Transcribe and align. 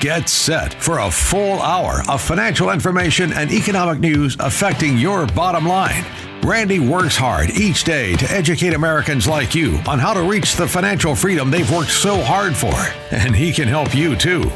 Get 0.00 0.28
set 0.28 0.74
for 0.74 1.00
a 1.00 1.10
full 1.10 1.60
hour 1.60 2.02
of 2.08 2.22
financial 2.22 2.70
information 2.70 3.32
and 3.32 3.50
economic 3.50 3.98
news 3.98 4.36
affecting 4.38 4.96
your 4.96 5.26
bottom 5.26 5.66
line. 5.66 6.04
Randy 6.44 6.78
works 6.78 7.16
hard 7.16 7.50
each 7.50 7.82
day 7.82 8.14
to 8.14 8.30
educate 8.30 8.74
Americans 8.74 9.26
like 9.26 9.56
you 9.56 9.80
on 9.88 9.98
how 9.98 10.14
to 10.14 10.22
reach 10.22 10.54
the 10.54 10.68
financial 10.68 11.16
freedom 11.16 11.50
they've 11.50 11.68
worked 11.72 11.90
so 11.90 12.22
hard 12.22 12.56
for, 12.56 12.76
and 13.10 13.34
he 13.34 13.52
can 13.52 13.66
help 13.66 13.92
you 13.92 14.14
too. 14.14 14.48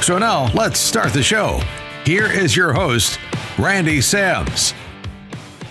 So 0.00 0.16
now 0.16 0.50
let's 0.54 0.80
start 0.80 1.12
the 1.12 1.22
show. 1.22 1.60
Here 2.06 2.32
is 2.32 2.56
your 2.56 2.72
host, 2.72 3.18
Randy 3.58 4.00
Sams. 4.00 4.72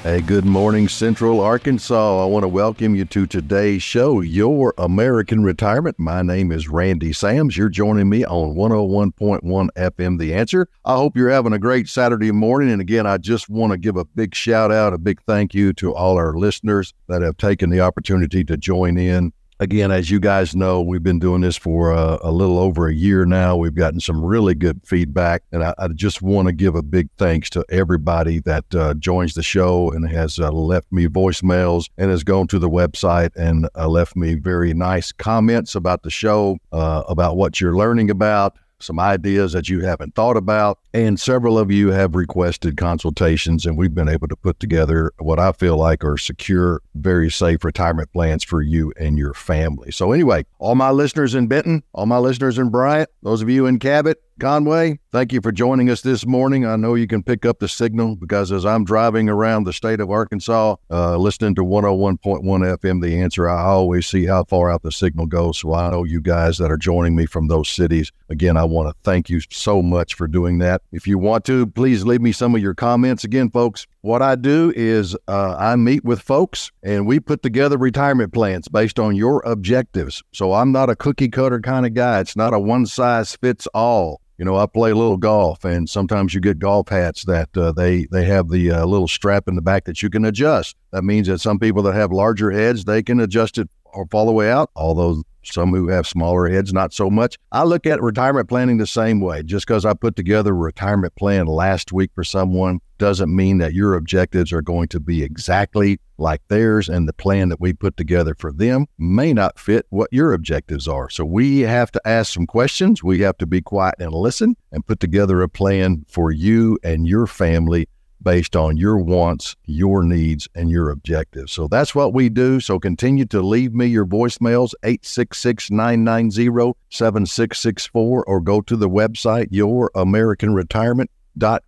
Hey, 0.03 0.21
good 0.21 0.45
morning, 0.45 0.87
Central 0.87 1.41
Arkansas. 1.41 2.23
I 2.23 2.25
want 2.27 2.43
to 2.43 2.47
welcome 2.47 2.95
you 2.95 3.03
to 3.05 3.25
today's 3.25 3.81
show, 3.81 4.21
Your 4.21 4.75
American 4.77 5.43
Retirement. 5.43 5.97
My 5.97 6.21
name 6.21 6.51
is 6.51 6.69
Randy 6.69 7.11
Sams. 7.11 7.57
You're 7.57 7.67
joining 7.67 8.07
me 8.07 8.23
on 8.23 8.55
101.1 8.55 9.41
FM 9.75 10.19
The 10.19 10.35
Answer. 10.35 10.69
I 10.85 10.95
hope 10.95 11.17
you're 11.17 11.31
having 11.31 11.51
a 11.51 11.59
great 11.59 11.89
Saturday 11.89 12.31
morning. 12.31 12.71
And 12.71 12.79
again, 12.79 13.07
I 13.07 13.17
just 13.17 13.49
want 13.49 13.71
to 13.71 13.77
give 13.77 13.97
a 13.97 14.05
big 14.05 14.35
shout 14.35 14.71
out, 14.71 14.93
a 14.93 14.99
big 14.99 15.19
thank 15.23 15.55
you 15.55 15.73
to 15.73 15.95
all 15.95 16.15
our 16.15 16.37
listeners 16.37 16.93
that 17.07 17.23
have 17.23 17.37
taken 17.37 17.71
the 17.71 17.81
opportunity 17.81 18.43
to 18.45 18.55
join 18.55 18.99
in 18.99 19.33
again, 19.59 19.91
as 19.91 20.09
you 20.09 20.19
guys 20.19 20.55
know, 20.55 20.81
we've 20.81 21.03
been 21.03 21.19
doing 21.19 21.41
this 21.41 21.57
for 21.57 21.93
uh, 21.93 22.17
a 22.21 22.31
little 22.31 22.59
over 22.59 22.87
a 22.87 22.93
year 22.93 23.25
now. 23.25 23.55
We've 23.55 23.75
gotten 23.75 23.99
some 23.99 24.23
really 24.23 24.55
good 24.55 24.81
feedback, 24.85 25.43
and 25.51 25.63
I, 25.63 25.73
I 25.77 25.87
just 25.89 26.21
want 26.21 26.47
to 26.47 26.53
give 26.53 26.75
a 26.75 26.83
big 26.83 27.09
thanks 27.17 27.49
to 27.51 27.65
everybody 27.69 28.39
that 28.41 28.65
uh, 28.75 28.93
joins 28.95 29.33
the 29.33 29.43
show 29.43 29.91
and 29.91 30.09
has 30.09 30.39
uh, 30.39 30.51
left 30.51 30.91
me 30.91 31.07
voicemails 31.07 31.89
and 31.97 32.11
has 32.11 32.23
gone 32.23 32.47
to 32.47 32.59
the 32.59 32.69
website 32.69 33.35
and 33.35 33.67
uh, 33.75 33.87
left 33.87 34.15
me 34.15 34.35
very 34.35 34.73
nice 34.73 35.11
comments 35.11 35.75
about 35.75 36.03
the 36.03 36.09
show, 36.09 36.57
uh, 36.71 37.03
about 37.07 37.37
what 37.37 37.59
you're 37.59 37.75
learning 37.75 38.09
about 38.09 38.57
some 38.79 38.99
ideas 38.99 39.53
that 39.53 39.69
you 39.69 39.81
haven't 39.81 40.15
thought 40.15 40.37
about. 40.37 40.79
And 40.93 41.19
several 41.19 41.57
of 41.57 41.71
you 41.71 41.91
have 41.91 42.15
requested 42.15 42.77
consultations, 42.77 43.65
and 43.65 43.77
we've 43.77 43.93
been 43.93 44.09
able 44.09 44.27
to 44.27 44.35
put 44.35 44.59
together 44.59 45.11
what 45.19 45.39
I 45.39 45.51
feel 45.51 45.77
like 45.77 46.03
are 46.03 46.17
secure, 46.17 46.81
very 46.95 47.29
safe 47.29 47.63
retirement 47.63 48.11
plans 48.11 48.43
for 48.43 48.61
you 48.61 48.93
and 48.99 49.17
your 49.17 49.33
family. 49.33 49.91
So, 49.91 50.11
anyway, 50.11 50.45
all 50.59 50.75
my 50.75 50.91
listeners 50.91 51.35
in 51.35 51.47
Benton, 51.47 51.83
all 51.93 52.05
my 52.05 52.17
listeners 52.17 52.57
in 52.57 52.69
Bryant, 52.69 53.09
those 53.21 53.41
of 53.41 53.49
you 53.49 53.65
in 53.65 53.79
Cabot, 53.79 54.21
Conway, 54.39 54.99
thank 55.11 55.33
you 55.33 55.41
for 55.41 55.51
joining 55.51 55.89
us 55.89 56.01
this 56.01 56.23
morning. 56.23 56.63
I 56.63 56.75
know 56.75 56.93
you 56.93 57.07
can 57.07 57.23
pick 57.23 57.43
up 57.43 57.57
the 57.57 57.67
signal 57.67 58.15
because 58.15 58.51
as 58.51 58.67
I'm 58.67 58.85
driving 58.85 59.29
around 59.29 59.63
the 59.63 59.73
state 59.73 59.99
of 59.99 60.11
Arkansas, 60.11 60.75
uh, 60.91 61.17
listening 61.17 61.55
to 61.55 61.63
101.1 61.63 62.43
FM, 62.43 63.01
the 63.01 63.19
answer, 63.19 63.49
I 63.49 63.63
always 63.63 64.05
see 64.05 64.25
how 64.25 64.43
far 64.43 64.69
out 64.69 64.83
the 64.83 64.91
signal 64.91 65.25
goes. 65.25 65.57
So 65.57 65.73
I 65.73 65.89
know 65.89 66.03
you 66.03 66.21
guys 66.21 66.59
that 66.59 66.69
are 66.69 66.77
joining 66.77 67.15
me 67.15 67.25
from 67.25 67.47
those 67.47 67.67
cities. 67.67 68.11
Again, 68.29 68.57
I 68.57 68.63
want 68.63 68.89
to 68.89 68.95
thank 69.01 69.27
you 69.27 69.41
so 69.49 69.81
much 69.81 70.13
for 70.13 70.27
doing 70.27 70.59
that. 70.59 70.83
If 70.91 71.07
you 71.07 71.17
want 71.17 71.43
to, 71.45 71.65
please 71.65 72.05
leave 72.05 72.21
me 72.21 72.31
some 72.31 72.53
of 72.53 72.61
your 72.61 72.75
comments. 72.75 73.23
Again, 73.23 73.49
folks, 73.49 73.87
what 74.01 74.21
I 74.21 74.35
do 74.35 74.71
is 74.75 75.17
uh, 75.27 75.55
I 75.57 75.75
meet 75.77 76.05
with 76.05 76.21
folks 76.21 76.71
and 76.83 77.07
we 77.07 77.19
put 77.19 77.41
together 77.41 77.77
retirement 77.77 78.33
plans 78.33 78.67
based 78.67 78.99
on 78.99 79.15
your 79.15 79.41
objectives. 79.47 80.21
So 80.31 80.53
I'm 80.53 80.71
not 80.71 80.91
a 80.91 80.95
cookie 80.95 81.29
cutter 81.29 81.59
kind 81.59 81.87
of 81.87 81.95
guy. 81.95 82.19
It's 82.19 82.35
not 82.35 82.53
a 82.53 82.59
one 82.59 82.85
size 82.85 83.35
fits 83.35 83.67
all. 83.73 84.21
You 84.37 84.45
know, 84.45 84.55
I 84.55 84.67
play 84.67 84.91
a 84.91 84.95
little 84.95 85.17
golf, 85.17 85.65
and 85.65 85.89
sometimes 85.89 86.35
you 86.35 86.39
get 86.39 86.59
golf 86.59 86.89
hats 86.89 87.25
that 87.25 87.55
uh, 87.57 87.71
they 87.71 88.05
they 88.11 88.25
have 88.25 88.49
the 88.49 88.71
uh, 88.71 88.85
little 88.85 89.07
strap 89.07 89.47
in 89.47 89.55
the 89.55 89.63
back 89.63 89.85
that 89.85 90.03
you 90.03 90.11
can 90.11 90.25
adjust. 90.25 90.75
That 90.91 91.03
means 91.03 91.27
that 91.27 91.39
some 91.39 91.57
people 91.57 91.81
that 91.83 91.95
have 91.95 92.11
larger 92.11 92.51
heads 92.51 92.85
they 92.85 93.01
can 93.01 93.19
adjust 93.19 93.57
it 93.57 93.67
or 93.85 94.05
fall 94.11 94.27
the 94.27 94.31
way 94.31 94.51
out. 94.51 94.69
Although 94.75 95.23
some 95.53 95.71
who 95.73 95.89
have 95.89 96.07
smaller 96.07 96.49
heads, 96.49 96.73
not 96.73 96.93
so 96.93 97.09
much. 97.09 97.37
I 97.51 97.63
look 97.63 97.85
at 97.85 98.01
retirement 98.01 98.49
planning 98.49 98.77
the 98.77 98.87
same 98.87 99.19
way. 99.19 99.43
Just 99.43 99.67
because 99.67 99.85
I 99.85 99.93
put 99.93 100.15
together 100.15 100.51
a 100.51 100.53
retirement 100.53 101.15
plan 101.15 101.45
last 101.45 101.91
week 101.91 102.11
for 102.13 102.23
someone 102.23 102.79
doesn't 102.97 103.35
mean 103.35 103.59
that 103.59 103.73
your 103.73 103.95
objectives 103.95 104.51
are 104.51 104.61
going 104.61 104.87
to 104.89 104.99
be 104.99 105.23
exactly 105.23 105.99
like 106.17 106.41
theirs, 106.47 106.89
and 106.89 107.07
the 107.07 107.13
plan 107.13 107.49
that 107.49 107.61
we 107.61 107.71
put 107.71 107.95
together 107.95 108.33
for 108.33 108.51
them 108.51 108.87
may 108.97 109.33
not 109.33 109.59
fit 109.59 109.85
what 109.89 110.11
your 110.11 110.33
objectives 110.33 110.87
are. 110.87 111.09
So 111.09 111.23
we 111.23 111.59
have 111.59 111.91
to 111.91 112.01
ask 112.05 112.33
some 112.33 112.47
questions. 112.47 113.03
We 113.03 113.19
have 113.19 113.37
to 113.37 113.45
be 113.45 113.61
quiet 113.61 113.95
and 113.99 114.11
listen 114.11 114.57
and 114.71 114.85
put 114.85 114.99
together 114.99 115.43
a 115.43 115.49
plan 115.49 116.05
for 116.07 116.31
you 116.31 116.79
and 116.83 117.07
your 117.07 117.27
family 117.27 117.87
based 118.27 118.57
on 118.57 118.75
your 118.75 118.97
wants, 118.97 119.55
your 119.63 120.03
needs, 120.03 120.49
and 120.53 120.69
your 120.69 120.89
objectives. 120.89 121.53
So 121.53 121.69
that's 121.69 121.95
what 121.95 122.13
we 122.13 122.27
do. 122.27 122.59
So 122.59 122.77
continue 122.77 123.23
to 123.27 123.41
leave 123.41 123.73
me 123.73 123.85
your 123.85 124.05
voicemails, 124.05 124.73
866 124.83 125.71
990 125.71 126.77
7664, 126.89 128.25
or 128.25 128.41
go 128.41 128.59
to 128.59 128.75
the 128.75 128.89
website, 128.89 129.47
Your 129.49 129.89
American 129.95 130.53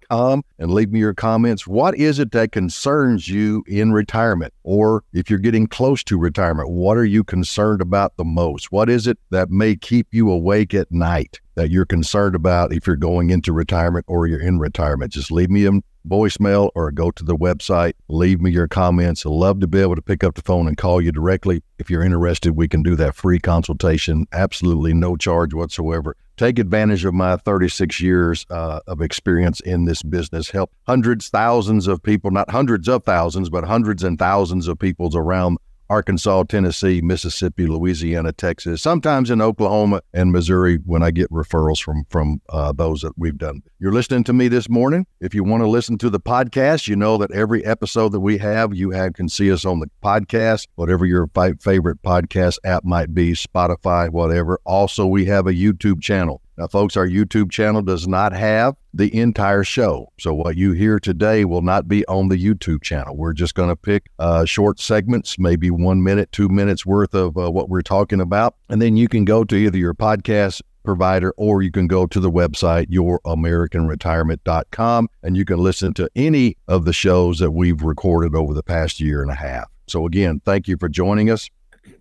com 0.10 0.44
and 0.58 0.74
leave 0.74 0.92
me 0.92 1.00
your 1.00 1.14
comments. 1.14 1.66
What 1.66 1.96
is 1.96 2.20
it 2.20 2.32
that 2.32 2.52
concerns 2.52 3.30
you 3.30 3.64
in 3.66 3.94
retirement? 3.94 4.54
Or 4.64 5.04
if 5.14 5.30
you're 5.30 5.40
getting 5.40 5.68
close 5.68 6.04
to 6.06 6.18
retirement, 6.18 6.72
what 6.72 6.98
are 6.98 7.06
you 7.06 7.24
concerned 7.24 7.82
about 7.82 8.18
the 8.18 8.26
most? 8.26 8.72
What 8.72 8.90
is 8.90 9.08
it 9.08 9.18
that 9.30 9.50
may 9.50 9.78
keep 9.78 10.08
you 10.12 10.30
awake 10.30 10.74
at 10.74 10.92
night 10.92 11.40
that 11.56 11.70
you're 11.70 11.86
concerned 11.86 12.36
about 12.36 12.74
if 12.74 12.86
you're 12.86 12.96
going 12.96 13.30
into 13.30 13.54
retirement 13.54 14.06
or 14.10 14.28
you're 14.28 14.42
in 14.42 14.60
retirement? 14.60 15.14
Just 15.14 15.32
leave 15.32 15.50
me 15.50 15.66
a 15.66 15.72
voicemail 16.08 16.70
or 16.76 16.92
go 16.92 17.12
to 17.12 17.24
the 17.24 17.36
website. 17.36 17.94
Leave 18.08 18.42
me 18.42 18.52
your 18.52 18.68
comments. 18.68 19.26
I'd 19.26 19.30
love 19.30 19.60
to 19.60 19.68
be 19.68 19.80
able 19.80 19.96
to 19.96 20.02
pick 20.02 20.24
up 20.24 20.36
the 20.36 20.42
phone 20.42 20.68
and 20.68 20.78
call 20.78 21.02
you 21.02 21.12
directly. 21.12 21.64
If 21.78 21.90
you're 21.90 22.04
interested, 22.04 22.56
we 22.56 22.68
can 22.68 22.84
do 22.84 22.96
that 22.96 23.16
free 23.16 23.40
consultation, 23.40 24.26
absolutely 24.32 24.94
no 24.94 25.16
charge 25.16 25.54
whatsoever 25.54 26.16
take 26.40 26.58
advantage 26.58 27.04
of 27.04 27.14
my 27.14 27.36
36 27.36 28.00
years 28.00 28.46
uh, 28.50 28.80
of 28.88 29.02
experience 29.02 29.60
in 29.60 29.84
this 29.84 30.02
business, 30.02 30.50
help 30.50 30.72
hundreds, 30.88 31.28
thousands 31.28 31.86
of 31.86 32.02
people, 32.02 32.32
not 32.32 32.50
hundreds 32.50 32.88
of 32.88 33.04
thousands, 33.04 33.50
but 33.50 33.66
hundreds 33.66 34.04
and 34.04 34.18
thousands 34.18 34.70
of 34.70 34.80
people 34.80 35.12
around 35.16 35.58
Arkansas, 35.90 36.44
Tennessee, 36.44 37.02
Mississippi, 37.02 37.66
Louisiana, 37.66 38.32
Texas, 38.32 38.82
sometimes 38.82 39.30
in 39.30 39.42
Oklahoma 39.42 40.02
and 40.14 40.32
Missouri 40.32 40.78
when 40.86 41.04
I 41.04 41.12
get 41.12 41.30
referrals 41.32 41.82
from 41.82 42.06
from 42.10 42.42
uh, 42.50 42.72
those 42.72 43.02
that 43.02 43.14
we've 43.18 43.38
done. 43.38 43.64
You're 43.80 43.92
listening 43.92 44.24
to 44.26 44.34
me 44.34 44.48
this 44.48 44.70
morning. 44.70 45.08
If 45.20 45.34
you 45.34 45.44
want 45.44 45.64
to 45.64 45.70
listen 45.70 45.98
to 46.00 46.10
the 46.10 46.20
podcast, 46.20 46.88
you 46.88 46.96
know 46.96 47.18
that 47.18 47.32
every 47.32 47.66
episode 47.66 48.12
that 48.12 48.20
we 48.20 48.38
have, 48.38 48.74
you 48.74 48.92
have 48.92 49.14
can 49.14 49.30
see 49.30 49.52
us 49.52 49.66
on 49.66 49.80
the 49.80 49.90
podcast, 50.04 50.68
whatever 50.76 51.06
your 51.06 51.28
fi- 51.34 51.54
favorite 51.54 52.02
podcast 52.02 52.58
app 52.64 52.84
might 52.84 53.14
be, 53.14 53.34
Spotify, 53.34 54.10
whatever. 54.10 54.60
Also, 54.66 55.06
we 55.06 55.26
have 55.26 55.48
a 55.48 55.54
YouTube 55.54 56.02
channel. 56.02 56.42
Now, 56.60 56.68
folks, 56.68 56.96
our 56.98 57.08
YouTube 57.08 57.50
channel 57.52 57.82
does 57.82 58.06
not 58.06 58.34
have 58.34 58.76
the 58.94 59.18
entire 59.18 59.64
show. 59.64 60.12
So, 60.20 60.34
what 60.34 60.58
you 60.58 60.74
hear 60.74 61.00
today 61.00 61.46
will 61.46 61.62
not 61.62 61.88
be 61.88 62.06
on 62.08 62.28
the 62.28 62.36
YouTube 62.36 62.84
channel. 62.84 63.16
We're 63.16 63.32
just 63.32 63.56
going 63.56 63.70
to 63.70 63.78
pick 63.78 64.08
uh, 64.20 64.44
short 64.44 64.78
segments, 64.78 65.40
maybe 65.40 65.72
one 65.72 66.04
minute, 66.04 66.34
two 66.34 66.50
minutes 66.50 66.86
worth 66.86 67.16
of 67.16 67.38
uh, 67.38 67.50
what 67.50 67.70
we're 67.70 67.82
talking 67.82 68.20
about. 68.20 68.56
And 68.68 68.82
then 68.82 68.98
you 68.98 69.08
can 69.08 69.24
go 69.24 69.46
to 69.46 69.56
either 69.56 69.78
your 69.78 69.94
podcast 69.94 70.62
provider 70.84 71.34
or 71.38 71.62
you 71.62 71.72
can 71.72 71.88
go 71.88 72.06
to 72.08 72.20
the 72.20 72.30
website 72.30 72.88
youramericanretirement.com 72.88 75.08
and 75.24 75.38
you 75.38 75.46
can 75.46 75.60
listen 75.60 75.94
to 75.94 76.10
any 76.18 76.58
of 76.68 76.84
the 76.84 76.92
shows 76.92 77.40
that 77.40 77.52
we've 77.52 77.84
recorded 77.84 78.36
over 78.36 78.54
the 78.54 78.64
past 78.64 79.00
year 79.00 79.22
and 79.22 79.32
a 79.32 79.36
half. 79.36 79.72
So 79.88 80.06
again, 80.06 80.42
thank 80.44 80.68
you 80.68 80.76
for 80.78 80.90
joining 80.90 81.30
us 81.30 81.50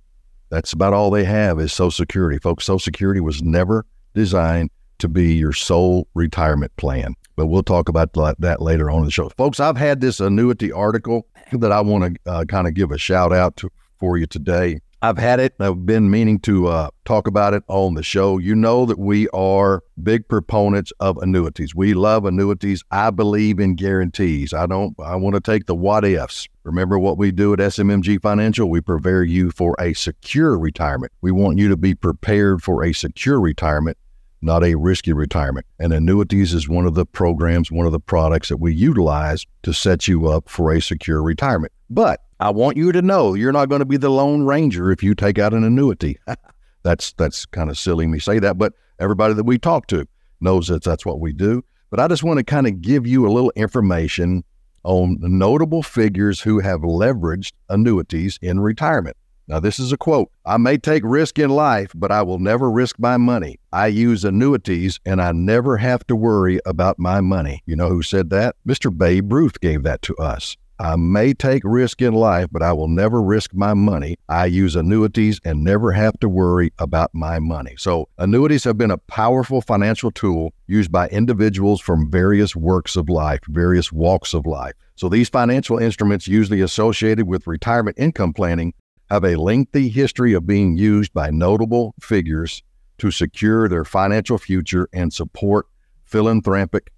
that's 0.50 0.72
about 0.72 0.92
all 0.92 1.10
they 1.10 1.24
have 1.24 1.60
is 1.60 1.72
Social 1.72 1.90
Security. 1.90 2.38
Folks, 2.38 2.64
Social 2.64 2.78
Security 2.78 3.20
was 3.20 3.42
never 3.42 3.84
designed 4.14 4.70
to 4.98 5.08
be 5.08 5.34
your 5.34 5.52
sole 5.52 6.08
retirement 6.14 6.74
plan. 6.76 7.14
But 7.36 7.46
we'll 7.46 7.62
talk 7.62 7.88
about 7.88 8.12
that 8.14 8.60
later 8.60 8.90
on 8.90 9.00
in 9.00 9.04
the 9.04 9.10
show. 9.10 9.28
Folks, 9.30 9.60
I've 9.60 9.76
had 9.76 10.00
this 10.00 10.18
annuity 10.18 10.72
article 10.72 11.26
that 11.52 11.70
I 11.70 11.80
want 11.80 12.18
to 12.24 12.30
uh, 12.30 12.44
kind 12.46 12.66
of 12.66 12.74
give 12.74 12.90
a 12.90 12.98
shout 12.98 13.32
out 13.32 13.56
to 13.58 13.70
for 13.98 14.16
you 14.16 14.26
today. 14.26 14.80
I've 15.00 15.18
had 15.18 15.38
it. 15.38 15.54
I've 15.60 15.86
been 15.86 16.10
meaning 16.10 16.40
to 16.40 16.66
uh, 16.66 16.90
talk 17.04 17.28
about 17.28 17.54
it 17.54 17.62
on 17.68 17.94
the 17.94 18.02
show. 18.02 18.38
You 18.38 18.56
know 18.56 18.84
that 18.86 18.98
we 18.98 19.28
are 19.28 19.84
big 20.02 20.26
proponents 20.26 20.92
of 20.98 21.16
annuities. 21.18 21.72
We 21.72 21.94
love 21.94 22.24
annuities. 22.24 22.82
I 22.90 23.10
believe 23.10 23.60
in 23.60 23.76
guarantees. 23.76 24.52
I 24.52 24.66
don't. 24.66 24.98
I 24.98 25.14
want 25.14 25.36
to 25.36 25.40
take 25.40 25.66
the 25.66 25.76
what 25.76 26.04
ifs. 26.04 26.48
Remember 26.64 26.98
what 26.98 27.16
we 27.16 27.30
do 27.30 27.52
at 27.52 27.60
SMMG 27.60 28.20
Financial? 28.20 28.68
We 28.68 28.80
prepare 28.80 29.22
you 29.22 29.52
for 29.52 29.76
a 29.78 29.94
secure 29.94 30.58
retirement. 30.58 31.12
We 31.20 31.30
want 31.30 31.58
you 31.58 31.68
to 31.68 31.76
be 31.76 31.94
prepared 31.94 32.62
for 32.62 32.82
a 32.82 32.92
secure 32.92 33.40
retirement, 33.40 33.98
not 34.40 34.64
a 34.64 34.74
risky 34.74 35.12
retirement. 35.12 35.66
And 35.78 35.92
annuities 35.92 36.54
is 36.54 36.68
one 36.68 36.86
of 36.86 36.94
the 36.94 37.06
programs, 37.06 37.70
one 37.70 37.86
of 37.86 37.92
the 37.92 38.00
products 38.00 38.48
that 38.48 38.58
we 38.58 38.74
utilize 38.74 39.46
to 39.62 39.72
set 39.72 40.08
you 40.08 40.28
up 40.28 40.48
for 40.48 40.72
a 40.72 40.80
secure 40.80 41.22
retirement. 41.22 41.72
But 41.90 42.20
I 42.40 42.50
want 42.50 42.76
you 42.76 42.92
to 42.92 43.02
know 43.02 43.34
you're 43.34 43.52
not 43.52 43.68
going 43.68 43.80
to 43.80 43.84
be 43.84 43.96
the 43.96 44.10
lone 44.10 44.44
ranger 44.44 44.92
if 44.92 45.02
you 45.02 45.14
take 45.14 45.38
out 45.38 45.54
an 45.54 45.64
annuity. 45.64 46.18
that's 46.82 47.12
that's 47.14 47.46
kind 47.46 47.70
of 47.70 47.78
silly 47.78 48.06
me 48.06 48.18
say 48.18 48.38
that, 48.38 48.58
but 48.58 48.74
everybody 48.98 49.34
that 49.34 49.44
we 49.44 49.58
talk 49.58 49.86
to 49.88 50.06
knows 50.40 50.68
that 50.68 50.84
that's 50.84 51.04
what 51.04 51.20
we 51.20 51.32
do. 51.32 51.64
But 51.90 52.00
I 52.00 52.08
just 52.08 52.22
want 52.22 52.38
to 52.38 52.44
kind 52.44 52.66
of 52.66 52.80
give 52.80 53.06
you 53.06 53.26
a 53.26 53.32
little 53.32 53.52
information 53.56 54.44
on 54.84 55.18
notable 55.20 55.82
figures 55.82 56.40
who 56.40 56.60
have 56.60 56.80
leveraged 56.80 57.52
annuities 57.68 58.38
in 58.40 58.60
retirement. 58.60 59.16
Now, 59.48 59.60
this 59.60 59.78
is 59.78 59.92
a 59.92 59.96
quote 59.96 60.30
I 60.44 60.58
may 60.58 60.76
take 60.76 61.02
risk 61.04 61.38
in 61.38 61.48
life, 61.48 61.90
but 61.94 62.12
I 62.12 62.20
will 62.20 62.38
never 62.38 62.70
risk 62.70 62.98
my 62.98 63.16
money. 63.16 63.58
I 63.72 63.86
use 63.86 64.22
annuities 64.22 65.00
and 65.06 65.22
I 65.22 65.32
never 65.32 65.78
have 65.78 66.06
to 66.08 66.16
worry 66.16 66.60
about 66.66 66.98
my 66.98 67.22
money. 67.22 67.62
You 67.64 67.74
know 67.74 67.88
who 67.88 68.02
said 68.02 68.28
that? 68.30 68.56
Mr. 68.66 68.96
Babe 68.96 69.32
Ruth 69.32 69.58
gave 69.60 69.84
that 69.84 70.02
to 70.02 70.16
us. 70.16 70.58
I 70.80 70.94
may 70.96 71.32
take 71.32 71.62
risk 71.64 72.02
in 72.02 72.12
life, 72.12 72.48
but 72.52 72.62
I 72.62 72.72
will 72.72 72.86
never 72.86 73.20
risk 73.20 73.52
my 73.52 73.74
money. 73.74 74.16
I 74.28 74.46
use 74.46 74.76
annuities 74.76 75.40
and 75.44 75.64
never 75.64 75.90
have 75.92 76.20
to 76.20 76.28
worry 76.28 76.70
about 76.78 77.10
my 77.14 77.40
money. 77.40 77.74
So, 77.78 78.08
annuities 78.18 78.62
have 78.62 78.78
been 78.78 78.92
a 78.92 78.98
powerful 78.98 79.60
financial 79.60 80.12
tool 80.12 80.52
used 80.68 80.92
by 80.92 81.08
individuals 81.08 81.80
from 81.80 82.10
various 82.10 82.54
works 82.54 82.94
of 82.94 83.08
life, 83.08 83.40
various 83.48 83.90
walks 83.90 84.34
of 84.34 84.46
life. 84.46 84.74
So, 84.94 85.08
these 85.08 85.28
financial 85.28 85.78
instruments, 85.78 86.28
usually 86.28 86.60
associated 86.60 87.26
with 87.26 87.48
retirement 87.48 87.98
income 87.98 88.32
planning, 88.32 88.72
have 89.10 89.24
a 89.24 89.36
lengthy 89.36 89.88
history 89.88 90.34
of 90.34 90.46
being 90.46 90.76
used 90.76 91.12
by 91.12 91.30
notable 91.30 91.94
figures 92.00 92.62
to 92.98 93.10
secure 93.10 93.68
their 93.68 93.84
financial 93.84 94.38
future 94.38 94.88
and 94.92 95.12
support 95.12 95.66
philanthropic 96.04 96.90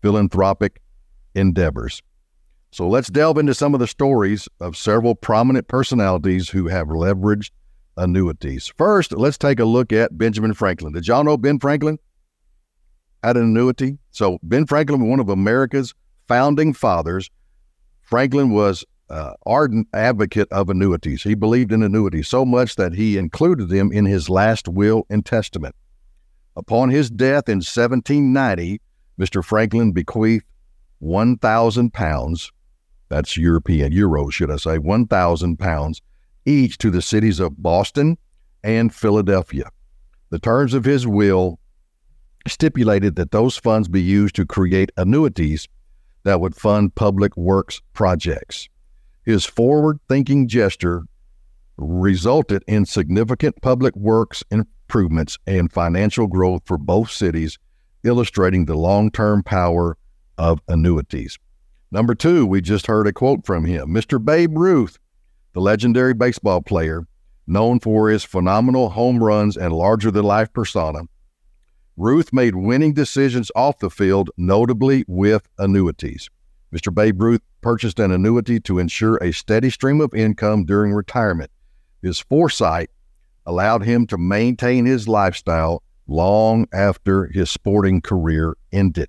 philanthropic 0.00 0.80
endeavors. 1.34 2.02
So 2.70 2.88
let's 2.88 3.08
delve 3.08 3.38
into 3.38 3.54
some 3.54 3.74
of 3.74 3.80
the 3.80 3.86
stories 3.86 4.48
of 4.60 4.76
several 4.76 5.14
prominent 5.14 5.68
personalities 5.68 6.50
who 6.50 6.68
have 6.68 6.88
leveraged 6.88 7.50
annuities. 7.96 8.72
First, 8.76 9.12
let's 9.12 9.38
take 9.38 9.58
a 9.58 9.64
look 9.64 9.92
at 9.92 10.16
Benjamin 10.16 10.54
Franklin. 10.54 10.92
Did 10.92 11.08
y'all 11.08 11.24
know 11.24 11.36
Ben 11.36 11.58
Franklin 11.58 11.98
had 13.24 13.36
an 13.36 13.44
annuity? 13.44 13.98
So, 14.10 14.38
Ben 14.42 14.66
Franklin, 14.66 15.08
one 15.08 15.18
of 15.18 15.28
America's 15.28 15.94
founding 16.28 16.74
fathers, 16.74 17.30
Franklin 18.02 18.50
was 18.50 18.84
an 19.10 19.34
ardent 19.46 19.88
advocate 19.92 20.48
of 20.50 20.70
annuities. 20.70 21.22
He 21.22 21.34
believed 21.34 21.72
in 21.72 21.82
annuities 21.82 22.28
so 22.28 22.44
much 22.44 22.76
that 22.76 22.94
he 22.94 23.16
included 23.16 23.68
them 23.68 23.92
in 23.92 24.04
his 24.04 24.28
last 24.28 24.68
will 24.68 25.06
and 25.10 25.24
testament. 25.24 25.74
Upon 26.56 26.90
his 26.90 27.10
death 27.10 27.48
in 27.48 27.58
1790, 27.58 28.80
Mr. 29.18 29.44
Franklin 29.44 29.92
bequeathed 29.92 30.44
1,000 30.98 31.92
pounds 31.92 32.52
that's 33.08 33.36
European, 33.36 33.92
euro, 33.92 34.28
should 34.28 34.50
I 34.50 34.56
say, 34.56 34.78
1,000 34.78 35.58
pounds 35.58 36.02
each 36.44 36.78
to 36.78 36.90
the 36.90 37.02
cities 37.02 37.40
of 37.40 37.60
Boston 37.62 38.18
and 38.62 38.94
Philadelphia. 38.94 39.70
The 40.30 40.38
terms 40.38 40.74
of 40.74 40.84
his 40.84 41.06
will 41.06 41.58
stipulated 42.46 43.16
that 43.16 43.30
those 43.30 43.56
funds 43.56 43.88
be 43.88 44.02
used 44.02 44.34
to 44.36 44.46
create 44.46 44.92
annuities 44.96 45.68
that 46.24 46.40
would 46.40 46.54
fund 46.54 46.94
public 46.94 47.36
works 47.36 47.80
projects. 47.92 48.68
His 49.28 49.44
forward 49.44 50.00
thinking 50.08 50.48
gesture 50.48 51.02
resulted 51.76 52.64
in 52.66 52.86
significant 52.86 53.60
public 53.60 53.94
works 53.94 54.42
improvements 54.50 55.36
and 55.46 55.70
financial 55.70 56.26
growth 56.26 56.62
for 56.64 56.78
both 56.78 57.10
cities, 57.10 57.58
illustrating 58.02 58.64
the 58.64 58.74
long 58.74 59.10
term 59.10 59.42
power 59.42 59.98
of 60.38 60.62
annuities. 60.66 61.38
Number 61.90 62.14
two, 62.14 62.46
we 62.46 62.62
just 62.62 62.86
heard 62.86 63.06
a 63.06 63.12
quote 63.12 63.44
from 63.44 63.66
him 63.66 63.90
Mr. 63.90 64.18
Babe 64.18 64.56
Ruth, 64.56 64.98
the 65.52 65.60
legendary 65.60 66.14
baseball 66.14 66.62
player, 66.62 67.06
known 67.46 67.80
for 67.80 68.08
his 68.08 68.24
phenomenal 68.24 68.88
home 68.88 69.22
runs 69.22 69.58
and 69.58 69.74
larger 69.74 70.10
than 70.10 70.24
life 70.24 70.50
persona. 70.54 71.00
Ruth 71.98 72.32
made 72.32 72.54
winning 72.54 72.94
decisions 72.94 73.50
off 73.54 73.78
the 73.78 73.90
field, 73.90 74.30
notably 74.38 75.04
with 75.06 75.46
annuities. 75.58 76.30
Mr. 76.72 76.94
Babe 76.94 77.20
Ruth 77.20 77.40
purchased 77.60 77.98
an 77.98 78.10
annuity 78.10 78.60
to 78.60 78.78
ensure 78.78 79.16
a 79.16 79.32
steady 79.32 79.70
stream 79.70 80.00
of 80.00 80.14
income 80.14 80.64
during 80.64 80.92
retirement. 80.92 81.50
His 82.02 82.20
foresight 82.20 82.90
allowed 83.46 83.84
him 83.84 84.06
to 84.08 84.18
maintain 84.18 84.84
his 84.86 85.08
lifestyle 85.08 85.82
long 86.06 86.66
after 86.72 87.26
his 87.26 87.50
sporting 87.50 88.00
career 88.00 88.56
ended 88.72 89.08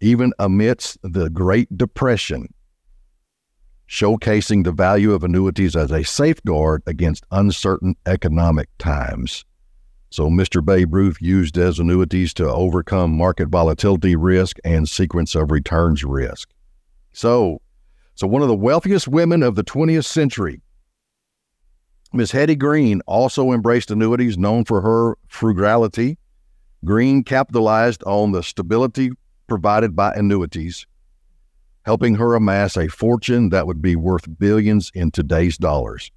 even 0.00 0.32
amidst 0.38 0.98
the 1.02 1.30
Great 1.30 1.76
Depression, 1.76 2.52
showcasing 3.88 4.64
the 4.64 4.72
value 4.72 5.12
of 5.12 5.24
annuities 5.24 5.76
as 5.76 5.90
a 5.90 6.04
safeguard 6.04 6.82
against 6.86 7.24
uncertain 7.30 7.96
economic 8.06 8.68
times. 8.78 9.44
So 10.10 10.28
Mr. 10.28 10.64
Babe 10.64 10.94
Ruth 10.94 11.18
used 11.20 11.58
as 11.58 11.78
annuities 11.78 12.32
to 12.34 12.48
overcome 12.48 13.16
market 13.16 13.48
volatility 13.48 14.16
risk 14.16 14.56
and 14.64 14.88
sequence 14.88 15.34
of 15.34 15.50
returns 15.50 16.04
risk. 16.04 16.48
So, 17.12 17.60
so 18.14 18.26
one 18.26 18.42
of 18.42 18.48
the 18.48 18.54
wealthiest 18.54 19.08
women 19.08 19.42
of 19.42 19.56
the 19.56 19.64
20th 19.64 20.04
century, 20.04 20.60
Miss 22.12 22.30
Hetty 22.30 22.56
Green, 22.56 23.02
also 23.06 23.52
embraced 23.52 23.90
annuities 23.90 24.38
known 24.38 24.64
for 24.64 24.80
her 24.80 25.18
frugality. 25.28 26.18
Green 26.84 27.24
capitalized 27.24 28.02
on 28.04 28.32
the 28.32 28.42
stability 28.42 29.10
provided 29.48 29.96
by 29.96 30.12
annuities, 30.14 30.86
helping 31.84 32.14
her 32.14 32.34
amass 32.34 32.76
a 32.76 32.88
fortune 32.88 33.48
that 33.48 33.66
would 33.66 33.82
be 33.82 33.96
worth 33.96 34.38
billions 34.38 34.90
in 34.94 35.10
today's 35.10 35.58
dollars. 35.58 36.10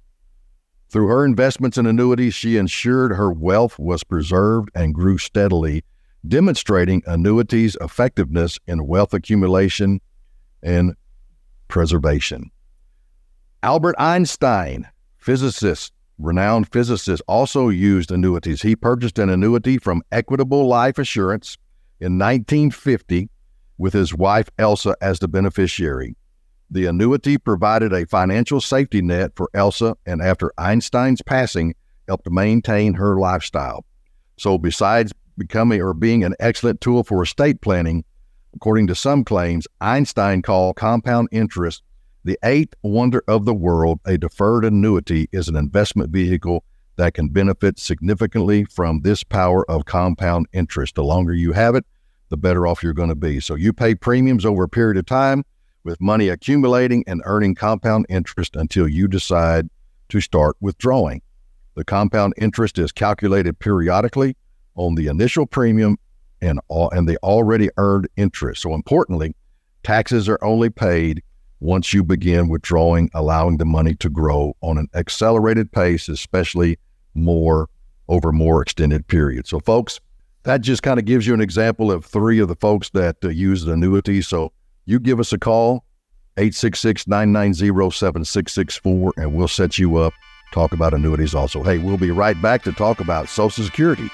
Through 0.90 1.06
her 1.06 1.24
investments 1.24 1.78
in 1.78 1.86
annuities, 1.86 2.34
she 2.34 2.56
ensured 2.56 3.12
her 3.12 3.32
wealth 3.32 3.78
was 3.78 4.02
preserved 4.02 4.70
and 4.74 4.92
grew 4.92 5.18
steadily, 5.18 5.84
demonstrating 6.26 7.02
annuities' 7.06 7.76
effectiveness 7.80 8.58
in 8.66 8.88
wealth 8.88 9.14
accumulation 9.14 10.00
and 10.64 10.96
preservation. 11.68 12.50
Albert 13.62 13.94
Einstein, 13.98 14.88
physicist, 15.16 15.92
renowned 16.18 16.72
physicist, 16.72 17.22
also 17.28 17.68
used 17.68 18.10
annuities. 18.10 18.62
He 18.62 18.74
purchased 18.74 19.20
an 19.20 19.30
annuity 19.30 19.78
from 19.78 20.02
Equitable 20.10 20.66
Life 20.66 20.98
Assurance 20.98 21.56
in 22.00 22.18
1950 22.18 23.30
with 23.78 23.92
his 23.92 24.12
wife 24.12 24.48
Elsa 24.58 24.96
as 25.00 25.20
the 25.20 25.28
beneficiary. 25.28 26.16
The 26.70 26.86
annuity 26.86 27.36
provided 27.36 27.92
a 27.92 28.06
financial 28.06 28.60
safety 28.60 29.02
net 29.02 29.32
for 29.34 29.50
Elsa 29.54 29.96
and 30.06 30.22
after 30.22 30.52
Einstein's 30.56 31.22
passing 31.22 31.74
helped 32.06 32.30
maintain 32.30 32.94
her 32.94 33.18
lifestyle. 33.18 33.84
So 34.38 34.56
besides 34.56 35.12
becoming 35.36 35.82
or 35.82 35.94
being 35.94 36.22
an 36.22 36.34
excellent 36.38 36.80
tool 36.80 37.02
for 37.02 37.22
estate 37.22 37.60
planning, 37.60 38.04
according 38.54 38.86
to 38.88 38.94
some 38.94 39.24
claims, 39.24 39.66
Einstein 39.80 40.42
called 40.42 40.76
compound 40.76 41.28
interest 41.32 41.82
the 42.24 42.38
eighth 42.44 42.74
wonder 42.82 43.22
of 43.26 43.46
the 43.46 43.54
world. 43.54 43.98
A 44.04 44.18
deferred 44.18 44.64
annuity 44.64 45.28
is 45.32 45.48
an 45.48 45.56
investment 45.56 46.10
vehicle 46.10 46.64
that 46.96 47.14
can 47.14 47.28
benefit 47.28 47.78
significantly 47.78 48.64
from 48.64 49.00
this 49.00 49.24
power 49.24 49.68
of 49.70 49.86
compound 49.86 50.46
interest. 50.52 50.94
The 50.94 51.04
longer 51.04 51.32
you 51.32 51.52
have 51.52 51.74
it, 51.74 51.86
the 52.28 52.36
better 52.36 52.66
off 52.66 52.82
you're 52.82 52.92
going 52.92 53.08
to 53.08 53.14
be. 53.14 53.40
So 53.40 53.54
you 53.54 53.72
pay 53.72 53.94
premiums 53.94 54.44
over 54.44 54.64
a 54.64 54.68
period 54.68 54.98
of 54.98 55.06
time 55.06 55.44
with 55.84 56.00
money 56.00 56.28
accumulating 56.28 57.04
and 57.06 57.22
earning 57.24 57.54
compound 57.54 58.06
interest 58.08 58.56
until 58.56 58.88
you 58.88 59.08
decide 59.08 59.68
to 60.08 60.20
start 60.20 60.56
withdrawing. 60.60 61.22
The 61.74 61.84
compound 61.84 62.34
interest 62.36 62.78
is 62.78 62.92
calculated 62.92 63.58
periodically 63.58 64.36
on 64.74 64.94
the 64.94 65.06
initial 65.06 65.46
premium 65.46 65.98
and 66.42 66.60
all, 66.68 66.90
and 66.90 67.08
the 67.08 67.16
already 67.18 67.70
earned 67.76 68.08
interest. 68.16 68.62
So 68.62 68.74
importantly, 68.74 69.34
taxes 69.82 70.28
are 70.28 70.42
only 70.42 70.70
paid 70.70 71.22
once 71.60 71.92
you 71.92 72.02
begin 72.02 72.48
withdrawing, 72.48 73.10
allowing 73.14 73.58
the 73.58 73.64
money 73.64 73.94
to 73.96 74.08
grow 74.08 74.54
on 74.62 74.78
an 74.78 74.88
accelerated 74.94 75.70
pace, 75.70 76.08
especially 76.08 76.78
more 77.14 77.68
over 78.08 78.32
more 78.32 78.62
extended 78.62 79.06
periods. 79.06 79.50
So 79.50 79.60
folks, 79.60 80.00
that 80.44 80.62
just 80.62 80.82
kind 80.82 80.98
of 80.98 81.04
gives 81.04 81.26
you 81.26 81.34
an 81.34 81.40
example 81.40 81.92
of 81.92 82.04
three 82.04 82.38
of 82.40 82.48
the 82.48 82.56
folks 82.56 82.90
that 82.90 83.16
uh, 83.22 83.28
use 83.28 83.64
the 83.64 83.72
annuity. 83.72 84.22
So 84.22 84.52
you 84.90 84.98
give 84.98 85.20
us 85.20 85.32
a 85.32 85.38
call, 85.38 85.84
866 86.36 87.06
990 87.06 87.96
7664, 87.96 89.12
and 89.16 89.34
we'll 89.34 89.48
set 89.48 89.78
you 89.78 89.96
up, 89.96 90.12
talk 90.52 90.72
about 90.72 90.92
annuities 90.92 91.34
also. 91.34 91.62
Hey, 91.62 91.78
we'll 91.78 91.96
be 91.96 92.10
right 92.10 92.40
back 92.42 92.62
to 92.64 92.72
talk 92.72 93.00
about 93.00 93.28
Social 93.28 93.64
Security. 93.64 94.10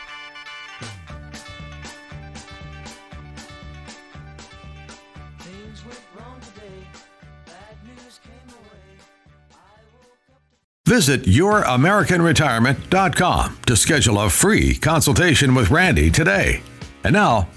Visit 10.87 11.25
YourAmericanRetirement.com 11.25 13.59
to 13.67 13.77
schedule 13.77 14.21
a 14.21 14.31
free 14.31 14.77
consultation 14.77 15.57
with 15.57 15.71
Randy 15.71 16.13
today. 16.13 16.63
And 17.03 17.13
now, 17.13 17.49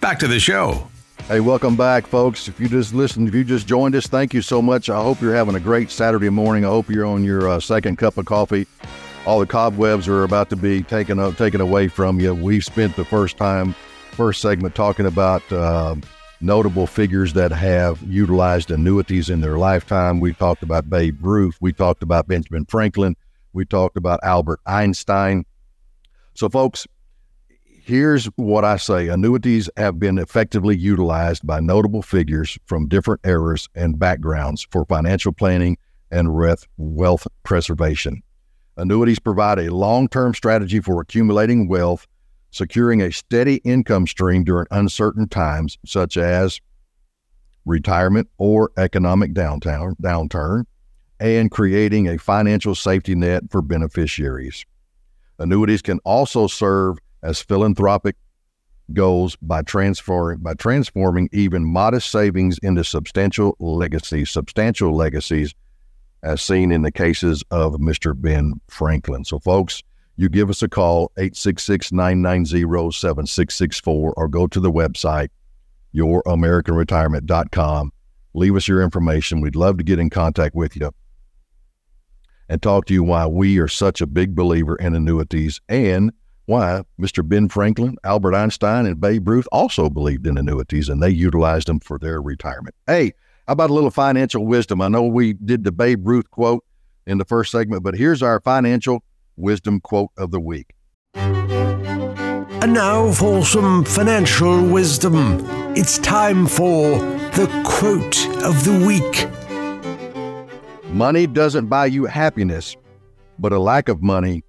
back 0.00 0.20
to 0.20 0.28
the 0.28 0.38
show. 0.38 0.86
Hey, 1.28 1.40
welcome 1.40 1.74
back, 1.74 2.06
folks. 2.06 2.46
If 2.46 2.60
you 2.60 2.68
just 2.68 2.94
listened, 2.94 3.26
if 3.26 3.34
you 3.34 3.42
just 3.42 3.66
joined 3.66 3.96
us, 3.96 4.06
thank 4.06 4.32
you 4.32 4.40
so 4.40 4.62
much. 4.62 4.88
I 4.88 5.02
hope 5.02 5.20
you're 5.20 5.34
having 5.34 5.56
a 5.56 5.60
great 5.60 5.90
Saturday 5.90 6.28
morning. 6.28 6.64
I 6.64 6.68
hope 6.68 6.88
you're 6.88 7.04
on 7.04 7.24
your 7.24 7.48
uh, 7.48 7.58
second 7.58 7.98
cup 7.98 8.16
of 8.16 8.26
coffee. 8.26 8.64
All 9.26 9.40
the 9.40 9.46
cobwebs 9.46 10.06
are 10.06 10.22
about 10.22 10.50
to 10.50 10.56
be 10.56 10.84
taken 10.84 11.18
up, 11.18 11.36
taken 11.36 11.60
away 11.60 11.88
from 11.88 12.20
you. 12.20 12.32
We've 12.32 12.64
spent 12.64 12.94
the 12.94 13.04
first 13.04 13.36
time, 13.36 13.74
first 14.12 14.40
segment, 14.40 14.76
talking 14.76 15.04
about 15.04 15.42
uh, 15.50 15.96
notable 16.40 16.86
figures 16.86 17.32
that 17.32 17.50
have 17.50 18.00
utilized 18.04 18.70
annuities 18.70 19.28
in 19.28 19.40
their 19.40 19.58
lifetime. 19.58 20.20
We 20.20 20.32
talked 20.32 20.62
about 20.62 20.88
Babe 20.88 21.18
Ruth. 21.20 21.56
We 21.60 21.72
talked 21.72 22.04
about 22.04 22.28
Benjamin 22.28 22.66
Franklin. 22.66 23.16
We 23.52 23.64
talked 23.64 23.96
about 23.96 24.20
Albert 24.22 24.60
Einstein. 24.64 25.44
So, 26.34 26.48
folks, 26.48 26.86
Here's 27.86 28.24
what 28.34 28.64
I 28.64 28.78
say 28.78 29.06
annuities 29.06 29.70
have 29.76 30.00
been 30.00 30.18
effectively 30.18 30.76
utilized 30.76 31.46
by 31.46 31.60
notable 31.60 32.02
figures 32.02 32.58
from 32.66 32.88
different 32.88 33.20
eras 33.24 33.68
and 33.76 33.96
backgrounds 33.96 34.66
for 34.72 34.84
financial 34.86 35.30
planning 35.30 35.78
and 36.10 36.34
wealth 36.78 37.28
preservation. 37.44 38.24
Annuities 38.76 39.20
provide 39.20 39.60
a 39.60 39.72
long 39.72 40.08
term 40.08 40.34
strategy 40.34 40.80
for 40.80 41.00
accumulating 41.00 41.68
wealth, 41.68 42.08
securing 42.50 43.02
a 43.02 43.12
steady 43.12 43.58
income 43.58 44.08
stream 44.08 44.42
during 44.42 44.66
uncertain 44.72 45.28
times, 45.28 45.78
such 45.86 46.16
as 46.16 46.60
retirement 47.66 48.28
or 48.36 48.72
economic 48.76 49.32
downtown, 49.32 49.94
downturn, 50.02 50.64
and 51.20 51.52
creating 51.52 52.08
a 52.08 52.18
financial 52.18 52.74
safety 52.74 53.14
net 53.14 53.44
for 53.48 53.62
beneficiaries. 53.62 54.66
Annuities 55.38 55.82
can 55.82 56.00
also 56.00 56.48
serve 56.48 56.98
as 57.22 57.40
philanthropic 57.40 58.16
goals 58.92 59.36
by 59.42 59.62
by 59.62 60.54
transforming 60.54 61.28
even 61.32 61.64
modest 61.64 62.10
savings 62.10 62.58
into 62.58 62.84
substantial 62.84 63.56
legacies, 63.58 64.30
substantial 64.30 64.94
legacies, 64.94 65.54
as 66.22 66.40
seen 66.40 66.72
in 66.72 66.82
the 66.82 66.92
cases 66.92 67.42
of 67.50 67.74
Mr. 67.74 68.18
Ben 68.20 68.54
Franklin. 68.68 69.24
So, 69.24 69.38
folks, 69.38 69.82
you 70.16 70.28
give 70.28 70.50
us 70.50 70.62
a 70.62 70.68
call 70.68 71.12
866-990-7664 71.18 74.12
or 74.16 74.28
go 74.28 74.46
to 74.46 74.60
the 74.60 74.72
website 74.72 75.28
youramericanretirement.com. 75.94 77.92
Leave 78.34 78.54
us 78.54 78.68
your 78.68 78.82
information. 78.82 79.40
We'd 79.40 79.56
love 79.56 79.78
to 79.78 79.84
get 79.84 79.98
in 79.98 80.10
contact 80.10 80.54
with 80.54 80.76
you 80.76 80.90
and 82.48 82.62
talk 82.62 82.86
to 82.86 82.94
you 82.94 83.02
why 83.02 83.26
we 83.26 83.58
are 83.58 83.68
such 83.68 84.00
a 84.00 84.06
big 84.06 84.34
believer 84.34 84.76
in 84.76 84.94
annuities 84.94 85.60
and 85.68 86.12
why 86.46 86.82
Mr. 87.00 87.28
Ben 87.28 87.48
Franklin, 87.48 87.96
Albert 88.04 88.34
Einstein, 88.34 88.86
and 88.86 89.00
Babe 89.00 89.28
Ruth 89.28 89.46
also 89.52 89.90
believed 89.90 90.26
in 90.26 90.38
annuities 90.38 90.88
and 90.88 91.02
they 91.02 91.10
utilized 91.10 91.68
them 91.68 91.80
for 91.80 91.98
their 91.98 92.22
retirement. 92.22 92.74
Hey, 92.86 93.12
how 93.46 93.52
about 93.52 93.70
a 93.70 93.74
little 93.74 93.90
financial 93.90 94.46
wisdom? 94.46 94.80
I 94.80 94.88
know 94.88 95.02
we 95.02 95.34
did 95.34 95.64
the 95.64 95.72
Babe 95.72 96.06
Ruth 96.06 96.30
quote 96.30 96.64
in 97.06 97.18
the 97.18 97.24
first 97.24 97.52
segment, 97.52 97.82
but 97.82 97.94
here's 97.94 98.22
our 98.22 98.40
financial 98.40 99.04
wisdom 99.36 99.80
quote 99.80 100.10
of 100.16 100.30
the 100.30 100.40
week. 100.40 100.74
And 101.14 102.72
now 102.74 103.12
for 103.12 103.44
some 103.44 103.84
financial 103.84 104.66
wisdom. 104.66 105.44
It's 105.76 105.98
time 105.98 106.46
for 106.46 106.98
the 107.36 107.46
quote 107.64 108.26
of 108.42 108.64
the 108.64 108.84
week. 108.84 109.28
Money 110.92 111.26
doesn't 111.26 111.66
buy 111.66 111.86
you 111.86 112.06
happiness, 112.06 112.76
but 113.38 113.52
a 113.52 113.58
lack 113.58 113.88
of 113.88 114.02
money 114.02 114.42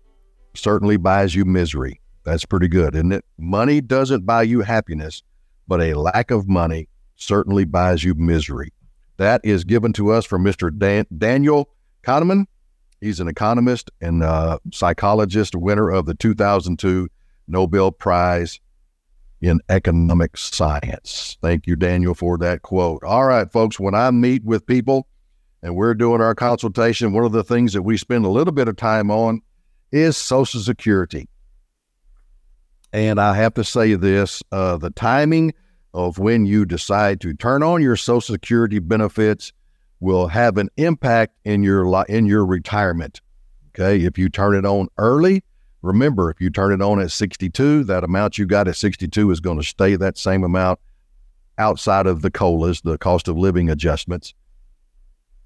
certainly 0.57 0.97
buys 0.97 1.35
you 1.35 1.45
misery. 1.45 2.01
That's 2.23 2.45
pretty 2.45 2.67
good, 2.67 2.95
isn't 2.95 3.11
it? 3.11 3.25
Money 3.37 3.79
doesn't 3.79 4.25
buy 4.25 4.43
you 4.43 4.61
happiness, 4.61 5.23
but 5.67 5.81
a 5.81 5.93
lack 5.93 6.31
of 6.31 6.47
money 6.47 6.89
certainly 7.15 7.65
buys 7.65 8.03
you 8.03 8.13
misery. 8.15 8.73
That 9.17 9.41
is 9.43 9.63
given 9.63 9.93
to 9.93 10.11
us 10.11 10.25
from 10.25 10.43
Mr. 10.43 10.75
Dan- 10.77 11.07
Daniel 11.17 11.69
Kahneman. 12.03 12.45
He's 13.01 13.19
an 13.19 13.27
economist 13.27 13.91
and 14.01 14.23
uh, 14.23 14.59
psychologist, 14.71 15.55
winner 15.55 15.89
of 15.89 16.05
the 16.05 16.15
2002 16.15 17.07
Nobel 17.47 17.91
Prize 17.91 18.59
in 19.41 19.59
Economic 19.69 20.35
Science. 20.35 21.37
Thank 21.41 21.67
you, 21.67 21.75
Daniel, 21.75 22.13
for 22.13 22.37
that 22.39 22.61
quote. 22.63 23.03
All 23.03 23.25
right, 23.25 23.51
folks, 23.51 23.79
when 23.79 23.93
I 23.95 24.09
meet 24.11 24.43
with 24.43 24.65
people 24.65 25.07
and 25.61 25.75
we're 25.75 25.93
doing 25.93 26.21
our 26.21 26.35
consultation, 26.35 27.13
one 27.13 27.23
of 27.23 27.31
the 27.31 27.43
things 27.43 27.73
that 27.73 27.83
we 27.83 27.97
spend 27.97 28.25
a 28.25 28.29
little 28.29 28.53
bit 28.53 28.67
of 28.67 28.75
time 28.75 29.11
on 29.11 29.41
is 29.91 30.17
Social 30.17 30.59
Security. 30.59 31.29
And 32.93 33.19
I 33.19 33.35
have 33.35 33.53
to 33.55 33.63
say 33.63 33.95
this 33.95 34.41
uh, 34.51 34.77
the 34.77 34.89
timing 34.89 35.53
of 35.93 36.19
when 36.19 36.45
you 36.45 36.65
decide 36.65 37.21
to 37.21 37.33
turn 37.33 37.63
on 37.63 37.81
your 37.81 37.95
Social 37.95 38.33
Security 38.33 38.79
benefits 38.79 39.51
will 39.99 40.27
have 40.27 40.57
an 40.57 40.69
impact 40.77 41.35
in 41.43 41.63
your 41.63 42.05
in 42.07 42.25
your 42.25 42.45
retirement. 42.45 43.21
Okay, 43.69 44.03
if 44.05 44.17
you 44.17 44.29
turn 44.29 44.55
it 44.55 44.65
on 44.65 44.87
early, 44.97 45.43
Remember, 45.81 46.29
if 46.29 46.41
you 46.41 46.49
turn 46.49 46.73
it 46.73 46.81
on 46.81 46.99
at 46.99 47.11
62, 47.11 47.83
that 47.85 48.03
amount 48.03 48.37
you 48.37 48.45
got 48.45 48.67
at 48.67 48.75
62 48.75 49.31
is 49.31 49.39
going 49.39 49.57
to 49.57 49.63
stay 49.63 49.95
that 49.95 50.17
same 50.17 50.43
amount 50.43 50.79
outside 51.57 52.07
of 52.07 52.21
the 52.21 52.31
COLAs, 52.31 52.81
the 52.81 52.97
cost 52.97 53.27
of 53.27 53.37
living 53.37 53.69
adjustments. 53.69 54.33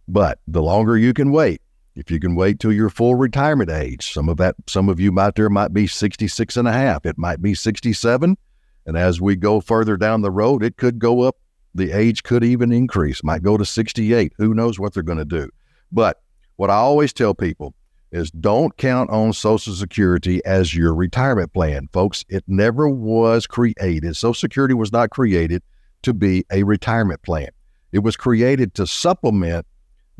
But 0.07 0.39
the 0.47 0.63
longer 0.63 0.97
you 0.97 1.13
can 1.13 1.31
wait, 1.31 1.61
if 1.95 2.09
you 2.09 2.19
can 2.19 2.35
wait 2.35 2.59
till 2.59 2.71
your 2.71 2.89
full 2.89 3.15
retirement 3.15 3.69
age, 3.69 4.13
some 4.13 4.29
of 4.29 4.37
that, 4.37 4.55
some 4.67 4.89
of 4.89 4.99
you 4.99 5.17
out 5.19 5.35
there 5.35 5.49
might 5.49 5.73
be 5.73 5.87
66 5.87 6.57
and 6.57 6.67
a 6.67 6.71
half. 6.71 7.05
It 7.05 7.17
might 7.17 7.41
be 7.41 7.53
67. 7.53 8.37
And 8.85 8.97
as 8.97 9.21
we 9.21 9.35
go 9.35 9.61
further 9.61 9.97
down 9.97 10.21
the 10.21 10.31
road, 10.31 10.63
it 10.63 10.77
could 10.77 10.99
go 10.99 11.21
up. 11.21 11.37
The 11.73 11.91
age 11.91 12.23
could 12.23 12.43
even 12.43 12.71
increase, 12.71 13.23
might 13.23 13.43
go 13.43 13.57
to 13.57 13.65
68. 13.65 14.33
Who 14.37 14.53
knows 14.53 14.79
what 14.79 14.93
they're 14.93 15.03
going 15.03 15.17
to 15.17 15.25
do? 15.25 15.49
But 15.91 16.21
what 16.57 16.69
I 16.69 16.75
always 16.75 17.13
tell 17.13 17.33
people 17.33 17.73
is 18.11 18.29
don't 18.31 18.75
count 18.77 19.09
on 19.09 19.31
Social 19.31 19.73
Security 19.73 20.43
as 20.45 20.75
your 20.75 20.93
retirement 20.93 21.53
plan. 21.53 21.87
Folks, 21.93 22.25
it 22.27 22.43
never 22.47 22.89
was 22.89 23.47
created. 23.47 24.15
Social 24.15 24.33
Security 24.33 24.73
was 24.73 24.91
not 24.91 25.11
created 25.11 25.63
to 26.03 26.13
be 26.13 26.45
a 26.51 26.63
retirement 26.63 27.21
plan. 27.21 27.49
It 27.91 27.99
was 27.99 28.17
created 28.17 28.73
to 28.75 28.87
supplement 28.87 29.65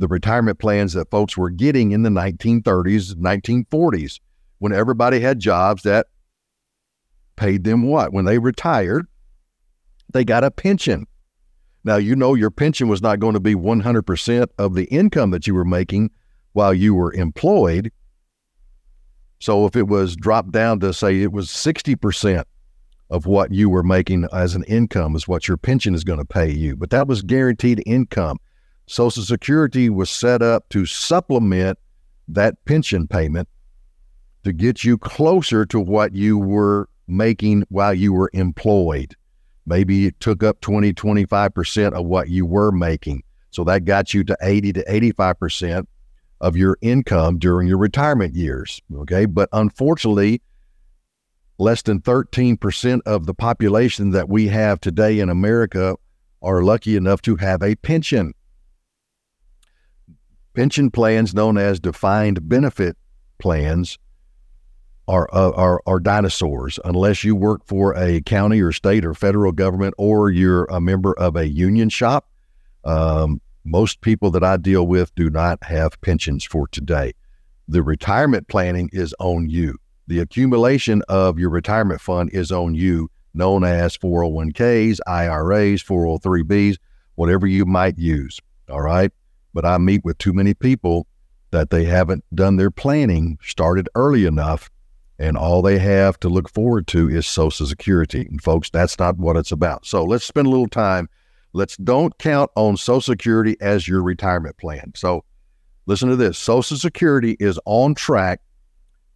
the 0.02 0.08
retirement 0.08 0.58
plans 0.58 0.94
that 0.94 1.12
folks 1.12 1.38
were 1.38 1.52
getting 1.52 1.92
in 1.92 2.02
the 2.02 2.10
1930s, 2.10 3.14
1940s, 3.14 4.20
when 4.58 4.74
everybody 4.74 5.20
had 5.20 5.38
jobs 5.38 5.84
that 5.84 6.08
paid 7.36 7.64
them 7.64 7.84
what? 7.84 8.12
When 8.12 8.26
they 8.26 8.40
retired, 8.40 9.06
they 10.12 10.26
got 10.26 10.44
a 10.44 10.50
pension. 10.50 11.06
Now, 11.84 11.98
you 11.98 12.16
know 12.16 12.34
your 12.34 12.50
pension 12.50 12.88
was 12.88 13.04
not 13.04 13.20
going 13.20 13.36
to 13.36 13.40
be 13.40 13.54
100% 13.54 14.48
of 14.58 14.74
the 14.74 14.86
income 14.86 15.30
that 15.32 15.46
you 15.46 15.54
were 15.54 15.66
making 15.66 16.10
while 16.54 16.74
you 16.74 16.96
were 16.96 17.14
employed. 17.14 17.92
So 19.40 19.68
if 19.68 19.76
it 19.76 19.88
was 19.88 20.16
dropped 20.16 20.52
down 20.52 20.80
to 20.80 20.94
say 20.94 21.22
it 21.22 21.32
was 21.32 21.50
60% 21.50 22.44
of 23.12 23.28
what 23.28 23.54
you 23.54 23.70
were 23.70 23.84
making 23.84 24.28
as 24.34 24.56
an 24.56 24.64
income 24.64 25.16
is 25.16 25.28
what 25.28 25.48
your 25.48 25.58
pension 25.58 25.94
is 25.94 26.04
going 26.04 26.20
to 26.20 26.26
pay 26.26 26.50
you, 26.50 26.76
but 26.76 26.90
that 26.90 27.08
was 27.08 27.22
guaranteed 27.22 27.84
income. 27.86 28.40
Social 28.92 29.24
Security 29.24 29.90
was 29.90 30.10
set 30.10 30.42
up 30.42 30.68
to 30.68 30.86
supplement 30.86 31.80
that 32.28 32.56
pension 32.66 33.08
payment 33.08 33.48
to 34.44 34.52
get 34.52 34.84
you 34.84 34.98
closer 34.98 35.66
to 35.68 35.80
what 35.80 36.14
you 36.14 36.38
were 36.38 36.90
making 37.08 37.64
while 37.70 37.94
you 37.94 38.12
were 38.12 38.30
employed. 38.34 39.16
Maybe 39.66 40.08
it 40.08 40.20
took 40.20 40.44
up 40.44 40.60
20, 40.60 40.92
25% 40.92 41.94
of 41.94 42.06
what 42.06 42.28
you 42.28 42.46
were 42.46 42.74
making. 42.74 43.24
So 43.52 43.64
that 43.64 43.86
got 43.86 44.14
you 44.14 44.26
to 44.26 44.38
80 44.42 44.74
to 44.74 44.84
85% 44.84 45.88
of 46.42 46.58
your 46.58 46.78
income 46.82 47.38
during 47.38 47.70
your 47.70 47.78
retirement 47.78 48.36
years. 48.36 48.82
Okay. 48.94 49.26
But 49.26 49.48
unfortunately, 49.54 50.42
less 51.58 51.82
than 51.82 52.02
13% 52.02 53.00
of 53.06 53.26
the 53.26 53.34
population 53.34 54.10
that 54.10 54.28
we 54.28 54.50
have 54.50 54.82
today 54.82 55.22
in 55.22 55.30
America 55.30 55.96
are 56.42 56.62
lucky 56.62 56.98
enough 56.98 57.22
to 57.22 57.38
have 57.38 57.64
a 57.64 57.76
pension. 57.76 58.34
Pension 60.54 60.92
plans, 60.92 61.34
known 61.34 61.58
as 61.58 61.80
defined 61.80 62.50
benefit 62.50 62.98
plans, 63.40 63.98
are, 65.08 65.30
uh, 65.34 65.52
are, 65.52 65.82
are 65.86 66.00
dinosaurs 66.00 66.80
unless 66.86 67.24
you 67.24 67.36
work 67.36 67.62
for 67.66 67.96
a 67.96 68.22
county 68.22 68.62
or 68.62 68.72
state 68.72 69.04
or 69.04 69.14
federal 69.14 69.52
government 69.52 69.94
or 69.98 70.30
you're 70.30 70.66
a 70.66 70.80
member 70.80 71.14
of 71.18 71.36
a 71.36 71.48
union 71.48 71.90
shop. 71.90 72.28
Um, 72.84 73.42
most 73.64 74.02
people 74.02 74.32
that 74.32 74.44
I 74.44 74.58
deal 74.58 74.88
with 74.88 75.14
do 75.16 75.30
not 75.30 75.64
have 75.64 76.00
pensions 76.02 76.44
for 76.44 76.68
today. 76.68 77.14
The 77.68 77.84
retirement 77.84 78.48
planning 78.48 78.90
is 78.92 79.14
on 79.20 79.50
you. 79.50 79.78
The 80.08 80.20
accumulation 80.20 81.04
of 81.08 81.40
your 81.40 81.50
retirement 81.50 82.02
fund 82.02 82.32
is 82.34 82.52
on 82.52 82.76
you, 82.76 83.10
known 83.34 83.64
as 83.64 83.98
401ks, 83.98 85.00
IRAs, 85.08 85.84
403bs, 85.84 86.78
whatever 87.16 87.48
you 87.48 87.66
might 87.66 87.98
use. 87.98 88.40
All 88.70 88.82
right. 88.82 89.12
But 89.54 89.66
I 89.66 89.78
meet 89.78 90.04
with 90.04 90.18
too 90.18 90.34
many 90.34 90.54
people 90.54 91.08
that 91.52 91.70
they 91.70 91.84
haven't 91.84 92.24
done 92.34 92.56
their 92.56 92.72
planning, 92.72 93.38
started 93.42 93.90
early 93.96 94.26
enough, 94.26 94.70
and 95.20 95.38
all 95.38 95.62
they 95.62 95.78
have 95.80 96.20
to 96.22 96.30
look 96.30 96.50
forward 96.50 96.88
to 96.88 97.10
is 97.10 97.28
Social 97.28 97.68
Security. 97.68 98.22
And 98.22 98.42
folks, 98.42 98.70
that's 98.70 98.98
not 98.98 99.18
what 99.18 99.36
it's 99.36 99.52
about. 99.52 99.86
So 99.86 100.04
let's 100.04 100.26
spend 100.26 100.48
a 100.48 100.50
little 100.50 100.68
time 100.68 101.10
Let's 101.54 101.76
don't 101.78 102.18
count 102.18 102.50
on 102.56 102.78
Social 102.78 103.02
Security 103.02 103.58
as 103.60 103.88
your 103.88 104.02
retirement 104.02 104.58
plan. 104.58 104.94
So 104.96 105.26
listen 105.86 106.10
to 106.10 106.16
this 106.16 106.38
Social 106.38 106.78
Security 106.78 107.36
is 107.40 107.60
on 107.66 107.94
track 107.94 108.42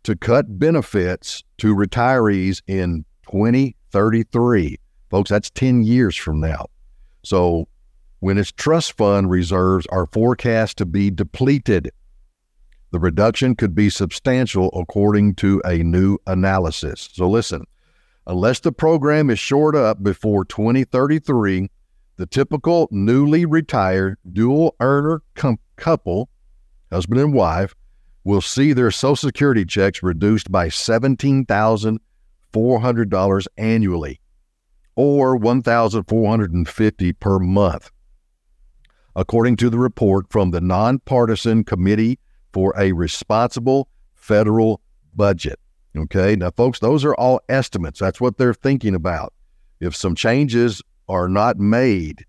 to 0.04 0.16
cut 0.16 0.60
benefits 0.60 1.44
to 1.60 1.76
retirees 1.76 2.62
in 2.68 3.06
2033. 3.32 4.78
Folks, 5.10 5.30
that's 5.30 5.50
10 5.52 5.84
years 5.84 6.16
from 6.16 6.42
now. 6.42 6.68
So 7.24 7.68
when 8.26 8.38
its 8.40 8.52
trust 8.52 8.98
fund 8.98 9.30
reserves 9.30 9.86
are 9.92 10.08
forecast 10.08 10.80
to 10.80 10.86
be 10.88 11.12
depleted, 11.12 11.92
the 12.90 12.98
reduction 12.98 13.56
could 13.56 13.76
be 13.76 13.88
substantial 13.88 14.72
according 14.74 15.36
to 15.36 15.62
a 15.64 15.84
new 15.84 16.18
analysis. 16.26 17.08
So 17.14 17.30
listen, 17.30 17.66
unless 18.26 18.62
the 18.62 18.72
program 18.72 19.30
is 19.30 19.38
shored 19.38 19.76
up 19.76 20.02
before 20.02 20.44
2033, 20.44 21.70
the 22.16 22.26
typical 22.26 22.88
newly 22.90 23.46
retired 23.46 24.18
dual 24.34 24.76
earner 24.80 25.22
com- 25.36 25.60
couple, 25.76 26.28
husband 26.92 27.22
and 27.22 27.32
wife, 27.32 27.76
will 28.24 28.42
see 28.42 28.74
their 28.74 28.90
Social 28.90 29.18
Security 29.18 29.66
checks 29.66 30.02
reduced 30.02 30.52
by 30.52 30.70
$17,400 30.70 33.48
annually 33.60 34.20
or 34.96 35.38
$1,450 35.38 37.20
per 37.20 37.38
month. 37.38 37.92
According 39.16 39.56
to 39.58 39.70
the 39.70 39.78
report 39.80 40.26
from 40.30 40.52
the 40.52 40.62
Nonpartisan 40.62 41.64
Committee 41.64 42.20
for 42.52 42.74
a 42.78 42.92
Responsible 42.92 43.88
Federal 44.14 44.82
Budget. 45.16 45.60
Okay, 45.98 46.36
now, 46.36 46.52
folks, 46.52 46.80
those 46.80 47.06
are 47.06 47.16
all 47.16 47.40
estimates. 47.48 48.00
That's 48.00 48.20
what 48.20 48.38
they're 48.38 48.54
thinking 48.54 48.94
about. 48.96 49.34
If 49.80 49.96
some 49.96 50.16
changes 50.16 50.82
are 51.08 51.30
not 51.30 51.58
made, 51.58 52.26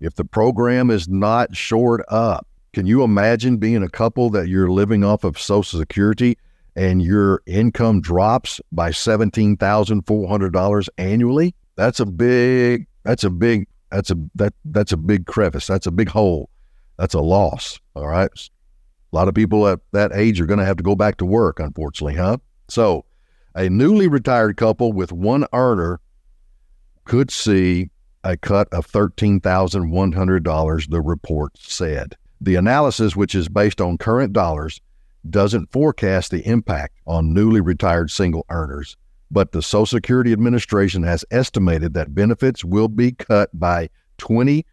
if 0.00 0.14
the 0.14 0.24
program 0.24 0.90
is 0.90 1.08
not 1.08 1.54
shored 1.54 2.02
up, 2.08 2.46
can 2.72 2.86
you 2.86 3.02
imagine 3.02 3.58
being 3.58 3.82
a 3.82 3.88
couple 3.88 4.30
that 4.30 4.48
you're 4.48 4.70
living 4.70 5.04
off 5.04 5.24
of 5.24 5.38
Social 5.38 5.78
Security 5.78 6.38
and 6.76 7.02
your 7.02 7.42
income 7.46 8.00
drops 8.00 8.60
by 8.72 8.90
$17,400 8.90 10.88
annually? 10.96 11.54
That's 11.76 12.00
a 12.00 12.06
big, 12.06 12.86
that's 13.02 13.24
a 13.24 13.30
big, 13.30 13.66
that's 13.90 14.10
a, 14.10 14.16
that, 14.34 14.54
that's 14.64 14.92
a 14.92 14.96
big 14.96 15.26
crevice. 15.26 15.66
That's 15.66 15.86
a 15.86 15.90
big 15.90 16.08
hole. 16.08 16.50
That's 16.98 17.14
a 17.14 17.20
loss. 17.20 17.80
All 17.94 18.06
right. 18.06 18.30
A 19.12 19.16
lot 19.16 19.28
of 19.28 19.34
people 19.34 19.66
at 19.66 19.80
that 19.92 20.12
age 20.14 20.40
are 20.40 20.46
going 20.46 20.60
to 20.60 20.64
have 20.64 20.76
to 20.76 20.82
go 20.82 20.94
back 20.94 21.16
to 21.18 21.24
work, 21.24 21.58
unfortunately, 21.58 22.14
huh? 22.14 22.38
So, 22.68 23.04
a 23.54 23.68
newly 23.68 24.06
retired 24.06 24.56
couple 24.56 24.92
with 24.92 25.10
one 25.10 25.46
earner 25.52 26.00
could 27.04 27.30
see 27.30 27.90
a 28.22 28.36
cut 28.36 28.68
of 28.72 28.86
$13,100, 28.86 30.90
the 30.90 31.00
report 31.00 31.58
said. 31.58 32.16
The 32.40 32.54
analysis, 32.54 33.16
which 33.16 33.34
is 33.34 33.48
based 33.48 33.80
on 33.80 33.98
current 33.98 34.32
dollars, 34.32 34.80
doesn't 35.28 35.72
forecast 35.72 36.30
the 36.30 36.46
impact 36.46 36.94
on 37.06 37.34
newly 37.34 37.60
retired 37.60 38.10
single 38.10 38.46
earners, 38.48 38.96
but 39.30 39.52
the 39.52 39.62
Social 39.62 39.86
Security 39.86 40.32
Administration 40.32 41.02
has 41.02 41.24
estimated 41.30 41.94
that 41.94 42.14
benefits 42.14 42.64
will 42.64 42.88
be 42.88 43.12
cut 43.12 43.48
by 43.58 43.88
23% 44.18 44.64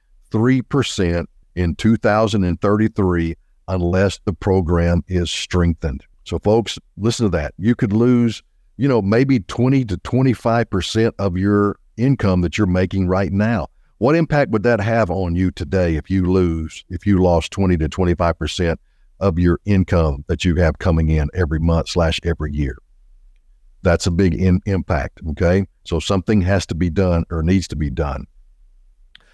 in 1.55 1.75
2033 1.75 3.35
unless 3.67 4.19
the 4.25 4.33
program 4.33 5.03
is 5.07 5.29
strengthened. 5.29 6.03
So, 6.23 6.39
folks, 6.39 6.77
listen 6.97 7.25
to 7.25 7.37
that. 7.37 7.53
You 7.57 7.75
could 7.75 7.93
lose, 7.93 8.43
you 8.77 8.87
know, 8.87 9.01
maybe 9.01 9.39
20 9.39 9.85
to 9.85 9.97
25% 9.97 11.13
of 11.19 11.37
your 11.37 11.77
income 11.95 12.41
that 12.41 12.57
you're 12.57 12.67
making 12.67 13.07
right 13.07 13.31
now. 13.31 13.67
What 13.99 14.15
impact 14.15 14.51
would 14.51 14.63
that 14.63 14.79
have 14.79 15.09
on 15.09 15.35
you 15.35 15.51
today 15.51 15.95
if 15.95 16.09
you 16.09 16.31
lose, 16.31 16.83
if 16.89 17.07
you 17.07 17.21
lost 17.21 17.51
20 17.51 17.77
to 17.77 17.89
25% 17.89 18.77
of 19.19 19.39
your 19.39 19.59
income 19.65 20.23
that 20.27 20.45
you 20.45 20.55
have 20.57 20.77
coming 20.77 21.09
in 21.09 21.29
every 21.33 21.59
month 21.59 21.89
slash 21.89 22.19
every 22.23 22.53
year? 22.53 22.77
That's 23.83 24.07
a 24.07 24.11
big 24.11 24.33
in, 24.33 24.61
impact. 24.65 25.19
Okay. 25.29 25.65
So 25.85 25.99
something 25.99 26.41
has 26.41 26.65
to 26.67 26.75
be 26.75 26.89
done 26.89 27.23
or 27.29 27.43
needs 27.43 27.67
to 27.69 27.75
be 27.75 27.89
done. 27.89 28.25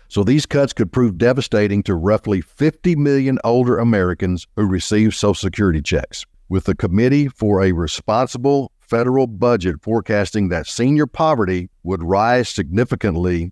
So 0.08 0.24
these 0.24 0.46
cuts 0.46 0.74
could 0.74 0.92
prove 0.92 1.18
devastating 1.18 1.82
to 1.84 1.96
roughly 1.96 2.42
50 2.42 2.96
million 2.98 3.40
older 3.44 3.80
Americans 3.80 4.46
who 4.56 4.68
receive 4.68 5.16
Social 5.16 5.34
Security 5.34 5.82
checks. 5.82 6.26
With 6.50 6.66
the 6.66 6.76
Committee 6.76 7.30
for 7.30 7.64
a 7.64 7.72
Responsible 7.72 8.72
federal 8.80 9.26
budget 9.26 9.82
forecasting 9.82 10.50
that 10.50 10.68
senior 10.68 11.08
poverty 11.08 11.70
would 11.82 12.04
rise 12.04 12.48
significantly 12.48 13.52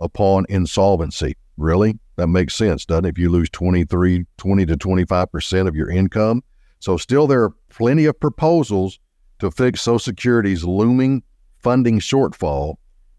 upon 0.00 0.46
insolvency. 0.48 1.36
Really? 1.58 1.98
That 2.16 2.28
makes 2.28 2.54
sense, 2.54 2.86
doesn't 2.86 3.04
it? 3.04 3.10
If 3.10 3.18
you 3.18 3.30
lose 3.30 3.50
23, 3.50 4.24
20 4.38 4.66
to 4.66 4.76
25% 4.76 5.68
of 5.68 5.76
your 5.76 5.90
income. 5.90 6.42
So, 6.80 6.96
still, 6.96 7.26
there 7.26 7.42
are 7.42 7.52
plenty 7.68 8.06
of 8.06 8.18
proposals 8.18 8.98
to 9.38 9.50
fix 9.50 9.82
Social 9.82 9.98
Security's 9.98 10.64
looming 10.64 11.22
funding 11.58 11.98
shortfall, 12.00 12.76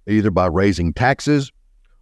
either 0.08 0.32
by 0.32 0.46
raising 0.48 0.94
taxes 0.94 1.52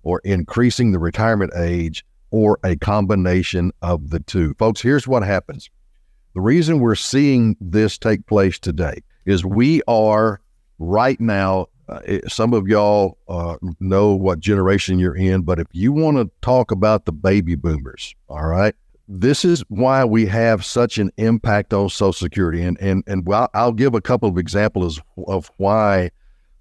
or 0.03 0.21
increasing 0.23 0.91
the 0.91 0.99
retirement 0.99 1.51
age 1.55 2.05
or 2.31 2.59
a 2.63 2.75
combination 2.77 3.71
of 3.81 4.09
the 4.09 4.19
two. 4.21 4.53
Folks, 4.55 4.81
here's 4.81 5.07
what 5.07 5.23
happens. 5.23 5.69
The 6.33 6.41
reason 6.41 6.79
we're 6.79 6.95
seeing 6.95 7.57
this 7.59 7.97
take 7.97 8.25
place 8.27 8.59
today 8.59 9.01
is 9.25 9.43
we 9.43 9.81
are 9.87 10.39
right 10.79 11.19
now. 11.19 11.67
Uh, 11.89 12.19
some 12.27 12.53
of 12.53 12.67
y'all 12.67 13.17
uh, 13.29 13.55
know 13.79 14.13
what 14.13 14.39
generation 14.39 14.99
you're 14.99 15.15
in, 15.15 15.41
but 15.41 15.57
if 15.57 15.67
you 15.71 15.93
want 15.93 16.17
to 16.17 16.29
talk 16.41 16.71
about 16.71 17.05
the 17.05 17.13
baby 17.13 17.55
boomers, 17.55 18.13
all 18.27 18.45
right, 18.45 18.75
this 19.07 19.45
is 19.45 19.63
why 19.69 20.03
we 20.03 20.25
have 20.25 20.65
such 20.65 20.97
an 20.97 21.11
impact 21.17 21.73
on 21.73 21.89
Social 21.89 22.13
Security. 22.13 22.61
And 22.61 22.79
and 22.79 23.03
and 23.07 23.27
I'll 23.53 23.71
give 23.71 23.93
a 23.93 24.01
couple 24.01 24.29
of 24.29 24.37
examples 24.37 25.01
of 25.27 25.51
why 25.57 26.11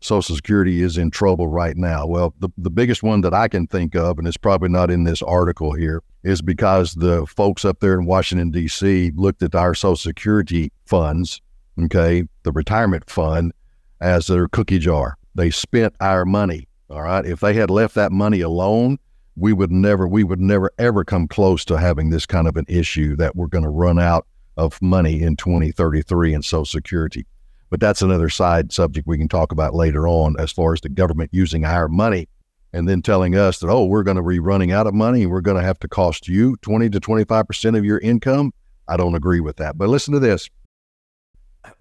Social 0.01 0.37
Security 0.37 0.83
is 0.83 0.97
in 0.97 1.11
trouble 1.11 1.49
right 1.49 1.77
now. 1.77 2.07
Well, 2.07 2.35
the, 2.39 2.49
the 2.57 2.71
biggest 2.71 3.03
one 3.03 3.23
that 3.23 3.35
I 3.35 3.49
can 3.49 3.67
think 3.67 3.97
of, 3.97 4.19
and 4.19 4.29
it's 4.29 4.37
probably 4.37 4.69
not 4.69 4.91
in 4.91 5.05
this 5.05 5.23
article 5.23 5.73
here, 5.73 6.03
is 6.23 6.43
because 6.43 6.95
the 6.95 7.27
folks 7.27 7.65
up 7.65 7.81
there 7.81 7.95
in 7.95 8.07
Washington, 8.07 8.51
D.C. 8.51 9.13
looked 9.17 9.43
at 9.43 9.55
our 9.55 9.75
Social 9.75 9.97
Security 9.97 10.71
funds, 10.85 11.41
okay, 11.85 12.25
the 12.45 12.53
retirement 12.53 13.09
fund, 13.11 13.53
as 14.01 14.27
their 14.27 14.47
cookie 14.49 14.79
jar. 14.79 15.17
They 15.35 15.51
spent 15.51 15.95
our 16.01 16.25
money. 16.25 16.69
All 16.89 17.03
right. 17.03 17.25
If 17.25 17.41
they 17.41 17.55
had 17.55 17.71
left 17.71 17.95
that 17.97 18.13
money 18.13 18.41
alone, 18.41 18.99
we 19.37 19.53
would 19.53 19.71
never, 19.71 20.09
we 20.09 20.25
would 20.25 20.41
never 20.41 20.73
ever 20.79 21.05
come 21.05 21.29
close 21.29 21.65
to 21.67 21.79
having 21.79 22.11
this 22.11 22.27
kind 22.27 22.49
of 22.49 22.57
an 22.57 22.65
issue 22.69 23.15
that 23.17 23.37
we're 23.37 23.47
going 23.47 23.65
to 23.65 23.71
run 23.71 23.99
out 23.99 24.27
of 24.57 24.81
money 24.81 25.23
in 25.23 25.37
2033 25.37 26.35
in 26.35 26.43
Social 26.43 26.65
Security. 26.65 27.27
But 27.69 27.81
that's 27.81 28.01
another 28.01 28.31
side 28.31 28.73
subject 28.73 29.07
we 29.07 29.19
can 29.19 29.29
talk 29.29 29.53
about 29.53 29.75
later 29.75 30.09
on 30.09 30.37
as 30.39 30.53
far 30.53 30.73
as 30.73 30.81
the 30.81 30.89
government 30.89 31.31
using 31.33 31.65
our 31.65 31.89
money 31.89 32.29
and 32.73 32.89
then 32.89 33.03
telling 33.03 33.37
us 33.37 33.59
that, 33.59 33.69
oh, 33.69 33.85
we're 33.85 34.03
going 34.03 34.17
to 34.17 34.23
be 34.23 34.39
running 34.39 34.73
out 34.73 34.87
of 34.87 34.95
money 34.95 35.23
and 35.23 35.31
we're 35.31 35.41
going 35.41 35.57
to 35.57 35.63
have 35.63 35.79
to 35.81 35.89
cost 35.89 36.29
you 36.29 36.57
20 36.63 36.91
to 36.91 37.01
25% 37.01 37.77
of 37.77 37.85
your 37.85 37.99
income. 37.99 38.53
I 38.89 38.97
don't 38.97 39.15
agree 39.15 39.41
with 39.41 39.57
that. 39.57 39.77
But 39.77 39.89
listen 39.89 40.15
to 40.15 40.21
this 40.21 40.49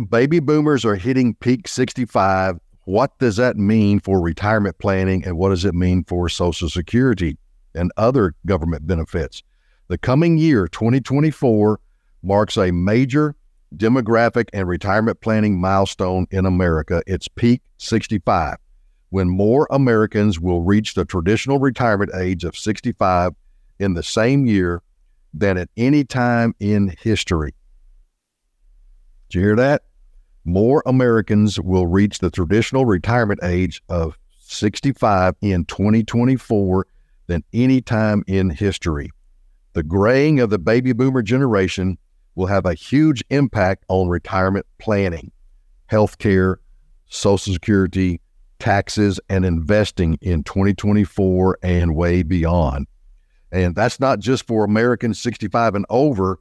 baby 0.10 0.40
boomers 0.40 0.84
are 0.84 0.96
hitting 0.96 1.36
peak 1.36 1.68
65. 1.68 2.58
What 2.86 3.18
does 3.20 3.38
that 3.38 3.56
mean 3.56 4.00
for 4.00 4.22
retirement 4.22 4.78
planning 4.80 5.24
and 5.24 5.38
what 5.38 5.50
does 5.50 5.66
it 5.66 5.76
mean 5.76 6.04
for 6.04 6.28
Social 6.30 6.70
Security 6.70 7.38
and 7.76 7.92
other 7.98 8.34
government 8.46 8.88
benefits? 8.88 9.44
The 9.88 9.98
coming 9.98 10.38
year, 10.38 10.68
2024, 10.68 11.80
marks 12.24 12.58
a 12.58 12.72
major 12.72 13.36
demographic 13.76 14.50
and 14.54 14.68
retirement 14.68 15.22
planning 15.22 15.60
milestone 15.60 16.26
in 16.32 16.46
America. 16.46 17.04
It's 17.06 17.28
peak 17.28 17.62
65, 17.78 18.58
when 19.10 19.30
more 19.30 19.68
Americans 19.70 20.40
will 20.40 20.62
reach 20.62 20.94
the 20.94 21.06
traditional 21.06 21.60
retirement 21.60 22.12
age 22.16 22.44
of 22.44 22.58
65 22.58 23.34
in 23.80 23.94
the 23.94 24.04
same 24.04 24.46
year 24.46 24.82
than 25.34 25.58
at 25.58 25.70
any 25.78 26.04
time 26.04 26.56
in 26.60 26.96
history. 27.00 27.54
Did 29.30 29.40
you 29.40 29.42
hear 29.42 29.56
that? 29.58 29.84
More 30.46 30.84
Americans 30.86 31.60
will 31.60 31.88
reach 31.88 32.20
the 32.20 32.30
traditional 32.30 32.86
retirement 32.86 33.40
age 33.44 33.82
of 33.90 34.18
65 34.40 35.36
in 35.42 35.66
2024 35.66 36.88
than 37.28 37.44
any 37.54 37.82
time 37.82 38.24
in 38.28 38.50
history. 38.50 39.12
The 39.74 39.84
graying 39.84 40.40
of 40.40 40.50
the 40.50 40.60
baby 40.60 40.94
boomer 40.94 41.22
generation 41.22 41.98
will 42.36 42.48
have 42.48 42.66
a 42.66 42.74
huge 42.74 43.24
impact 43.30 43.86
on 43.88 44.08
retirement 44.08 44.66
planning, 44.78 45.32
healthcare, 45.92 46.58
Social 47.08 47.54
Security, 47.54 48.22
taxes, 48.60 49.20
and 49.30 49.46
investing 49.46 50.18
in 50.22 50.44
2024 50.44 51.60
and 51.62 51.96
way 51.96 52.24
beyond. 52.24 52.88
And 53.52 53.76
that's 53.76 54.00
not 54.00 54.20
just 54.20 54.48
for 54.48 54.66
Americans 54.66 55.20
65 55.20 55.76
and 55.76 55.86
over, 55.90 56.40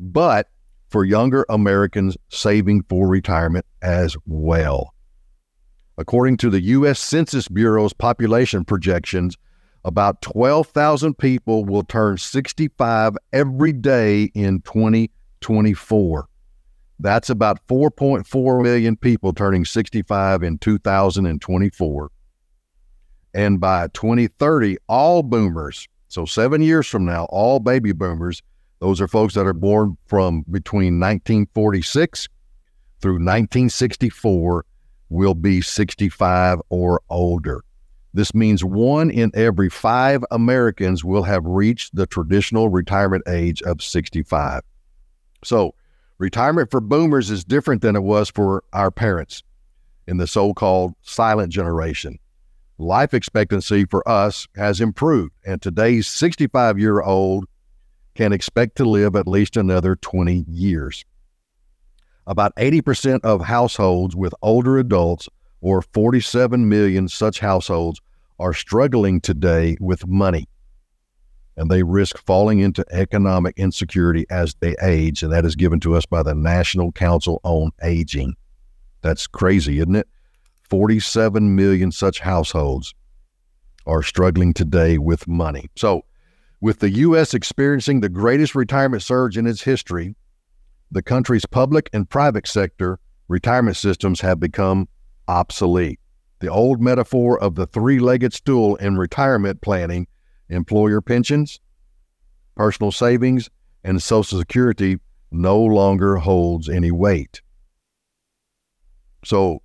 but 0.00 0.48
for 0.88 1.04
younger 1.04 1.44
Americans 1.48 2.16
saving 2.28 2.82
for 2.88 3.08
retirement 3.08 3.66
as 3.82 4.16
well. 4.26 4.94
According 5.98 6.36
to 6.38 6.50
the 6.50 6.60
U.S. 6.60 7.00
Census 7.00 7.48
Bureau's 7.48 7.92
population 7.92 8.64
projections, 8.64 9.36
about 9.86 10.20
12,000 10.20 11.16
people 11.16 11.64
will 11.64 11.84
turn 11.84 12.18
65 12.18 13.16
every 13.32 13.72
day 13.72 14.24
in 14.34 14.60
2024. 14.62 16.28
That's 16.98 17.30
about 17.30 17.64
4.4 17.68 18.62
million 18.64 18.96
people 18.96 19.32
turning 19.32 19.64
65 19.64 20.42
in 20.42 20.58
2024. 20.58 22.10
And 23.32 23.60
by 23.60 23.86
2030, 23.88 24.76
all 24.88 25.22
boomers, 25.22 25.86
so 26.08 26.24
seven 26.24 26.62
years 26.62 26.88
from 26.88 27.04
now, 27.04 27.26
all 27.26 27.60
baby 27.60 27.92
boomers, 27.92 28.42
those 28.80 29.00
are 29.00 29.06
folks 29.06 29.34
that 29.34 29.46
are 29.46 29.52
born 29.52 29.96
from 30.06 30.44
between 30.50 30.98
1946 30.98 32.28
through 33.00 33.12
1964, 33.12 34.64
will 35.10 35.34
be 35.34 35.60
65 35.60 36.60
or 36.70 37.00
older. 37.08 37.62
This 38.16 38.34
means 38.34 38.64
one 38.64 39.10
in 39.10 39.30
every 39.34 39.68
five 39.68 40.24
Americans 40.30 41.04
will 41.04 41.24
have 41.24 41.44
reached 41.44 41.94
the 41.94 42.06
traditional 42.06 42.70
retirement 42.70 43.24
age 43.28 43.60
of 43.60 43.82
65. 43.82 44.62
So, 45.44 45.74
retirement 46.16 46.70
for 46.70 46.80
boomers 46.80 47.30
is 47.30 47.44
different 47.44 47.82
than 47.82 47.94
it 47.94 48.02
was 48.02 48.30
for 48.30 48.64
our 48.72 48.90
parents 48.90 49.42
in 50.06 50.16
the 50.16 50.26
so 50.26 50.54
called 50.54 50.94
silent 51.02 51.52
generation. 51.52 52.18
Life 52.78 53.12
expectancy 53.12 53.84
for 53.84 54.02
us 54.08 54.48
has 54.56 54.80
improved, 54.80 55.34
and 55.44 55.60
today's 55.60 56.06
65 56.06 56.78
year 56.78 57.02
old 57.02 57.44
can 58.14 58.32
expect 58.32 58.76
to 58.76 58.86
live 58.86 59.14
at 59.14 59.28
least 59.28 59.58
another 59.58 59.94
20 59.94 60.46
years. 60.48 61.04
About 62.26 62.56
80% 62.56 63.20
of 63.24 63.42
households 63.42 64.16
with 64.16 64.32
older 64.40 64.78
adults, 64.78 65.28
or 65.60 65.82
47 65.82 66.66
million 66.66 67.08
such 67.08 67.40
households, 67.40 68.00
are 68.38 68.52
struggling 68.52 69.20
today 69.20 69.76
with 69.80 70.06
money 70.06 70.48
and 71.56 71.70
they 71.70 71.82
risk 71.82 72.18
falling 72.18 72.60
into 72.60 72.84
economic 72.90 73.54
insecurity 73.56 74.26
as 74.30 74.54
they 74.60 74.76
age. 74.82 75.22
And 75.22 75.32
that 75.32 75.44
is 75.44 75.56
given 75.56 75.80
to 75.80 75.94
us 75.94 76.04
by 76.04 76.22
the 76.22 76.34
National 76.34 76.92
Council 76.92 77.40
on 77.44 77.70
Aging. 77.82 78.34
That's 79.02 79.26
crazy, 79.26 79.78
isn't 79.78 79.96
it? 79.96 80.08
47 80.68 81.54
million 81.54 81.92
such 81.92 82.20
households 82.20 82.94
are 83.86 84.02
struggling 84.02 84.52
today 84.52 84.98
with 84.98 85.26
money. 85.28 85.70
So, 85.76 86.02
with 86.60 86.80
the 86.80 86.90
U.S. 86.90 87.34
experiencing 87.34 88.00
the 88.00 88.08
greatest 88.08 88.54
retirement 88.54 89.02
surge 89.02 89.36
in 89.36 89.46
its 89.46 89.62
history, 89.62 90.16
the 90.90 91.02
country's 91.02 91.46
public 91.46 91.88
and 91.92 92.08
private 92.08 92.48
sector 92.48 92.98
retirement 93.28 93.76
systems 93.76 94.20
have 94.20 94.40
become 94.40 94.88
obsolete. 95.28 96.00
The 96.38 96.48
old 96.48 96.80
metaphor 96.80 97.38
of 97.38 97.54
the 97.54 97.66
three 97.66 97.98
legged 97.98 98.32
stool 98.32 98.76
in 98.76 98.96
retirement 98.96 99.62
planning 99.62 100.06
employer 100.48 101.00
pensions, 101.00 101.60
personal 102.54 102.92
savings, 102.92 103.48
and 103.82 104.02
Social 104.02 104.38
Security 104.38 104.98
no 105.30 105.60
longer 105.60 106.16
holds 106.16 106.68
any 106.68 106.90
weight. 106.90 107.40
So, 109.24 109.62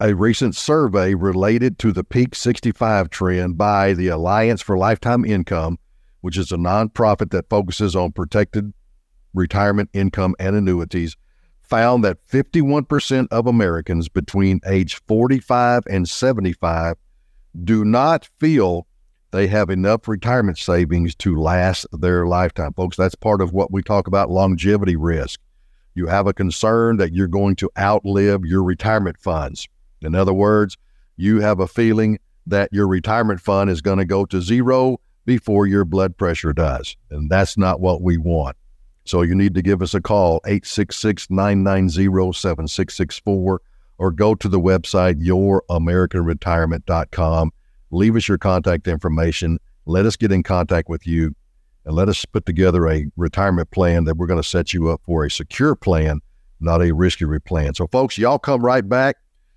a 0.00 0.14
recent 0.14 0.56
survey 0.56 1.14
related 1.14 1.78
to 1.78 1.92
the 1.92 2.04
peak 2.04 2.34
65 2.34 3.08
trend 3.10 3.56
by 3.56 3.94
the 3.94 4.08
Alliance 4.08 4.60
for 4.60 4.76
Lifetime 4.76 5.24
Income, 5.24 5.78
which 6.20 6.36
is 6.36 6.50
a 6.50 6.56
nonprofit 6.56 7.30
that 7.30 7.48
focuses 7.48 7.94
on 7.94 8.12
protected 8.12 8.72
retirement 9.32 9.90
income 9.92 10.34
and 10.38 10.56
annuities, 10.56 11.16
found 11.74 12.04
that 12.04 12.24
51% 12.28 13.26
of 13.32 13.48
Americans 13.48 14.08
between 14.08 14.60
age 14.64 14.94
45 15.08 15.82
and 15.90 16.08
75 16.08 16.94
do 17.64 17.84
not 17.84 18.28
feel 18.38 18.86
they 19.32 19.48
have 19.48 19.70
enough 19.70 20.06
retirement 20.06 20.56
savings 20.56 21.16
to 21.16 21.34
last 21.34 21.84
their 21.90 22.28
lifetime. 22.28 22.72
Folks, 22.74 22.96
that's 22.96 23.16
part 23.16 23.40
of 23.40 23.52
what 23.52 23.72
we 23.72 23.82
talk 23.82 24.06
about 24.06 24.30
longevity 24.30 24.94
risk. 24.94 25.40
You 25.96 26.06
have 26.06 26.28
a 26.28 26.32
concern 26.32 26.98
that 26.98 27.12
you're 27.12 27.26
going 27.26 27.56
to 27.56 27.70
outlive 27.76 28.44
your 28.44 28.62
retirement 28.62 29.18
funds. 29.18 29.66
In 30.00 30.14
other 30.14 30.32
words, 30.32 30.76
you 31.16 31.40
have 31.40 31.58
a 31.58 31.66
feeling 31.66 32.20
that 32.46 32.68
your 32.72 32.86
retirement 32.86 33.40
fund 33.40 33.68
is 33.68 33.80
going 33.80 33.98
to 33.98 34.04
go 34.04 34.24
to 34.26 34.40
zero 34.40 35.00
before 35.26 35.66
your 35.66 35.84
blood 35.84 36.16
pressure 36.16 36.52
does. 36.52 36.96
And 37.10 37.28
that's 37.28 37.58
not 37.58 37.80
what 37.80 38.00
we 38.00 38.16
want. 38.16 38.56
So 39.04 39.22
you 39.22 39.34
need 39.34 39.54
to 39.54 39.62
give 39.62 39.82
us 39.82 39.94
a 39.94 40.00
call, 40.00 40.40
866 40.46 41.30
990 41.30 42.32
7664, 42.32 43.60
or 43.98 44.10
go 44.10 44.34
to 44.34 44.48
the 44.48 44.60
website 44.60 45.22
youramericanretirement.com 45.22 47.52
leave 47.94 48.16
us 48.16 48.28
your 48.28 48.38
contact 48.38 48.88
information. 48.88 49.58
Let 49.86 50.06
us 50.06 50.16
get 50.16 50.32
in 50.32 50.42
contact 50.42 50.88
with 50.88 51.06
you 51.06 51.34
and 51.84 51.94
let 51.94 52.08
us 52.08 52.24
put 52.24 52.46
together 52.46 52.88
a 52.88 53.06
retirement 53.16 53.70
plan 53.70 54.04
that 54.04 54.16
we're 54.16 54.26
going 54.26 54.42
to 54.42 54.48
set 54.48 54.72
you 54.72 54.90
up 54.90 55.00
for 55.04 55.24
a 55.24 55.30
secure 55.30 55.74
plan, 55.74 56.20
not 56.60 56.82
a 56.82 56.92
risky 56.92 57.26
plan. 57.44 57.74
So, 57.74 57.86
folks, 57.86 58.18
y'all 58.18 58.38
come 58.38 58.64
right 58.64 58.86
back. 58.86 59.16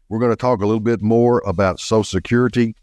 We're 0.10 0.19
going 0.19 0.31
to 0.31 0.38
talk 0.38 0.62
a 0.62 0.65
little 0.65 0.81
bit 0.81 1.01
more 1.01 1.41
about 1.45 1.79
Social 1.79 2.03
Security 2.03 2.75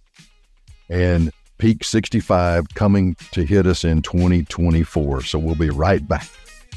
and 0.88 1.31
Peak 1.59 1.85
65 1.85 2.68
coming 2.74 3.14
to 3.33 3.44
hit 3.44 3.66
us 3.66 3.85
in 3.85 4.03
2024. 4.03 5.22
So, 5.22 5.38
we'll 5.38 5.55
be 5.55 5.70
right 5.70 6.07
back. 6.07 6.29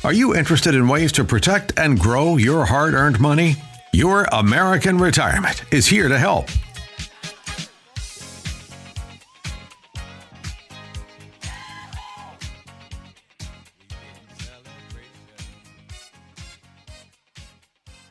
Are 0.03 0.13
you 0.13 0.35
interested 0.35 0.75
in 0.75 0.87
ways 0.87 1.11
to 1.13 1.23
protect 1.23 1.77
and 1.77 1.99
grow 1.99 2.37
your 2.37 2.65
hard 2.65 2.93
earned 2.93 3.19
money? 3.19 3.55
Your 3.93 4.27
American 4.31 4.99
Retirement 4.99 5.63
is 5.73 5.87
here 5.87 6.07
to 6.07 6.19
help. 6.19 6.49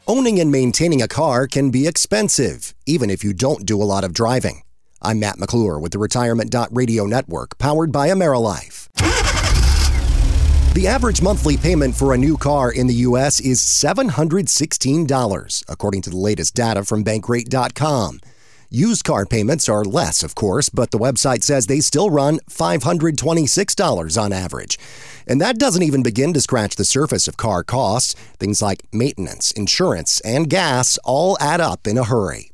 Owning 0.08 0.40
and 0.40 0.50
maintaining 0.50 1.02
a 1.02 1.08
car 1.08 1.46
can 1.46 1.70
be 1.70 1.86
expensive, 1.86 2.74
even 2.84 3.10
if 3.10 3.22
you 3.22 3.32
don't 3.32 3.64
do 3.64 3.80
a 3.80 3.84
lot 3.84 4.02
of 4.02 4.12
driving. 4.12 4.62
I'm 5.00 5.20
Matt 5.20 5.38
McClure 5.38 5.78
with 5.78 5.92
the 5.92 5.98
Retirement 5.98 6.52
Radio 6.72 7.06
Network, 7.06 7.58
powered 7.58 7.92
by 7.92 8.08
AmeriLife. 8.08 9.25
The 10.76 10.88
average 10.88 11.22
monthly 11.22 11.56
payment 11.56 11.96
for 11.96 12.12
a 12.12 12.18
new 12.18 12.36
car 12.36 12.70
in 12.70 12.86
the 12.86 13.06
U.S. 13.08 13.40
is 13.40 13.60
$716, 13.60 15.64
according 15.70 16.02
to 16.02 16.10
the 16.10 16.18
latest 16.18 16.54
data 16.54 16.84
from 16.84 17.02
Bankrate.com. 17.02 18.20
Used 18.68 19.02
car 19.02 19.24
payments 19.24 19.70
are 19.70 19.86
less, 19.86 20.22
of 20.22 20.34
course, 20.34 20.68
but 20.68 20.90
the 20.90 20.98
website 20.98 21.42
says 21.42 21.66
they 21.66 21.80
still 21.80 22.10
run 22.10 22.40
$526 22.50 24.22
on 24.22 24.34
average. 24.34 24.78
And 25.26 25.40
that 25.40 25.58
doesn't 25.58 25.82
even 25.82 26.02
begin 26.02 26.34
to 26.34 26.42
scratch 26.42 26.76
the 26.76 26.84
surface 26.84 27.26
of 27.26 27.38
car 27.38 27.64
costs. 27.64 28.12
Things 28.38 28.60
like 28.60 28.82
maintenance, 28.92 29.52
insurance, 29.52 30.20
and 30.26 30.50
gas 30.50 30.98
all 31.04 31.38
add 31.40 31.62
up 31.62 31.86
in 31.86 31.96
a 31.96 32.04
hurry. 32.04 32.50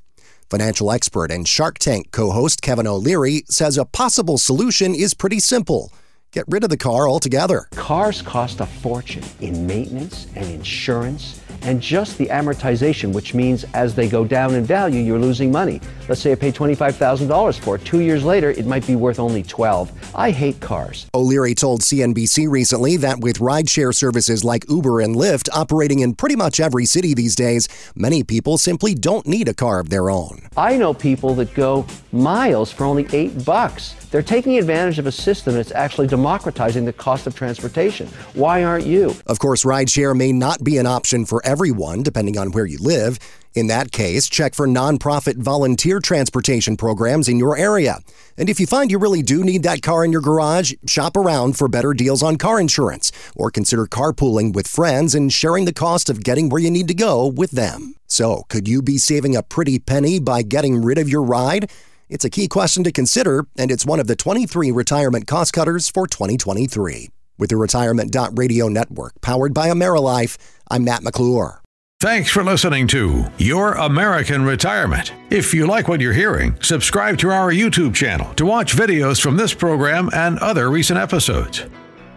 Financial 0.49 0.93
expert 0.93 1.33
and 1.33 1.49
Shark 1.49 1.81
Tank 1.81 2.13
co 2.13 2.31
host 2.31 2.63
Kevin 2.63 2.87
O'Leary 2.87 3.43
says 3.49 3.77
a 3.77 3.85
possible 3.85 4.39
solution 4.39 4.95
is 4.95 5.13
pretty 5.13 5.41
simple 5.41 5.91
get 6.33 6.47
rid 6.49 6.65
of 6.65 6.71
the 6.71 6.77
car 6.77 7.09
altogether. 7.09 7.69
Cars 7.73 8.23
cost 8.23 8.61
a 8.61 8.67
fortune 8.67 9.25
in 9.41 9.67
maintenance 9.67 10.27
and 10.35 10.49
insurance 10.49 11.41
and 11.63 11.81
just 11.81 12.19
the 12.19 12.27
amortization, 12.27 13.13
which 13.13 13.35
means 13.35 13.65
as 13.75 13.95
they 13.95 14.09
go 14.09 14.25
down 14.25 14.55
in 14.55 14.65
value, 14.65 15.01
you're 15.01 15.19
losing 15.19 15.51
money. 15.51 15.81
Let's 16.09 16.21
say 16.21 16.33
I 16.33 16.35
pay 16.35 16.53
$25,000 16.53 17.59
for 17.61 17.77
it. 17.77 17.85
Two 17.85 18.01
years 18.01 18.25
later, 18.25 18.51
it 18.51 18.67
might 18.67 18.87
be 18.87 18.97
worth 18.97 19.19
only 19.19 19.43
12. 19.43 20.13
I 20.15 20.31
hate 20.31 20.61
cars. 20.61 21.07
O'Leary 21.15 21.55
told 21.55 21.81
CNBC 21.83 22.51
recently 22.51 22.97
that 22.99 23.21
with 23.21 23.39
rideshare 23.39 23.95
services 23.95 24.45
like 24.45 24.69
Uber 24.69 25.01
and 25.01 25.15
Lyft 25.15 25.49
operating 25.53 26.01
in 26.01 26.15
pretty 26.15 26.37
much 26.37 26.61
every 26.61 26.85
city 26.85 27.15
these 27.15 27.37
days, 27.37 27.69
many 27.95 28.23
people 28.25 28.59
simply 28.59 28.95
don't 28.95 29.27
need 29.27 29.49
a 29.49 29.55
car 29.55 29.79
of 29.79 29.91
their 29.91 30.11
own. 30.11 30.49
I 30.57 30.77
know 30.77 30.93
people 30.93 31.35
that 31.37 31.55
go 31.55 31.87
miles 32.11 32.73
for 32.73 32.85
only 32.85 33.07
eight 33.13 33.45
bucks. 33.45 33.95
They're 34.11 34.23
taking 34.23 34.59
advantage 34.59 34.99
of 34.99 35.07
a 35.07 35.13
system 35.13 35.55
that's 35.55 35.73
actually 35.73 36.09
democratizing 36.23 36.85
the 36.85 36.93
cost 36.93 37.27
of 37.27 37.35
transportation. 37.35 38.07
Why 38.35 38.63
aren't 38.63 38.87
you? 38.87 39.13
Of 39.27 39.41
course, 39.41 39.65
rideshare 39.65 40.17
may 40.17 40.31
not 40.31 40.63
be 40.63 40.79
an 40.79 40.87
option 40.87 41.27
for 41.27 41.45
everyone, 41.45 42.05
depending 42.05 42.39
on 42.39 42.53
where 42.53 42.65
you 42.65 42.79
live. 42.79 43.19
In 43.55 43.67
that 43.67 43.91
case, 43.91 44.29
check 44.29 44.55
for 44.55 44.69
nonprofit 44.69 45.37
volunteer 45.37 45.99
transportation 45.99 46.77
programs 46.77 47.29
in 47.29 47.41
your 47.41 47.57
area. 47.57 47.99
And 48.39 48.49
if 48.49 48.61
you 48.61 48.67
find 48.69 48.89
you 48.89 48.99
really 48.99 49.21
do 49.21 49.43
need 49.43 49.65
that 49.65 49.83
car 49.83 50.05
in 50.05 50.13
your 50.13 50.21
garage, 50.21 50.75
shop 50.87 51.17
around 51.17 51.59
for 51.59 51.67
better 51.67 51.93
deals 51.93 52.23
on 52.23 52.37
car 52.37 52.61
insurance 52.61 53.11
or 53.35 53.51
consider 53.51 53.87
carpooling 53.87 54.55
with 54.55 54.69
friends 54.69 55.17
and 55.17 55.33
sharing 55.33 55.65
the 55.65 55.75
cost 55.75 56.09
of 56.09 56.23
getting 56.23 56.51
where 56.51 56.63
you 56.63 56.71
need 56.71 56.87
to 56.87 56.95
go 56.95 57.27
with 57.27 57.51
them. 57.51 57.97
So, 58.07 58.45
could 58.49 58.69
you 58.69 58.81
be 58.81 58.97
saving 58.97 59.35
a 59.35 59.43
pretty 59.43 59.81
penny 59.81 60.21
by 60.21 60.43
getting 60.43 60.85
rid 60.85 60.99
of 60.99 61.09
your 61.09 61.23
ride? 61.23 61.69
It's 62.13 62.27
a 62.27 62.31
key 62.31 62.47
question 62.47 62.85
to 62.85 62.93
consider, 62.93 63.47
and 63.57 63.71
it's 63.71 63.87
one 63.87 63.99
of 63.99 64.07
the 64.07 64.15
23 64.15 64.71
retirement 64.71 65.27
cost 65.27 65.55
cutters 65.55 65.89
for 65.89 66.07
2023. 66.07 67.09
With 67.39 67.49
the 67.49 67.57
Retirement 67.57 68.15
Radio 68.35 68.69
Network, 68.69 69.15
powered 69.23 69.55
by 69.55 69.71
AmeriLife, 69.71 70.37
I'm 70.71 70.85
Matt 70.85 71.03
McClure. 71.03 71.63
Thanks 72.01 72.29
for 72.31 72.45
listening 72.45 72.87
to 72.89 73.25
Your 73.39 73.73
American 73.73 74.45
Retirement. 74.45 75.15
If 75.31 75.55
you 75.55 75.67
like 75.67 75.89
what 75.89 76.03
you're 76.03 76.13
hearing, 76.13 76.55
subscribe 76.61 77.17
to 77.19 77.31
our 77.31 77.51
YouTube 77.51 77.95
channel 77.95 78.35
to 78.35 78.45
watch 78.45 78.77
videos 78.77 79.19
from 79.19 79.39
this 79.39 79.55
program 79.55 80.11
and 80.13 80.39
other 80.41 80.69
recent 80.69 80.99
episodes. 80.99 81.65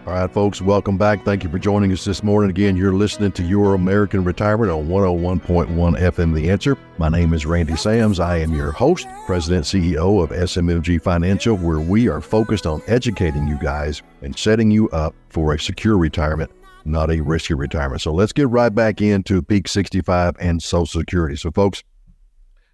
All 0.06 0.12
right, 0.12 0.30
folks, 0.30 0.62
welcome 0.62 0.96
back. 0.96 1.24
Thank 1.24 1.42
you 1.42 1.50
for 1.50 1.58
joining 1.58 1.90
us 1.90 2.04
this 2.04 2.22
morning. 2.22 2.48
Again, 2.48 2.76
you're 2.76 2.92
listening 2.92 3.32
to 3.32 3.42
Your 3.42 3.74
American 3.74 4.22
Retirement 4.22 4.70
on 4.70 4.86
101.1 4.86 5.66
FM 5.98 6.32
The 6.32 6.48
Answer. 6.48 6.78
My 6.96 7.08
name 7.08 7.32
is 7.32 7.44
Randy 7.44 7.74
Sams. 7.74 8.20
I 8.20 8.36
am 8.36 8.54
your 8.54 8.70
host, 8.70 9.08
President 9.26 9.64
CEO 9.64 10.22
of 10.22 10.30
SMMG 10.30 11.02
Financial, 11.02 11.56
where 11.56 11.80
we 11.80 12.08
are 12.08 12.20
focused 12.20 12.66
on 12.66 12.82
educating 12.86 13.48
you 13.48 13.58
guys 13.58 14.02
and 14.22 14.38
setting 14.38 14.70
you 14.70 14.88
up 14.90 15.12
for 15.28 15.54
a 15.54 15.58
secure 15.58 15.98
retirement, 15.98 16.52
not 16.84 17.10
a 17.10 17.20
risky 17.20 17.54
retirement. 17.54 18.00
So 18.00 18.14
let's 18.14 18.32
get 18.32 18.48
right 18.48 18.72
back 18.72 19.02
into 19.02 19.42
Peak 19.42 19.66
65 19.66 20.36
and 20.38 20.62
Social 20.62 21.00
Security. 21.00 21.34
So, 21.34 21.50
folks, 21.50 21.82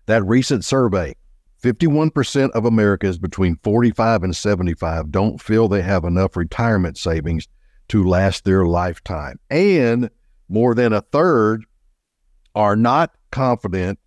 that 0.04 0.22
recent 0.24 0.66
survey 0.66 1.14
51% 1.62 2.50
of 2.50 2.64
Americans 2.64 3.18
between 3.18 3.56
45 3.62 4.24
and 4.24 4.36
75 4.36 5.10
don't 5.10 5.40
feel 5.40 5.68
they 5.68 5.82
have 5.82 6.04
enough 6.04 6.36
retirement 6.36 6.98
savings 6.98 7.46
to 7.88 8.04
last 8.04 8.44
their 8.44 8.66
lifetime. 8.66 9.38
And 9.48 10.10
more 10.48 10.74
than 10.74 10.92
a 10.92 11.02
third 11.02 11.64
are 12.54 12.76
not 12.76 13.14
confident 13.30 13.98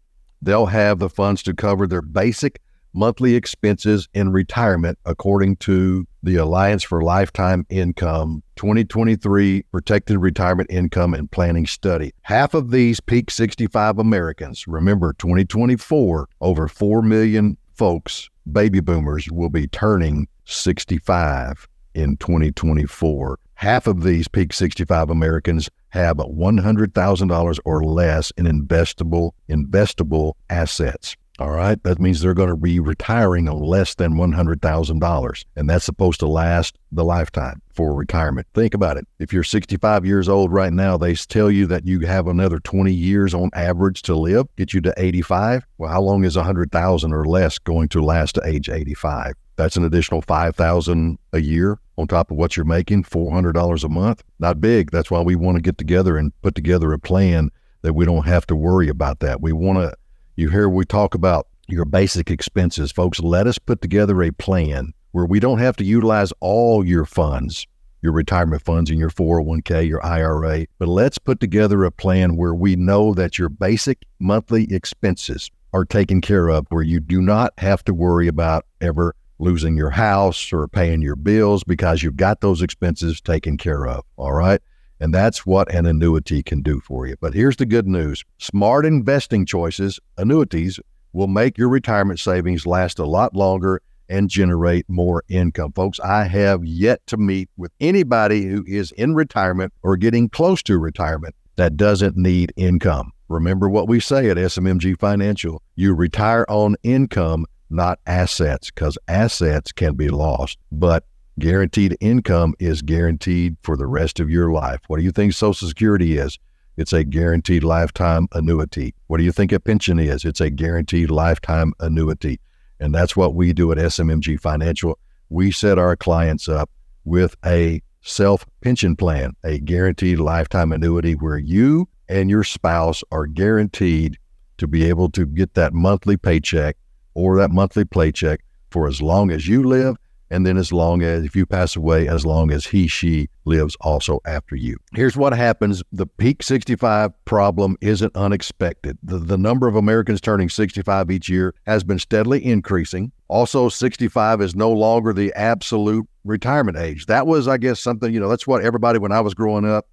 they'll 0.41 0.67
have 0.67 0.99
the 0.99 1.09
funds 1.09 1.41
to 1.43 1.53
cover 1.53 1.87
their 1.87 2.01
basic 2.01 2.61
monthly 2.95 3.35
expenses 3.35 4.07
in 4.13 4.31
retirement, 4.31 4.97
according 5.05 5.57
to 5.57 6.07
the 6.23 6.37
Alliance 6.37 6.83
for 6.83 7.03
Lifetime 7.03 7.65
Income 7.69 8.41
2023 8.55 9.63
Protected 9.71 10.17
Retirement 10.17 10.71
Income 10.71 11.13
and 11.13 11.29
Planning 11.29 11.67
Study. 11.67 12.13
Half 12.21 12.53
of 12.53 12.71
these 12.71 12.99
peak 12.99 13.29
65 13.29 13.99
Americans, 13.99 14.67
remember 14.67 15.13
2024, 15.13 16.29
over 16.41 16.67
4 16.67 17.01
million 17.01 17.57
folks, 17.73 18.29
baby 18.51 18.79
boomers, 18.79 19.29
will 19.31 19.49
be 19.49 19.67
turning 19.67 20.27
65 20.45 21.67
in 21.93 22.17
2024. 22.17 23.39
Half 23.55 23.87
of 23.87 24.03
these 24.03 24.27
peak 24.27 24.53
65 24.53 25.09
Americans 25.09 25.69
have 25.89 26.17
$100,000 26.17 27.59
or 27.65 27.83
less 27.83 28.31
in 28.31 28.45
investable 28.45 29.31
investable 29.49 30.33
assets. 30.49 31.15
All 31.37 31.51
right. 31.51 31.81
That 31.83 31.99
means 31.99 32.21
they're 32.21 32.33
going 32.33 32.49
to 32.49 32.55
be 32.55 32.79
retiring 32.79 33.49
on 33.49 33.61
less 33.61 33.95
than 33.95 34.13
$100,000. 34.13 35.45
And 35.57 35.69
that's 35.69 35.83
supposed 35.83 36.21
to 36.21 36.27
last 36.27 36.77
the 36.93 37.03
lifetime 37.03 37.61
for 37.73 37.93
retirement. 37.93 38.47
Think 38.53 38.73
about 38.73 38.95
it. 38.95 39.05
If 39.19 39.33
you're 39.33 39.43
65 39.43 40.05
years 40.05 40.29
old 40.29 40.53
right 40.53 40.71
now, 40.71 40.95
they 40.95 41.13
tell 41.13 41.51
you 41.51 41.65
that 41.67 41.85
you 41.85 41.99
have 42.01 42.27
another 42.27 42.59
20 42.59 42.93
years 42.93 43.33
on 43.33 43.49
average 43.53 44.01
to 44.03 44.15
live, 44.15 44.47
get 44.55 44.73
you 44.73 44.79
to 44.81 44.93
85. 44.95 45.67
Well, 45.77 45.91
how 45.91 46.01
long 46.01 46.23
is 46.23 46.37
100,000 46.37 47.13
or 47.13 47.25
less 47.25 47.59
going 47.59 47.89
to 47.89 48.01
last 48.01 48.35
to 48.35 48.47
age 48.47 48.69
85? 48.69 49.33
That's 49.57 49.75
an 49.75 49.83
additional 49.83 50.21
5,000 50.21 51.17
a 51.33 51.39
year 51.39 51.79
on 51.97 52.07
top 52.07 52.31
of 52.31 52.37
what 52.37 52.55
you're 52.55 52.65
making, 52.65 53.03
$400 53.03 53.83
a 53.83 53.89
month. 53.89 54.23
Not 54.39 54.61
big. 54.61 54.91
That's 54.91 55.11
why 55.11 55.21
we 55.21 55.35
want 55.35 55.57
to 55.57 55.61
get 55.61 55.77
together 55.77 56.17
and 56.17 56.31
put 56.41 56.55
together 56.55 56.93
a 56.93 56.99
plan 56.99 57.51
that 57.81 57.93
we 57.93 58.05
don't 58.05 58.25
have 58.25 58.47
to 58.47 58.55
worry 58.55 58.87
about 58.87 59.19
that. 59.19 59.41
We 59.41 59.51
want 59.51 59.79
to 59.79 59.95
you 60.35 60.49
hear 60.49 60.67
we 60.67 60.85
talk 60.85 61.15
about 61.15 61.47
your 61.67 61.85
basic 61.85 62.29
expenses. 62.29 62.91
Folks, 62.91 63.19
let 63.19 63.47
us 63.47 63.57
put 63.57 63.81
together 63.81 64.21
a 64.21 64.31
plan 64.31 64.93
where 65.11 65.25
we 65.25 65.39
don't 65.39 65.59
have 65.59 65.77
to 65.77 65.85
utilize 65.85 66.33
all 66.41 66.85
your 66.85 67.05
funds, 67.05 67.65
your 68.01 68.11
retirement 68.11 68.61
funds 68.61 68.89
and 68.89 68.99
your 68.99 69.09
401k, 69.09 69.87
your 69.87 70.05
IRA, 70.05 70.65
but 70.77 70.89
let's 70.89 71.17
put 71.17 71.39
together 71.39 71.85
a 71.85 71.91
plan 71.91 72.35
where 72.35 72.53
we 72.53 72.75
know 72.75 73.13
that 73.13 73.39
your 73.39 73.49
basic 73.49 73.99
monthly 74.19 74.71
expenses 74.73 75.49
are 75.73 75.85
taken 75.85 76.21
care 76.21 76.49
of, 76.49 76.65
where 76.69 76.83
you 76.83 76.99
do 76.99 77.21
not 77.21 77.53
have 77.57 77.83
to 77.85 77.93
worry 77.93 78.27
about 78.27 78.65
ever 78.81 79.15
losing 79.39 79.75
your 79.75 79.89
house 79.89 80.53
or 80.53 80.67
paying 80.67 81.01
your 81.01 81.15
bills 81.15 81.63
because 81.63 82.03
you've 82.03 82.17
got 82.17 82.41
those 82.41 82.61
expenses 82.61 83.19
taken 83.21 83.57
care 83.57 83.87
of. 83.87 84.03
All 84.17 84.33
right. 84.33 84.61
And 85.05 85.13
that's 85.13 85.45
what 85.45 85.71
an 85.71 85.85
annuity 85.85 86.41
can 86.41 86.63
do 86.63 86.79
for 86.79 87.05
you. 87.05 87.15
But 87.21 87.35
here's 87.35 87.57
the 87.57 87.67
good 87.67 87.85
news 87.85 88.23
smart 88.39 88.87
investing 88.87 89.45
choices, 89.45 89.99
annuities, 90.17 90.79
will 91.13 91.27
make 91.27 91.59
your 91.59 91.69
retirement 91.69 92.19
savings 92.19 92.65
last 92.65 92.97
a 92.97 93.05
lot 93.05 93.35
longer 93.35 93.83
and 94.09 94.31
generate 94.31 94.89
more 94.89 95.23
income. 95.29 95.73
Folks, 95.73 95.99
I 95.99 96.23
have 96.23 96.65
yet 96.65 97.05
to 97.05 97.17
meet 97.17 97.51
with 97.55 97.71
anybody 97.79 98.47
who 98.47 98.63
is 98.65 98.91
in 98.93 99.13
retirement 99.13 99.73
or 99.83 99.95
getting 99.95 100.27
close 100.27 100.63
to 100.63 100.79
retirement 100.79 101.35
that 101.55 101.77
doesn't 101.77 102.17
need 102.17 102.51
income. 102.55 103.11
Remember 103.29 103.69
what 103.69 103.87
we 103.87 103.99
say 103.99 104.31
at 104.31 104.37
SMMG 104.37 104.99
Financial 104.99 105.61
you 105.75 105.93
retire 105.93 106.47
on 106.49 106.77
income, 106.81 107.45
not 107.69 107.99
assets, 108.07 108.71
because 108.71 108.97
assets 109.07 109.71
can 109.71 109.93
be 109.93 110.09
lost. 110.09 110.57
But 110.71 111.03
Guaranteed 111.37 111.97
income 111.99 112.53
is 112.59 112.81
guaranteed 112.81 113.57
for 113.61 113.75
the 113.75 113.87
rest 113.87 114.21
of 114.21 114.29
your 114.29 114.51
life. 114.53 114.79
What 114.87 114.97
do 114.97 115.03
you 115.03 115.11
think 115.11 115.33
Social 115.33 115.67
Security 115.67 116.17
is? 116.17 116.39
It's 116.77 116.93
a 116.93 117.03
guaranteed 117.03 117.61
lifetime 117.61 118.27
annuity. 118.31 118.95
What 119.07 119.17
do 119.17 119.23
you 119.25 119.33
think 119.33 119.51
a 119.51 119.59
pension 119.59 119.99
is? 119.99 120.23
It's 120.23 120.39
a 120.39 120.49
guaranteed 120.49 121.09
lifetime 121.09 121.73
annuity. 121.81 122.39
And 122.79 122.95
that's 122.95 123.17
what 123.17 123.35
we 123.35 123.51
do 123.51 123.71
at 123.73 123.77
SMMG 123.77 124.39
Financial. 124.39 124.97
We 125.29 125.51
set 125.51 125.77
our 125.77 125.97
clients 125.97 126.47
up 126.47 126.69
with 127.03 127.35
a 127.45 127.81
self 128.01 128.45
pension 128.61 128.95
plan, 128.95 129.33
a 129.43 129.59
guaranteed 129.59 130.19
lifetime 130.19 130.71
annuity 130.71 131.15
where 131.15 131.37
you 131.37 131.89
and 132.07 132.29
your 132.29 132.45
spouse 132.45 133.03
are 133.11 133.25
guaranteed 133.25 134.17
to 134.57 134.67
be 134.67 134.85
able 134.85 135.09
to 135.09 135.25
get 135.25 135.53
that 135.55 135.73
monthly 135.73 136.15
paycheck 136.15 136.77
or 137.13 137.37
that 137.37 137.51
monthly 137.51 137.83
paycheck 137.83 138.41
for 138.71 138.87
as 138.87 139.01
long 139.01 139.31
as 139.31 139.49
you 139.49 139.63
live 139.63 139.97
and 140.35 140.45
then 140.45 140.57
as 140.57 140.73
long 140.73 141.01
as 141.01 141.23
if 141.23 141.33
you 141.33 141.45
pass 141.45 141.77
away 141.77 142.09
as 142.09 142.25
long 142.25 142.51
as 142.51 142.65
he 142.65 142.87
she 142.87 143.29
lives 143.45 143.77
also 143.79 144.19
after 144.25 144.55
you. 144.55 144.77
Here's 144.93 145.15
what 145.15 145.31
happens. 145.33 145.81
The 145.93 146.05
peak 146.05 146.43
65 146.43 147.13
problem 147.23 147.77
isn't 147.79 148.13
unexpected. 148.15 148.97
The, 149.01 149.17
the 149.17 149.37
number 149.37 149.69
of 149.69 149.77
americans 149.77 150.19
turning 150.19 150.49
65 150.49 151.09
each 151.09 151.29
year 151.29 151.55
has 151.65 151.85
been 151.85 151.99
steadily 151.99 152.43
increasing. 152.43 153.13
Also 153.29 153.69
65 153.69 154.41
is 154.41 154.55
no 154.55 154.71
longer 154.71 155.13
the 155.13 155.33
absolute 155.33 156.05
retirement 156.25 156.77
age. 156.77 157.05
That 157.05 157.25
was 157.27 157.47
i 157.47 157.57
guess 157.57 157.79
something 157.79 158.13
you 158.13 158.19
know 158.19 158.27
that's 158.27 158.45
what 158.45 158.63
everybody 158.63 158.99
when 158.99 159.13
i 159.13 159.21
was 159.21 159.33
growing 159.33 159.65
up 159.65 159.87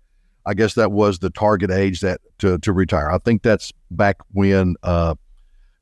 i 0.44 0.54
guess 0.54 0.74
that 0.74 0.90
was 0.90 1.20
the 1.20 1.30
target 1.30 1.70
age 1.70 2.00
that 2.00 2.20
to, 2.38 2.58
to 2.58 2.72
retire. 2.72 3.10
I 3.12 3.18
think 3.18 3.42
that's 3.42 3.72
back 3.92 4.16
when 4.32 4.74
uh, 4.82 5.14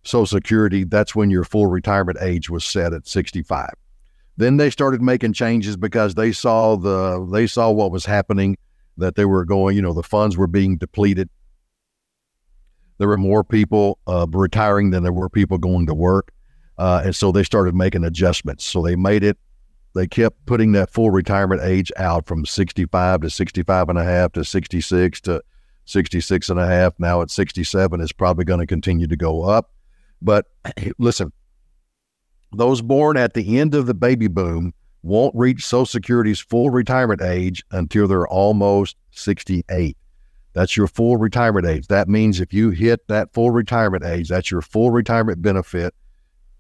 social 0.03 0.27
security 0.27 0.85
that's 0.85 1.15
when 1.15 1.31
your 1.31 1.45
full 1.45 1.67
retirement 1.67 2.19
age 2.21 2.51
was 2.51 2.65
set 2.65 2.93
at 2.93 3.09
65 3.09 3.71
then 4.41 4.57
they 4.57 4.71
started 4.71 5.03
making 5.03 5.33
changes 5.33 5.77
because 5.77 6.15
they 6.15 6.33
saw 6.33 6.77
the 6.77 7.27
they 7.31 7.47
saw 7.47 7.71
what 7.71 7.93
was 7.93 8.05
happening, 8.05 8.57
that 8.97 9.15
they 9.15 9.25
were 9.25 9.45
going, 9.45 9.77
you 9.77 9.83
know, 9.83 9.93
the 9.93 10.03
funds 10.03 10.37
were 10.37 10.47
being 10.47 10.77
depleted. 10.77 11.29
There 12.99 13.09
were 13.09 13.17
more 13.17 13.45
people 13.45 13.99
uh, 14.07 14.27
retiring 14.31 14.91
than 14.91 15.03
there 15.03 15.13
were 15.13 15.29
people 15.29 15.59
going 15.59 15.87
to 15.87 15.95
work, 15.95 16.33
uh, 16.79 17.03
and 17.05 17.15
so 17.15 17.33
they 17.33 17.43
started 17.43 17.75
making 17.75 18.05
adjustments. 18.05 18.65
So 18.65 18.83
they 18.83 18.97
made 18.97 19.25
it. 19.25 19.39
They 19.95 20.07
kept 20.07 20.47
putting 20.47 20.73
that 20.73 20.91
full 20.91 21.11
retirement 21.11 21.63
age 21.63 21.91
out 21.97 22.27
from 22.27 22.47
65 22.47 23.23
to 23.23 23.31
65 23.31 23.89
and 23.89 23.99
a 23.99 24.05
half 24.05 24.33
to 24.33 24.45
66 24.45 25.21
to 25.23 25.43
66 25.85 26.49
and 26.49 26.61
a 26.61 26.67
half. 26.67 26.95
Now 26.99 27.23
at 27.23 27.31
67 27.31 28.01
is 28.01 28.13
probably 28.13 28.45
going 28.45 28.61
to 28.61 28.67
continue 28.67 29.09
to 29.09 29.17
go 29.17 29.43
up. 29.43 29.73
But 30.23 30.47
listen, 30.99 31.33
those 32.53 32.83
born 32.83 33.17
at 33.17 33.35
the 33.35 33.59
end 33.59 33.75
of 33.75 33.87
the 33.87 33.95
baby 33.95 34.29
boom 34.29 34.73
won't 35.03 35.35
reach 35.35 35.65
Social 35.65 35.87
Security's 35.87 36.41
full 36.41 36.71
retirement 36.71 37.23
age 37.23 37.65
until 37.71 38.07
they're 38.07 38.29
almost 38.29 38.97
68. 39.13 39.97
That's 40.53 40.77
your 40.77 40.89
full 40.89 41.17
retirement 41.17 41.67
age. 41.67 41.87
That 41.87 42.09
means 42.09 42.41
if 42.41 42.53
you 42.53 42.71
hit 42.71 43.07
that 43.09 43.33
full 43.33 43.51
retirement 43.51 44.05
age, 44.05 44.29
that's 44.29 44.51
your 44.51 44.63
full 44.63 44.91
retirement 44.91 45.41
benefit. 45.41 45.95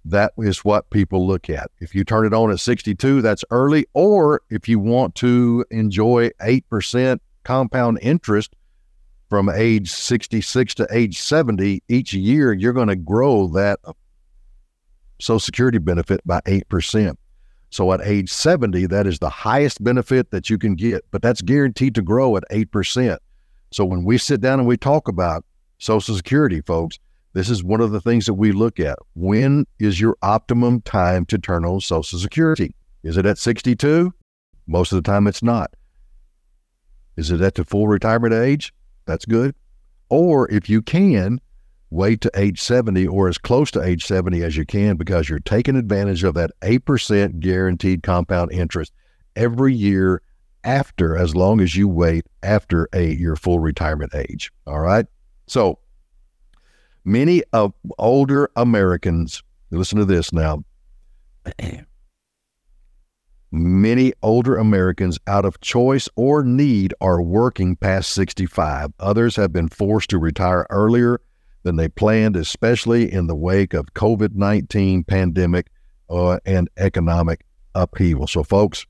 That 0.04 0.32
is 0.38 0.64
what 0.64 0.88
people 0.90 1.26
look 1.26 1.50
at. 1.50 1.70
If 1.80 1.94
you 1.94 2.04
turn 2.04 2.24
it 2.24 2.32
on 2.32 2.50
at 2.50 2.60
62, 2.60 3.20
that's 3.20 3.44
early. 3.50 3.86
Or 3.92 4.40
if 4.48 4.68
you 4.68 4.78
want 4.78 5.14
to 5.16 5.64
enjoy 5.70 6.30
8% 6.40 7.18
compound 7.44 7.98
interest 8.00 8.54
from 9.28 9.48
age 9.48 9.90
66 9.90 10.74
to 10.76 10.86
age 10.90 11.20
70 11.20 11.82
each 11.88 12.14
year, 12.14 12.52
you're 12.52 12.72
going 12.72 12.88
to 12.88 12.96
grow 12.96 13.48
that 13.48 13.80
Social 15.20 15.40
Security 15.40 15.78
benefit 15.78 16.20
by 16.26 16.40
8%. 16.40 17.16
So 17.70 17.92
at 17.92 18.00
age 18.02 18.30
70, 18.30 18.86
that 18.86 19.06
is 19.06 19.20
the 19.20 19.30
highest 19.30 19.82
benefit 19.82 20.30
that 20.32 20.50
you 20.50 20.58
can 20.58 20.74
get, 20.74 21.04
but 21.10 21.22
that's 21.22 21.40
guaranteed 21.40 21.94
to 21.94 22.02
grow 22.02 22.36
at 22.36 22.44
8%. 22.50 23.18
So 23.70 23.84
when 23.84 24.04
we 24.04 24.18
sit 24.18 24.40
down 24.40 24.58
and 24.58 24.66
we 24.66 24.76
talk 24.76 25.06
about 25.06 25.44
Social 25.78 26.16
Security, 26.16 26.60
folks, 26.62 26.98
this 27.32 27.48
is 27.48 27.62
one 27.62 27.80
of 27.80 27.92
the 27.92 28.00
things 28.00 28.26
that 28.26 28.34
we 28.34 28.50
look 28.50 28.80
at. 28.80 28.98
When 29.14 29.66
is 29.78 30.00
your 30.00 30.16
optimum 30.22 30.80
time 30.80 31.24
to 31.26 31.38
turn 31.38 31.64
on 31.64 31.80
Social 31.80 32.18
Security? 32.18 32.74
Is 33.04 33.16
it 33.16 33.24
at 33.24 33.38
62? 33.38 34.12
Most 34.66 34.90
of 34.90 34.96
the 34.96 35.08
time, 35.08 35.28
it's 35.28 35.42
not. 35.42 35.70
Is 37.16 37.30
it 37.30 37.40
at 37.40 37.54
the 37.54 37.64
full 37.64 37.86
retirement 37.86 38.34
age? 38.34 38.72
That's 39.06 39.24
good. 39.24 39.54
Or 40.08 40.50
if 40.50 40.68
you 40.68 40.82
can, 40.82 41.40
wait 41.90 42.20
to 42.20 42.30
age 42.34 42.60
70 42.60 43.06
or 43.06 43.28
as 43.28 43.38
close 43.38 43.70
to 43.72 43.82
age 43.82 44.06
70 44.06 44.42
as 44.42 44.56
you 44.56 44.64
can 44.64 44.96
because 44.96 45.28
you're 45.28 45.40
taking 45.40 45.76
advantage 45.76 46.24
of 46.24 46.34
that 46.34 46.50
8% 46.62 47.40
guaranteed 47.40 48.02
compound 48.02 48.52
interest 48.52 48.92
every 49.36 49.74
year 49.74 50.22
after 50.62 51.16
as 51.16 51.34
long 51.34 51.60
as 51.60 51.74
you 51.74 51.88
wait 51.88 52.26
after 52.42 52.88
a 52.92 53.14
your 53.14 53.34
full 53.34 53.58
retirement 53.58 54.14
age. 54.14 54.52
All 54.66 54.80
right? 54.80 55.06
So 55.46 55.78
many 57.04 57.42
of 57.52 57.72
older 57.98 58.50
americans 58.56 59.42
listen 59.70 59.98
to 59.98 60.04
this 60.04 60.32
now 60.32 60.62
many 63.50 64.12
older 64.22 64.56
americans 64.56 65.18
out 65.26 65.44
of 65.44 65.60
choice 65.60 66.08
or 66.16 66.44
need 66.44 66.92
are 67.00 67.22
working 67.22 67.74
past 67.74 68.10
65 68.10 68.92
others 69.00 69.36
have 69.36 69.52
been 69.52 69.68
forced 69.68 70.10
to 70.10 70.18
retire 70.18 70.66
earlier 70.68 71.20
than 71.62 71.76
they 71.76 71.88
planned, 71.88 72.36
especially 72.36 73.10
in 73.12 73.26
the 73.26 73.36
wake 73.36 73.74
of 73.74 73.92
COVID 73.94 74.34
19 74.34 75.04
pandemic 75.04 75.68
uh, 76.08 76.38
and 76.44 76.68
economic 76.76 77.44
upheaval. 77.74 78.26
So, 78.26 78.42
folks, 78.42 78.86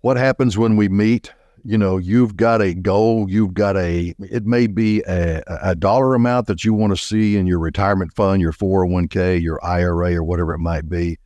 what 0.00 0.16
happens 0.16 0.56
when 0.56 0.76
we 0.76 0.88
meet? 0.88 1.32
You 1.66 1.78
know, 1.78 1.96
you've 1.96 2.36
got 2.36 2.60
a 2.60 2.74
goal, 2.74 3.26
you've 3.28 3.54
got 3.54 3.76
a, 3.76 4.14
it 4.18 4.44
may 4.44 4.66
be 4.66 5.02
a, 5.08 5.42
a 5.46 5.74
dollar 5.74 6.14
amount 6.14 6.46
that 6.48 6.62
you 6.62 6.74
want 6.74 6.94
to 6.94 7.02
see 7.02 7.38
in 7.38 7.46
your 7.46 7.58
retirement 7.58 8.12
fund, 8.12 8.42
your 8.42 8.52
401k, 8.52 9.40
your 9.40 9.64
IRA, 9.64 10.14
or 10.16 10.24
whatever 10.24 10.52
it 10.52 10.58
might 10.58 10.90
be. 10.90 11.18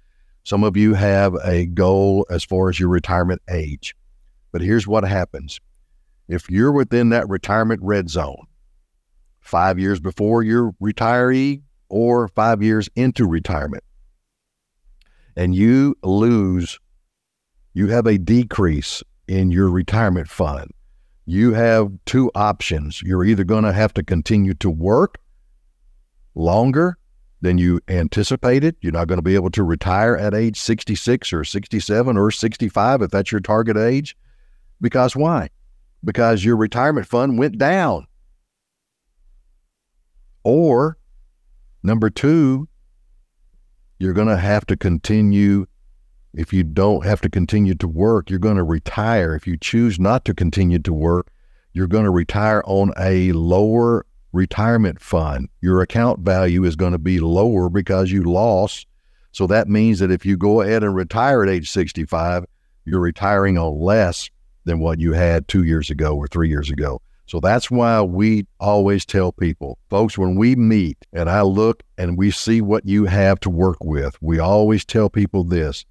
Some 0.44 0.62
of 0.62 0.76
you 0.76 0.94
have 0.94 1.34
a 1.44 1.66
goal 1.66 2.24
as 2.30 2.44
far 2.44 2.68
as 2.68 2.78
your 2.78 2.88
retirement 2.88 3.42
age. 3.50 3.96
But 4.52 4.62
here's 4.62 4.86
what 4.86 5.04
happens 5.04 5.60
if 6.28 6.48
you're 6.48 6.72
within 6.72 7.08
that 7.08 7.28
retirement 7.28 7.80
red 7.82 8.08
zone, 8.08 8.46
five 9.48 9.78
years 9.78 9.98
before 9.98 10.42
your 10.42 10.72
retiree 10.82 11.62
or 11.88 12.28
five 12.28 12.62
years 12.62 12.88
into 12.94 13.26
retirement, 13.26 13.82
and 15.36 15.54
you 15.54 15.96
lose, 16.02 16.78
you 17.72 17.88
have 17.88 18.06
a 18.06 18.18
decrease 18.18 19.02
in 19.26 19.50
your 19.50 19.70
retirement 19.70 20.28
fund, 20.28 20.70
you 21.24 21.52
have 21.52 21.90
two 22.06 22.30
options. 22.34 23.02
You're 23.02 23.24
either 23.24 23.44
going 23.44 23.64
to 23.64 23.72
have 23.72 23.92
to 23.94 24.02
continue 24.02 24.54
to 24.54 24.70
work 24.70 25.18
longer 26.34 26.98
than 27.40 27.58
you 27.58 27.80
anticipated. 27.88 28.76
You're 28.80 28.92
not 28.92 29.08
going 29.08 29.18
to 29.18 29.22
be 29.22 29.34
able 29.34 29.50
to 29.50 29.62
retire 29.62 30.16
at 30.16 30.34
age 30.34 30.58
66 30.58 31.32
or 31.32 31.44
67 31.44 32.16
or 32.16 32.30
65 32.30 33.02
if 33.02 33.10
that's 33.10 33.30
your 33.30 33.40
target 33.40 33.76
age. 33.76 34.16
Because 34.80 35.14
why? 35.14 35.50
Because 36.04 36.44
your 36.44 36.56
retirement 36.56 37.06
fund 37.06 37.38
went 37.38 37.58
down. 37.58 38.06
Or 40.48 40.96
number 41.82 42.08
two, 42.08 42.70
you're 43.98 44.14
going 44.14 44.28
to 44.28 44.38
have 44.38 44.64
to 44.68 44.78
continue. 44.78 45.66
If 46.32 46.54
you 46.54 46.64
don't 46.64 47.04
have 47.04 47.20
to 47.20 47.28
continue 47.28 47.74
to 47.74 47.86
work, 47.86 48.30
you're 48.30 48.38
going 48.38 48.56
to 48.56 48.64
retire. 48.64 49.34
If 49.34 49.46
you 49.46 49.58
choose 49.58 50.00
not 50.00 50.24
to 50.24 50.32
continue 50.32 50.78
to 50.78 50.92
work, 50.94 51.30
you're 51.74 51.86
going 51.86 52.04
to 52.04 52.10
retire 52.10 52.62
on 52.64 52.94
a 52.98 53.32
lower 53.32 54.06
retirement 54.32 55.02
fund. 55.02 55.50
Your 55.60 55.82
account 55.82 56.20
value 56.20 56.64
is 56.64 56.76
going 56.76 56.92
to 56.92 56.98
be 56.98 57.20
lower 57.20 57.68
because 57.68 58.10
you 58.10 58.22
lost. 58.22 58.86
So 59.32 59.46
that 59.48 59.68
means 59.68 59.98
that 59.98 60.10
if 60.10 60.24
you 60.24 60.38
go 60.38 60.62
ahead 60.62 60.82
and 60.82 60.94
retire 60.94 61.42
at 61.42 61.50
age 61.50 61.70
65, 61.70 62.46
you're 62.86 63.00
retiring 63.00 63.58
on 63.58 63.78
less 63.78 64.30
than 64.64 64.78
what 64.78 64.98
you 64.98 65.12
had 65.12 65.46
two 65.46 65.64
years 65.64 65.90
ago 65.90 66.16
or 66.16 66.26
three 66.26 66.48
years 66.48 66.70
ago. 66.70 67.02
So 67.28 67.40
that's 67.40 67.70
why 67.70 68.00
we 68.00 68.46
always 68.58 69.04
tell 69.04 69.32
people, 69.32 69.78
folks, 69.90 70.16
when 70.16 70.36
we 70.36 70.56
meet 70.56 70.96
and 71.12 71.28
I 71.28 71.42
look 71.42 71.82
and 71.98 72.16
we 72.16 72.30
see 72.30 72.62
what 72.62 72.86
you 72.86 73.04
have 73.04 73.38
to 73.40 73.50
work 73.50 73.84
with, 73.84 74.16
we 74.22 74.38
always 74.38 74.82
tell 74.86 75.10
people 75.10 75.44
this. 75.44 75.84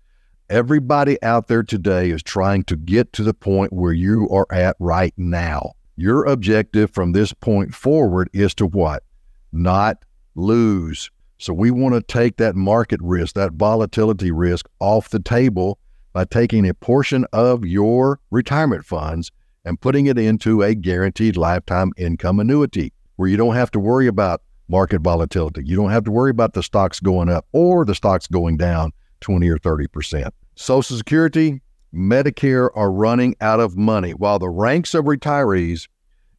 Everybody 0.49 1.21
out 1.21 1.47
there 1.47 1.61
today 1.61 2.09
is 2.09 2.23
trying 2.23 2.63
to 2.63 2.75
get 2.75 3.13
to 3.13 3.23
the 3.23 3.35
point 3.35 3.71
where 3.71 3.93
you 3.93 4.27
are 4.29 4.47
at 4.51 4.77
right 4.79 5.13
now. 5.15 5.73
Your 5.95 6.25
objective 6.25 6.89
from 6.89 7.11
this 7.11 7.33
point 7.33 7.75
forward 7.75 8.31
is 8.33 8.55
to 8.55 8.65
what? 8.65 9.03
Not 9.51 10.05
lose. 10.33 11.11
So 11.37 11.53
we 11.53 11.69
want 11.69 11.93
to 11.93 12.01
take 12.01 12.37
that 12.37 12.55
market 12.55 12.99
risk, 13.03 13.35
that 13.35 13.53
volatility 13.53 14.31
risk 14.31 14.67
off 14.79 15.09
the 15.09 15.19
table 15.19 15.77
by 16.13 16.25
taking 16.25 16.67
a 16.67 16.73
portion 16.73 17.25
of 17.31 17.63
your 17.63 18.19
retirement 18.31 18.85
funds 18.85 19.31
and 19.67 19.81
putting 19.81 20.05
it 20.05 20.17
into 20.17 20.63
a 20.63 20.73
guaranteed 20.73 21.35
lifetime 21.35 21.91
income 21.97 22.39
annuity 22.39 22.93
where 23.17 23.27
you 23.27 23.35
don't 23.35 23.55
have 23.55 23.69
to 23.71 23.79
worry 23.79 24.07
about 24.07 24.41
market 24.69 25.01
volatility. 25.01 25.61
You 25.65 25.75
don't 25.75 25.91
have 25.91 26.05
to 26.05 26.11
worry 26.11 26.31
about 26.31 26.53
the 26.53 26.63
stocks 26.63 27.01
going 27.01 27.27
up 27.27 27.45
or 27.51 27.83
the 27.83 27.93
stocks 27.93 28.27
going 28.27 28.55
down 28.55 28.93
20 29.19 29.49
or 29.49 29.57
30%. 29.57 30.29
Social 30.55 30.97
Security, 30.97 31.61
Medicare 31.93 32.69
are 32.75 32.91
running 32.91 33.35
out 33.41 33.59
of 33.59 33.75
money 33.75 34.11
while 34.11 34.39
the 34.39 34.49
ranks 34.49 34.93
of 34.93 35.05
retirees 35.05 35.87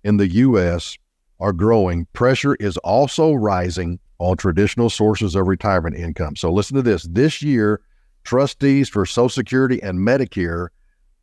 in 0.04 0.16
the 0.16 0.28
U.S. 0.28 0.96
are 1.38 1.52
growing, 1.52 2.06
pressure 2.14 2.54
is 2.54 2.78
also 2.78 3.34
rising 3.34 3.98
on 4.18 4.38
traditional 4.38 4.88
sources 4.88 5.34
of 5.34 5.46
retirement 5.46 5.96
income. 5.96 6.34
So 6.34 6.50
listen 6.50 6.76
to 6.76 6.82
this. 6.82 7.02
This 7.04 7.42
year, 7.42 7.82
trustees 8.24 8.88
for 8.88 9.04
Social 9.04 9.28
Security 9.28 9.82
and 9.82 9.98
Medicare 9.98 10.68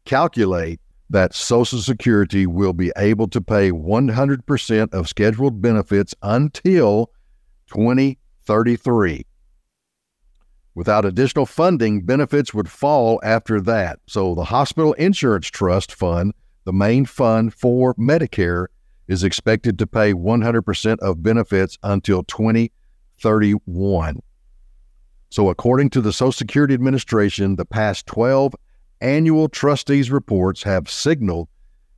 calculate 0.05 0.79
that 1.09 1.33
Social 1.33 1.79
Security 1.79 2.45
will 2.47 2.73
be 2.73 2.91
able 2.97 3.27
to 3.29 3.41
pay 3.41 3.71
100% 3.71 4.93
of 4.93 5.07
scheduled 5.07 5.61
benefits 5.61 6.15
until 6.21 7.11
2033. 7.67 9.25
Without 10.73 11.05
additional 11.05 11.45
funding, 11.45 12.01
benefits 12.01 12.53
would 12.53 12.69
fall 12.69 13.21
after 13.23 13.61
that. 13.61 13.99
So 14.07 14.35
the 14.35 14.43
Hospital 14.45 14.93
Insurance 14.93 15.47
Trust 15.47 15.93
Fund, 15.93 16.33
the 16.65 16.73
main 16.73 17.05
fund 17.05 17.53
for 17.53 17.93
Medicare, 17.95 18.67
is 19.07 19.23
expected 19.23 19.79
to 19.79 19.87
pay 19.87 20.13
100% 20.13 20.99
of 20.99 21.23
benefits 21.23 21.77
until 21.83 22.23
2031. 22.23 24.19
So, 25.29 25.49
according 25.49 25.89
to 25.91 26.01
the 26.01 26.13
Social 26.13 26.31
Security 26.31 26.73
Administration, 26.73 27.55
the 27.55 27.65
past 27.65 28.05
12 28.07 28.55
annual 29.05 29.47
trustees' 29.47 30.09
reports 30.09 30.63
have 30.63 30.89
signaled 30.89 31.47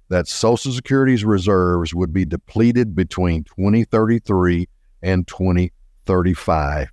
that 0.10 0.28
Social 0.28 0.74
Security's 0.74 1.24
reserves 1.24 1.94
would 1.94 2.14
be 2.14 2.26
depleted 2.26 2.96
between 2.96 3.46
2033 3.46 4.68
and 5.02 5.26
2035. 5.26 6.90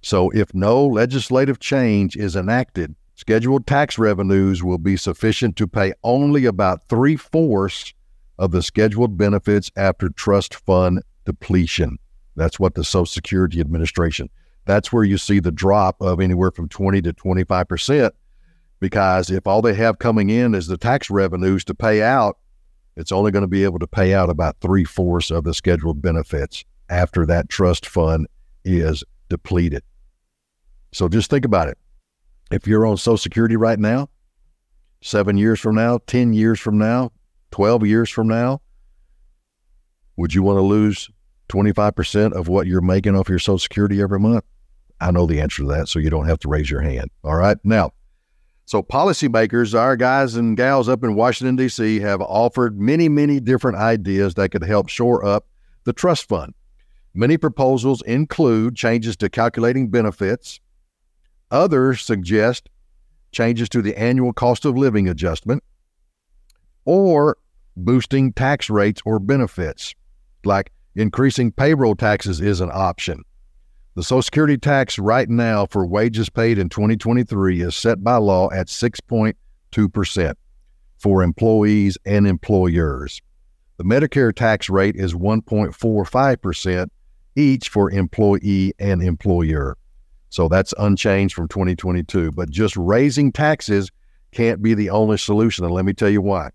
So, 0.00 0.30
if 0.30 0.54
no 0.54 0.86
legislative 0.86 1.58
change 1.60 2.16
is 2.16 2.34
enacted, 2.34 2.94
scheduled 3.14 3.66
tax 3.66 3.98
revenues 3.98 4.62
will 4.62 4.78
be 4.78 4.96
sufficient 4.96 5.56
to 5.56 5.66
pay 5.66 5.92
only 6.02 6.46
about 6.46 6.88
three 6.88 7.16
fourths 7.16 7.92
of 8.38 8.52
the 8.52 8.62
scheduled 8.62 9.18
benefits 9.18 9.70
after 9.76 10.08
trust 10.08 10.54
fund 10.54 11.02
depletion. 11.26 11.98
That's 12.36 12.58
what 12.58 12.74
the 12.74 12.84
Social 12.84 13.06
Security 13.06 13.60
Administration. 13.60 14.30
That's 14.64 14.92
where 14.92 15.04
you 15.04 15.18
see 15.18 15.40
the 15.40 15.50
drop 15.50 16.00
of 16.00 16.20
anywhere 16.20 16.52
from 16.52 16.68
20 16.68 17.02
to 17.02 17.12
25 17.12 17.68
percent, 17.68 18.14
because 18.80 19.30
if 19.30 19.46
all 19.46 19.62
they 19.62 19.74
have 19.74 19.98
coming 19.98 20.30
in 20.30 20.54
is 20.54 20.66
the 20.66 20.76
tax 20.76 21.10
revenues 21.10 21.64
to 21.64 21.74
pay 21.74 22.02
out, 22.02 22.38
it's 22.96 23.12
only 23.12 23.30
going 23.30 23.42
to 23.42 23.48
be 23.48 23.64
able 23.64 23.78
to 23.78 23.86
pay 23.86 24.14
out 24.14 24.30
about 24.30 24.56
three 24.60 24.84
fourths 24.84 25.30
of 25.30 25.44
the 25.44 25.54
scheduled 25.54 26.02
benefits 26.02 26.64
after 26.88 27.26
that 27.26 27.48
trust 27.48 27.86
fund 27.86 28.26
is 28.64 29.04
depleted. 29.28 29.82
So 30.92 31.08
just 31.08 31.30
think 31.30 31.44
about 31.44 31.68
it. 31.68 31.78
If 32.50 32.66
you're 32.66 32.86
on 32.86 32.96
Social 32.96 33.18
Security 33.18 33.56
right 33.56 33.78
now, 33.78 34.08
seven 35.02 35.36
years 35.36 35.60
from 35.60 35.74
now, 35.74 35.98
10 36.06 36.32
years 36.32 36.58
from 36.58 36.78
now, 36.78 37.12
12 37.50 37.86
years 37.86 38.10
from 38.10 38.26
now, 38.26 38.60
would 40.16 40.34
you 40.34 40.42
want 40.42 40.56
to 40.56 40.62
lose 40.62 41.08
25% 41.50 42.32
of 42.32 42.48
what 42.48 42.66
you're 42.66 42.80
making 42.80 43.14
off 43.14 43.28
your 43.28 43.38
Social 43.38 43.58
Security 43.58 44.00
every 44.00 44.18
month? 44.18 44.44
I 45.00 45.10
know 45.10 45.26
the 45.26 45.40
answer 45.40 45.62
to 45.62 45.68
that, 45.68 45.88
so 45.88 45.98
you 45.98 46.10
don't 46.10 46.26
have 46.26 46.40
to 46.40 46.48
raise 46.48 46.70
your 46.70 46.80
hand. 46.80 47.10
All 47.22 47.36
right. 47.36 47.58
Now, 47.62 47.92
so 48.68 48.82
policymakers, 48.82 49.78
our 49.78 49.96
guys 49.96 50.34
and 50.34 50.56
gals 50.56 50.88
up 50.88 51.02
in 51.02 51.14
Washington, 51.14 51.56
D.C., 51.56 52.00
have 52.00 52.20
offered 52.20 52.78
many, 52.78 53.08
many 53.08 53.40
different 53.40 53.78
ideas 53.78 54.34
that 54.34 54.50
could 54.50 54.64
help 54.64 54.88
shore 54.88 55.24
up 55.24 55.46
the 55.84 55.92
trust 55.92 56.28
fund. 56.28 56.54
Many 57.14 57.36
proposals 57.38 58.02
include 58.02 58.76
changes 58.76 59.16
to 59.16 59.28
calculating 59.28 59.88
benefits, 59.88 60.60
Others 61.50 62.02
suggest 62.02 62.68
changes 63.32 63.68
to 63.70 63.82
the 63.82 63.98
annual 63.98 64.32
cost 64.32 64.64
of 64.64 64.76
living 64.76 65.08
adjustment 65.08 65.62
or 66.84 67.36
boosting 67.76 68.32
tax 68.32 68.68
rates 68.68 69.00
or 69.04 69.18
benefits, 69.18 69.94
like 70.44 70.72
increasing 70.94 71.52
payroll 71.52 71.94
taxes 71.94 72.40
is 72.40 72.60
an 72.60 72.70
option. 72.72 73.24
The 73.94 74.02
Social 74.02 74.22
Security 74.22 74.56
tax 74.56 74.98
right 74.98 75.28
now 75.28 75.66
for 75.66 75.84
wages 75.84 76.30
paid 76.30 76.58
in 76.58 76.68
2023 76.68 77.62
is 77.62 77.74
set 77.74 78.04
by 78.04 78.16
law 78.16 78.48
at 78.52 78.68
6.2% 78.68 80.34
for 80.98 81.22
employees 81.22 81.98
and 82.04 82.26
employers. 82.26 83.20
The 83.76 83.84
Medicare 83.84 84.34
tax 84.34 84.68
rate 84.68 84.96
is 84.96 85.14
1.45% 85.14 86.88
each 87.36 87.68
for 87.68 87.90
employee 87.90 88.72
and 88.78 89.02
employer. 89.02 89.76
So 90.30 90.48
that's 90.48 90.74
unchanged 90.78 91.34
from 91.34 91.48
2022. 91.48 92.32
But 92.32 92.50
just 92.50 92.76
raising 92.76 93.32
taxes 93.32 93.90
can't 94.32 94.62
be 94.62 94.74
the 94.74 94.90
only 94.90 95.18
solution. 95.18 95.64
And 95.64 95.72
let 95.72 95.84
me 95.84 95.92
tell 95.92 96.10
you 96.10 96.20
why. 96.20 96.50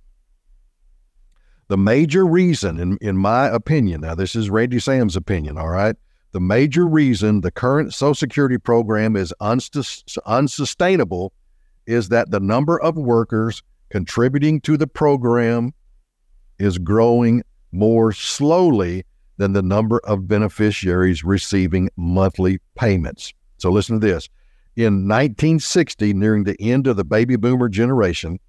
The 1.69 1.77
major 1.77 2.25
reason, 2.25 2.79
in, 2.79 2.97
in 3.01 3.17
my 3.17 3.47
opinion, 3.47 4.01
now 4.01 4.15
this 4.15 4.35
is 4.35 4.49
Randy 4.49 4.79
Sams' 4.79 5.15
opinion, 5.15 5.57
all 5.57 5.69
right? 5.69 5.95
The 6.33 6.39
major 6.39 6.87
reason 6.87 7.41
the 7.41 7.51
current 7.51 7.93
Social 7.93 8.15
Security 8.15 8.57
program 8.57 9.15
is 9.15 9.33
unsus- 9.39 10.17
unsustainable 10.25 11.31
is 11.85 12.09
that 12.09 12.31
the 12.31 12.39
number 12.39 12.81
of 12.81 12.95
workers 12.95 13.61
contributing 13.91 14.59
to 14.61 14.75
the 14.75 14.87
program 14.87 15.73
is 16.57 16.79
growing 16.79 17.43
more 17.71 18.11
slowly 18.11 19.05
than 19.37 19.53
the 19.53 19.61
number 19.61 19.99
of 20.05 20.27
beneficiaries 20.27 21.23
receiving 21.23 21.89
monthly 21.97 22.59
payments. 22.75 23.31
So 23.57 23.69
listen 23.69 23.99
to 23.99 24.07
this. 24.07 24.27
In 24.75 25.07
1960, 25.07 26.13
nearing 26.13 26.45
the 26.45 26.59
end 26.59 26.87
of 26.87 26.97
the 26.97 27.05
baby 27.05 27.35
boomer 27.35 27.69
generation, 27.69 28.39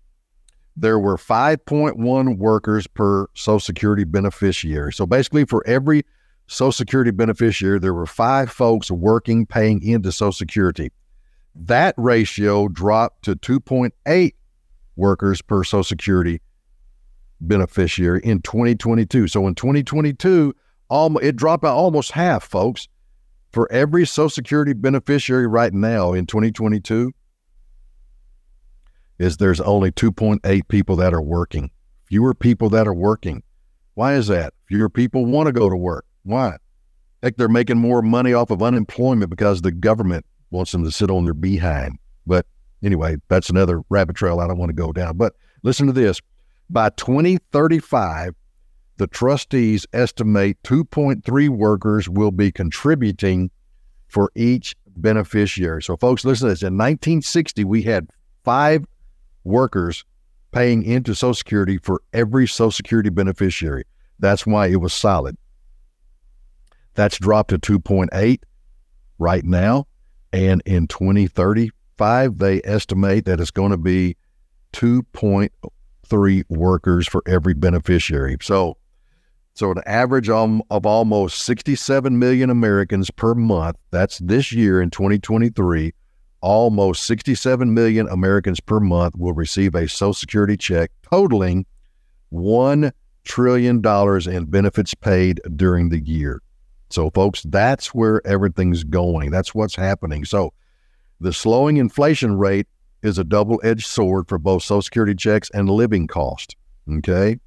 there 0.74 0.98
were 0.98 1.18
5.1 1.18 2.38
workers 2.38 2.86
per 2.86 3.26
Social 3.34 3.60
Security 3.60 4.04
beneficiary. 4.04 4.92
So 4.94 5.04
basically, 5.04 5.44
for 5.44 5.62
every 5.66 6.02
Social 6.46 6.72
Security 6.72 7.10
beneficiary, 7.10 7.78
there 7.78 7.94
were 7.94 8.06
five 8.06 8.50
folks 8.50 8.90
working, 8.90 9.46
paying 9.46 9.82
into 9.82 10.12
Social 10.12 10.32
Security. 10.32 10.92
That 11.54 11.94
ratio 11.96 12.68
dropped 12.68 13.24
to 13.24 13.36
2.8 13.36 14.34
workers 14.96 15.42
per 15.42 15.64
Social 15.64 15.84
Security 15.84 16.40
beneficiary 17.40 18.20
in 18.24 18.42
2022. 18.42 19.28
So 19.28 19.46
in 19.46 19.54
2022, 19.54 20.54
it 20.90 21.36
dropped 21.36 21.62
by 21.62 21.70
almost 21.70 22.12
half, 22.12 22.44
folks 22.44 22.88
for 23.54 23.70
every 23.70 24.04
Social 24.04 24.28
Security 24.28 24.72
beneficiary 24.72 25.46
right 25.46 25.72
now 25.72 26.12
in 26.12 26.26
2022 26.26 27.12
is 29.20 29.36
there's 29.36 29.60
only 29.60 29.92
2.8 29.92 30.66
people 30.66 30.96
that 30.96 31.14
are 31.14 31.22
working. 31.22 31.70
Fewer 32.06 32.34
people 32.34 32.68
that 32.70 32.88
are 32.88 32.94
working. 32.94 33.44
Why 33.94 34.14
is 34.14 34.26
that? 34.26 34.54
Fewer 34.66 34.90
people 34.90 35.24
want 35.24 35.46
to 35.46 35.52
go 35.52 35.70
to 35.70 35.76
work. 35.76 36.04
Why? 36.24 36.56
Heck, 37.22 37.36
they're 37.36 37.48
making 37.48 37.78
more 37.78 38.02
money 38.02 38.34
off 38.34 38.50
of 38.50 38.62
unemployment 38.62 39.30
because 39.30 39.62
the 39.62 39.72
government 39.72 40.26
wants 40.50 40.72
them 40.72 40.84
to 40.84 40.90
sit 40.90 41.10
on 41.10 41.24
their 41.24 41.34
behind. 41.34 41.98
But 42.26 42.46
anyway, 42.82 43.16
that's 43.28 43.50
another 43.50 43.82
rabbit 43.88 44.16
trail 44.16 44.40
I 44.40 44.46
don't 44.46 44.58
want 44.58 44.70
to 44.70 44.74
go 44.74 44.92
down. 44.92 45.16
But 45.16 45.34
listen 45.62 45.86
to 45.86 45.92
this. 45.92 46.20
By 46.68 46.90
2035, 46.90 48.34
the 48.96 49.06
trustees 49.06 49.86
estimate 49.92 50.62
2.3 50.62 51.48
workers 51.48 52.08
will 52.08 52.30
be 52.30 52.52
contributing 52.52 53.50
for 54.08 54.30
each 54.34 54.76
beneficiary. 54.96 55.82
So, 55.82 55.96
folks, 55.96 56.24
listen 56.24 56.46
to 56.46 56.52
this. 56.52 56.62
In 56.62 56.74
1960, 56.74 57.64
we 57.64 57.82
had 57.82 58.08
five 58.44 58.84
workers 59.42 60.04
paying 60.52 60.84
into 60.84 61.14
Social 61.14 61.34
Security 61.34 61.78
for 61.78 62.00
every 62.12 62.46
Social 62.46 62.70
Security 62.70 63.10
beneficiary. 63.10 63.84
That's 64.20 64.46
why 64.46 64.68
it 64.68 64.76
was 64.76 64.94
solid. 64.94 65.36
That's 66.94 67.18
dropped 67.18 67.50
to 67.50 67.58
2.8 67.58 68.38
right 69.18 69.44
now. 69.44 69.86
And 70.32 70.62
in 70.66 70.88
2035, 70.88 72.38
they 72.38 72.60
estimate 72.64 73.24
that 73.26 73.40
it's 73.40 73.50
going 73.50 73.70
to 73.70 73.76
be 73.76 74.16
2.3 74.72 76.44
workers 76.48 77.06
for 77.06 77.22
every 77.26 77.54
beneficiary. 77.54 78.36
So 78.42 78.76
so, 79.56 79.70
an 79.70 79.82
average 79.86 80.28
of 80.28 80.84
almost 80.84 81.44
67 81.44 82.18
million 82.18 82.50
Americans 82.50 83.08
per 83.12 83.36
month, 83.36 83.76
that's 83.92 84.18
this 84.18 84.50
year 84.50 84.82
in 84.82 84.90
2023, 84.90 85.94
almost 86.40 87.04
67 87.04 87.72
million 87.72 88.08
Americans 88.08 88.58
per 88.58 88.80
month 88.80 89.14
will 89.16 89.32
receive 89.32 89.76
a 89.76 89.88
Social 89.88 90.12
Security 90.12 90.56
check 90.56 90.90
totaling 91.08 91.66
$1 92.32 92.90
trillion 93.22 93.76
in 93.76 94.44
benefits 94.46 94.92
paid 94.92 95.40
during 95.54 95.88
the 95.88 96.00
year. 96.00 96.42
So, 96.90 97.10
folks, 97.10 97.42
that's 97.42 97.94
where 97.94 98.24
everything's 98.26 98.84
going. 98.84 99.30
That's 99.30 99.54
what's 99.54 99.76
happening. 99.76 100.24
So, 100.24 100.52
the 101.20 101.32
slowing 101.32 101.76
inflation 101.76 102.38
rate 102.38 102.66
is 103.02 103.18
a 103.18 103.24
double 103.24 103.60
edged 103.62 103.86
sword 103.86 104.28
for 104.28 104.38
both 104.38 104.62
Social 104.62 104.82
Security 104.82 105.14
checks 105.14 105.50
and 105.50 105.68
living 105.68 106.06
cost. 106.06 106.56
Okay. 106.90 107.38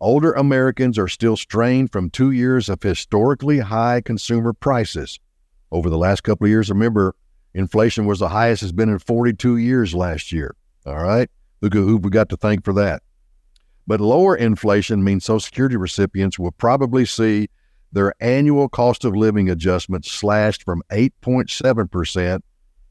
Older 0.00 0.32
Americans 0.32 0.98
are 0.98 1.08
still 1.08 1.36
strained 1.36 1.90
from 1.90 2.10
two 2.10 2.30
years 2.30 2.68
of 2.68 2.82
historically 2.82 3.58
high 3.58 4.00
consumer 4.00 4.52
prices. 4.52 5.18
Over 5.72 5.90
the 5.90 5.98
last 5.98 6.22
couple 6.22 6.44
of 6.44 6.50
years, 6.50 6.70
remember, 6.70 7.14
inflation 7.54 8.06
was 8.06 8.20
the 8.20 8.28
highest 8.28 8.62
it's 8.62 8.72
been 8.72 8.88
in 8.88 8.98
42 9.00 9.56
years 9.56 9.94
last 9.94 10.32
year. 10.32 10.54
All 10.86 11.02
right. 11.02 11.28
Look 11.60 11.74
at 11.74 11.78
who 11.78 11.96
we 11.96 12.10
got 12.10 12.28
to 12.28 12.36
thank 12.36 12.64
for 12.64 12.72
that. 12.74 13.02
But 13.86 14.00
lower 14.00 14.36
inflation 14.36 15.02
means 15.02 15.24
Social 15.24 15.40
Security 15.40 15.76
recipients 15.76 16.38
will 16.38 16.52
probably 16.52 17.04
see 17.04 17.48
their 17.92 18.14
annual 18.20 18.68
cost 18.68 19.04
of 19.04 19.16
living 19.16 19.48
adjustment 19.48 20.04
slashed 20.04 20.62
from 20.62 20.82
8.7%, 20.90 22.40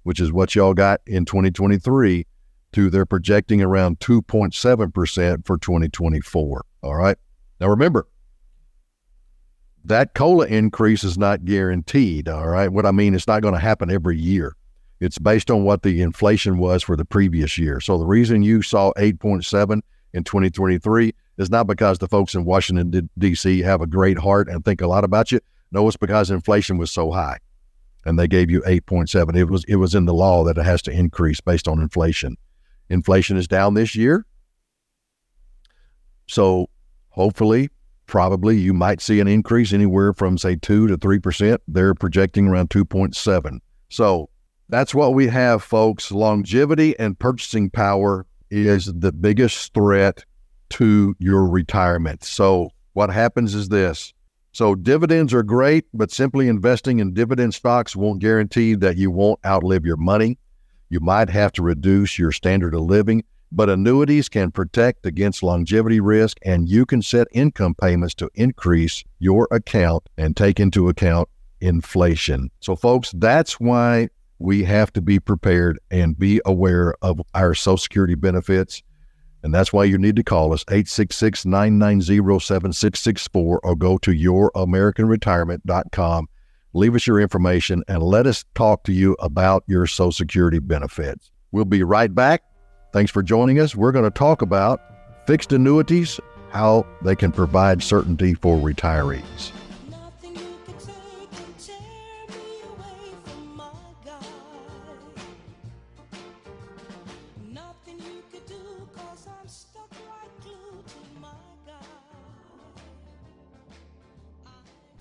which 0.03 0.19
is 0.19 0.31
what 0.31 0.55
y'all 0.55 0.73
got 0.73 1.01
in 1.05 1.25
2023, 1.25 2.25
to 2.73 2.89
they're 2.89 3.05
projecting 3.05 3.61
around 3.61 3.99
2.7% 3.99 5.45
for 5.45 5.57
2024. 5.57 6.65
All 6.83 6.95
right. 6.95 7.17
Now 7.59 7.67
remember, 7.67 8.07
that 9.85 10.13
COLA 10.13 10.47
increase 10.47 11.03
is 11.03 11.17
not 11.17 11.45
guaranteed. 11.45 12.27
All 12.27 12.47
right. 12.47 12.69
What 12.69 12.85
I 12.85 12.91
mean, 12.91 13.15
it's 13.15 13.27
not 13.27 13.41
going 13.41 13.53
to 13.53 13.59
happen 13.59 13.89
every 13.89 14.17
year. 14.17 14.55
It's 14.99 15.19
based 15.19 15.51
on 15.51 15.63
what 15.63 15.83
the 15.83 16.01
inflation 16.01 16.57
was 16.57 16.83
for 16.83 16.95
the 16.95 17.05
previous 17.05 17.57
year. 17.57 17.79
So 17.79 17.97
the 17.97 18.05
reason 18.05 18.41
you 18.41 18.61
saw 18.61 18.91
8.7 18.97 19.81
in 20.13 20.23
2023 20.23 21.13
is 21.37 21.49
not 21.49 21.67
because 21.67 21.99
the 21.99 22.07
folks 22.07 22.35
in 22.35 22.45
Washington, 22.45 23.09
D.C. 23.17 23.59
have 23.59 23.81
a 23.81 23.87
great 23.87 24.17
heart 24.17 24.47
and 24.49 24.63
think 24.63 24.81
a 24.81 24.87
lot 24.87 25.03
about 25.03 25.31
you. 25.31 25.39
No, 25.71 25.87
it's 25.87 25.97
because 25.97 26.31
inflation 26.31 26.77
was 26.77 26.91
so 26.91 27.11
high 27.11 27.37
and 28.05 28.17
they 28.17 28.27
gave 28.27 28.49
you 28.49 28.61
8.7. 28.61 29.35
It 29.35 29.45
was, 29.45 29.63
it 29.65 29.75
was 29.75 29.93
in 29.93 30.05
the 30.05 30.13
law 30.13 30.43
that 30.45 30.57
it 30.57 30.65
has 30.65 30.81
to 30.83 30.91
increase 30.91 31.41
based 31.41 31.67
on 31.67 31.81
inflation. 31.81 32.37
Inflation 32.89 33.35
is 33.35 33.47
down 33.47 33.73
this 33.73 33.95
year. 33.95 34.25
So 36.27 36.69
hopefully, 37.09 37.69
probably 38.05 38.57
you 38.57 38.73
might 38.73 39.01
see 39.01 39.19
an 39.19 39.27
increase 39.27 39.73
anywhere 39.73 40.13
from 40.13 40.37
say 40.37 40.55
2 40.55 40.87
to 40.87 40.97
3%. 40.97 41.57
They're 41.67 41.93
projecting 41.93 42.47
around 42.47 42.69
2.7. 42.69 43.59
So 43.89 44.29
that's 44.69 44.95
what 44.95 45.13
we 45.13 45.27
have, 45.27 45.63
folks. 45.63 46.11
Longevity 46.11 46.97
and 46.97 47.19
purchasing 47.19 47.69
power 47.69 48.25
is 48.49 48.85
the 48.85 49.11
biggest 49.11 49.73
threat 49.73 50.23
to 50.71 51.15
your 51.19 51.47
retirement. 51.47 52.23
So, 52.23 52.71
what 52.93 53.09
happens 53.09 53.53
is 53.53 53.69
this. 53.69 54.13
So, 54.51 54.73
dividends 54.75 55.33
are 55.33 55.43
great, 55.43 55.85
but 55.93 56.11
simply 56.11 56.47
investing 56.47 56.99
in 56.99 57.13
dividend 57.13 57.53
stocks 57.53 57.95
won't 57.95 58.21
guarantee 58.21 58.75
that 58.75 58.97
you 58.97 59.11
won't 59.11 59.39
outlive 59.45 59.85
your 59.85 59.97
money. 59.97 60.39
You 60.89 60.99
might 60.99 61.29
have 61.29 61.51
to 61.53 61.61
reduce 61.61 62.17
your 62.17 62.31
standard 62.31 62.73
of 62.73 62.81
living, 62.81 63.23
but 63.51 63.69
annuities 63.69 64.29
can 64.29 64.51
protect 64.51 65.05
against 65.05 65.43
longevity 65.43 65.99
risk, 65.99 66.37
and 66.43 66.67
you 66.67 66.85
can 66.85 67.01
set 67.01 67.27
income 67.31 67.75
payments 67.75 68.15
to 68.15 68.29
increase 68.35 69.03
your 69.19 69.47
account 69.51 70.09
and 70.17 70.35
take 70.35 70.59
into 70.59 70.89
account 70.89 71.29
inflation. 71.61 72.51
So, 72.59 72.75
folks, 72.75 73.11
that's 73.15 73.59
why 73.59 74.09
we 74.39 74.63
have 74.63 74.93
to 74.93 75.01
be 75.01 75.19
prepared 75.19 75.79
and 75.89 76.17
be 76.17 76.41
aware 76.45 76.95
of 77.01 77.21
our 77.33 77.53
Social 77.53 77.77
Security 77.77 78.15
benefits. 78.15 78.83
And 79.47 79.53
that's 79.53 79.71
why 79.71 79.85
you 79.85 79.97
need 79.97 80.17
to 80.17 80.23
call 80.23 80.51
us 80.51 80.65
866 80.67 81.45
990 81.45 82.37
7664 82.37 83.61
or 83.63 83.75
go 83.77 83.97
to 83.99 84.11
youramericanretirement.com. 84.11 86.27
Leave 86.73 86.95
us 86.95 87.07
your 87.07 87.21
information 87.21 87.81
and 87.87 88.03
let 88.03 88.27
us 88.27 88.43
talk 88.55 88.83
to 88.83 88.91
you 88.91 89.15
about 89.21 89.63
your 89.65 89.87
Social 89.87 90.11
Security 90.11 90.59
benefits. 90.59 91.31
We'll 91.53 91.63
be 91.63 91.81
right 91.81 92.13
back. 92.13 92.43
Thanks 92.91 93.09
for 93.09 93.23
joining 93.23 93.61
us. 93.61 93.73
We're 93.73 93.93
going 93.93 94.03
to 94.03 94.11
talk 94.11 94.41
about 94.41 94.81
fixed 95.27 95.53
annuities, 95.53 96.19
how 96.49 96.85
they 97.01 97.15
can 97.15 97.31
provide 97.31 97.81
certainty 97.81 98.33
for 98.33 98.57
retirees. 98.57 99.53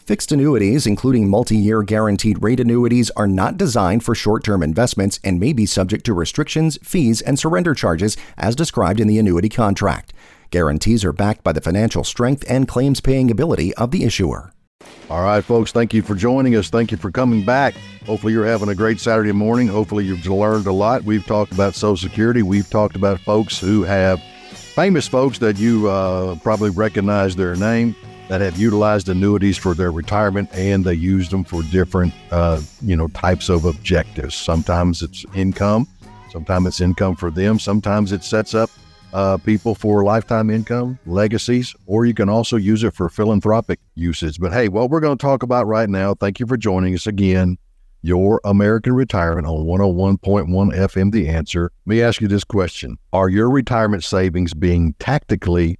Fixed 0.07 0.31
annuities, 0.31 0.87
including 0.87 1.29
multi 1.29 1.57
year 1.57 1.83
guaranteed 1.83 2.41
rate 2.41 2.61
annuities, 2.61 3.11
are 3.17 3.27
not 3.27 3.57
designed 3.57 4.05
for 4.05 4.15
short 4.15 4.45
term 4.45 4.63
investments 4.63 5.19
and 5.25 5.41
may 5.41 5.53
be 5.53 5.67
subject 5.67 6.07
to 6.07 6.15
restrictions, 6.15 6.79
fees, 6.81 7.21
and 7.21 7.37
surrender 7.37 7.75
charges 7.75 8.17
as 8.37 8.55
described 8.55 9.01
in 9.01 9.09
the 9.09 9.19
annuity 9.19 9.49
contract. 9.49 10.13
Guarantees 10.53 11.05
are 11.05 11.13
backed 11.13 11.43
by 11.43 11.51
the 11.51 11.61
financial 11.61 12.05
strength 12.05 12.45
and 12.49 12.69
claims 12.69 13.01
paying 13.01 13.33
ability 13.33 13.75
of 13.75 13.91
the 13.91 14.05
issuer. 14.05 14.53
All 15.11 15.25
right, 15.25 15.43
folks, 15.43 15.73
thank 15.73 15.93
you 15.93 16.03
for 16.03 16.15
joining 16.15 16.55
us. 16.55 16.71
Thank 16.71 16.93
you 16.93 16.97
for 16.97 17.11
coming 17.11 17.45
back. 17.45 17.75
Hopefully, 18.05 18.33
you're 18.33 18.47
having 18.47 18.69
a 18.69 18.77
great 18.77 19.01
Saturday 19.01 19.33
morning. 19.33 19.67
Hopefully, 19.67 20.05
you've 20.05 20.25
learned 20.25 20.69
a 20.69 20.73
lot. 20.73 21.03
We've 21.03 21.27
talked 21.27 21.51
about 21.51 21.75
Social 21.75 21.97
Security, 21.97 22.45
we've 22.45 22.71
talked 22.71 22.95
about 22.95 23.19
folks 23.23 23.59
who 23.59 23.83
have 23.83 24.23
famous 24.53 25.09
folks 25.09 25.39
that 25.39 25.59
you 25.59 25.89
uh, 25.89 26.37
probably 26.37 26.71
recognize 26.71 27.35
their 27.35 27.57
name 27.57 27.97
that 28.29 28.41
have 28.41 28.59
utilized 28.59 29.09
annuities 29.09 29.57
for 29.57 29.75
their 29.75 29.93
retirement 29.93 30.49
and 30.53 30.85
they 30.85 30.95
use 30.95 31.29
them 31.29 31.45
for 31.45 31.63
different 31.65 32.13
uh, 32.31 32.61
you 32.83 32.97
know 32.97 33.09
types 33.09 33.49
of 33.49 33.65
objectives. 33.65 34.35
Sometimes 34.35 35.03
it's 35.03 35.25
income 35.35 35.87
sometimes 36.31 36.67
it's 36.67 36.81
income 36.81 37.17
for 37.17 37.31
them 37.31 37.59
sometimes 37.59 38.13
it 38.13 38.23
sets 38.23 38.55
up 38.55 38.69
uh, 39.15 39.39
people 39.39 39.75
for 39.75 40.05
lifetime 40.05 40.51
income 40.51 40.99
legacies 41.07 41.75
or 41.87 42.05
you 42.05 42.13
can 42.13 42.29
also 42.29 42.57
use 42.57 42.83
it 42.83 42.95
for 42.95 43.09
philanthropic 43.09 43.81
uses. 43.95 44.37
But 44.37 44.53
hey 44.53 44.69
what 44.69 44.91
we're 44.91 45.01
going 45.01 45.17
to 45.17 45.23
talk 45.23 45.43
about 45.43 45.67
right 45.67 45.89
now 45.89 46.15
thank 46.15 46.41
you 46.41 46.47
for 46.47 46.57
joining 46.57 46.95
us 46.95 47.07
again. 47.07 47.59
Your 48.03 48.41
American 48.45 48.93
retirement 48.93 49.49
on 49.49 49.65
101.1 49.65 50.47
FM 50.47 51.11
The 51.11 51.29
Answer. 51.29 51.73
Let 51.87 51.91
me 51.91 52.03
ask 52.03 52.21
you 52.21 52.29
this 52.29 52.45
question. 52.45 52.99
Are 53.13 53.29
your 53.29 53.51
retirement 53.51 54.05
savings 54.05 54.55
being 54.55 54.95
tactically 55.01 55.79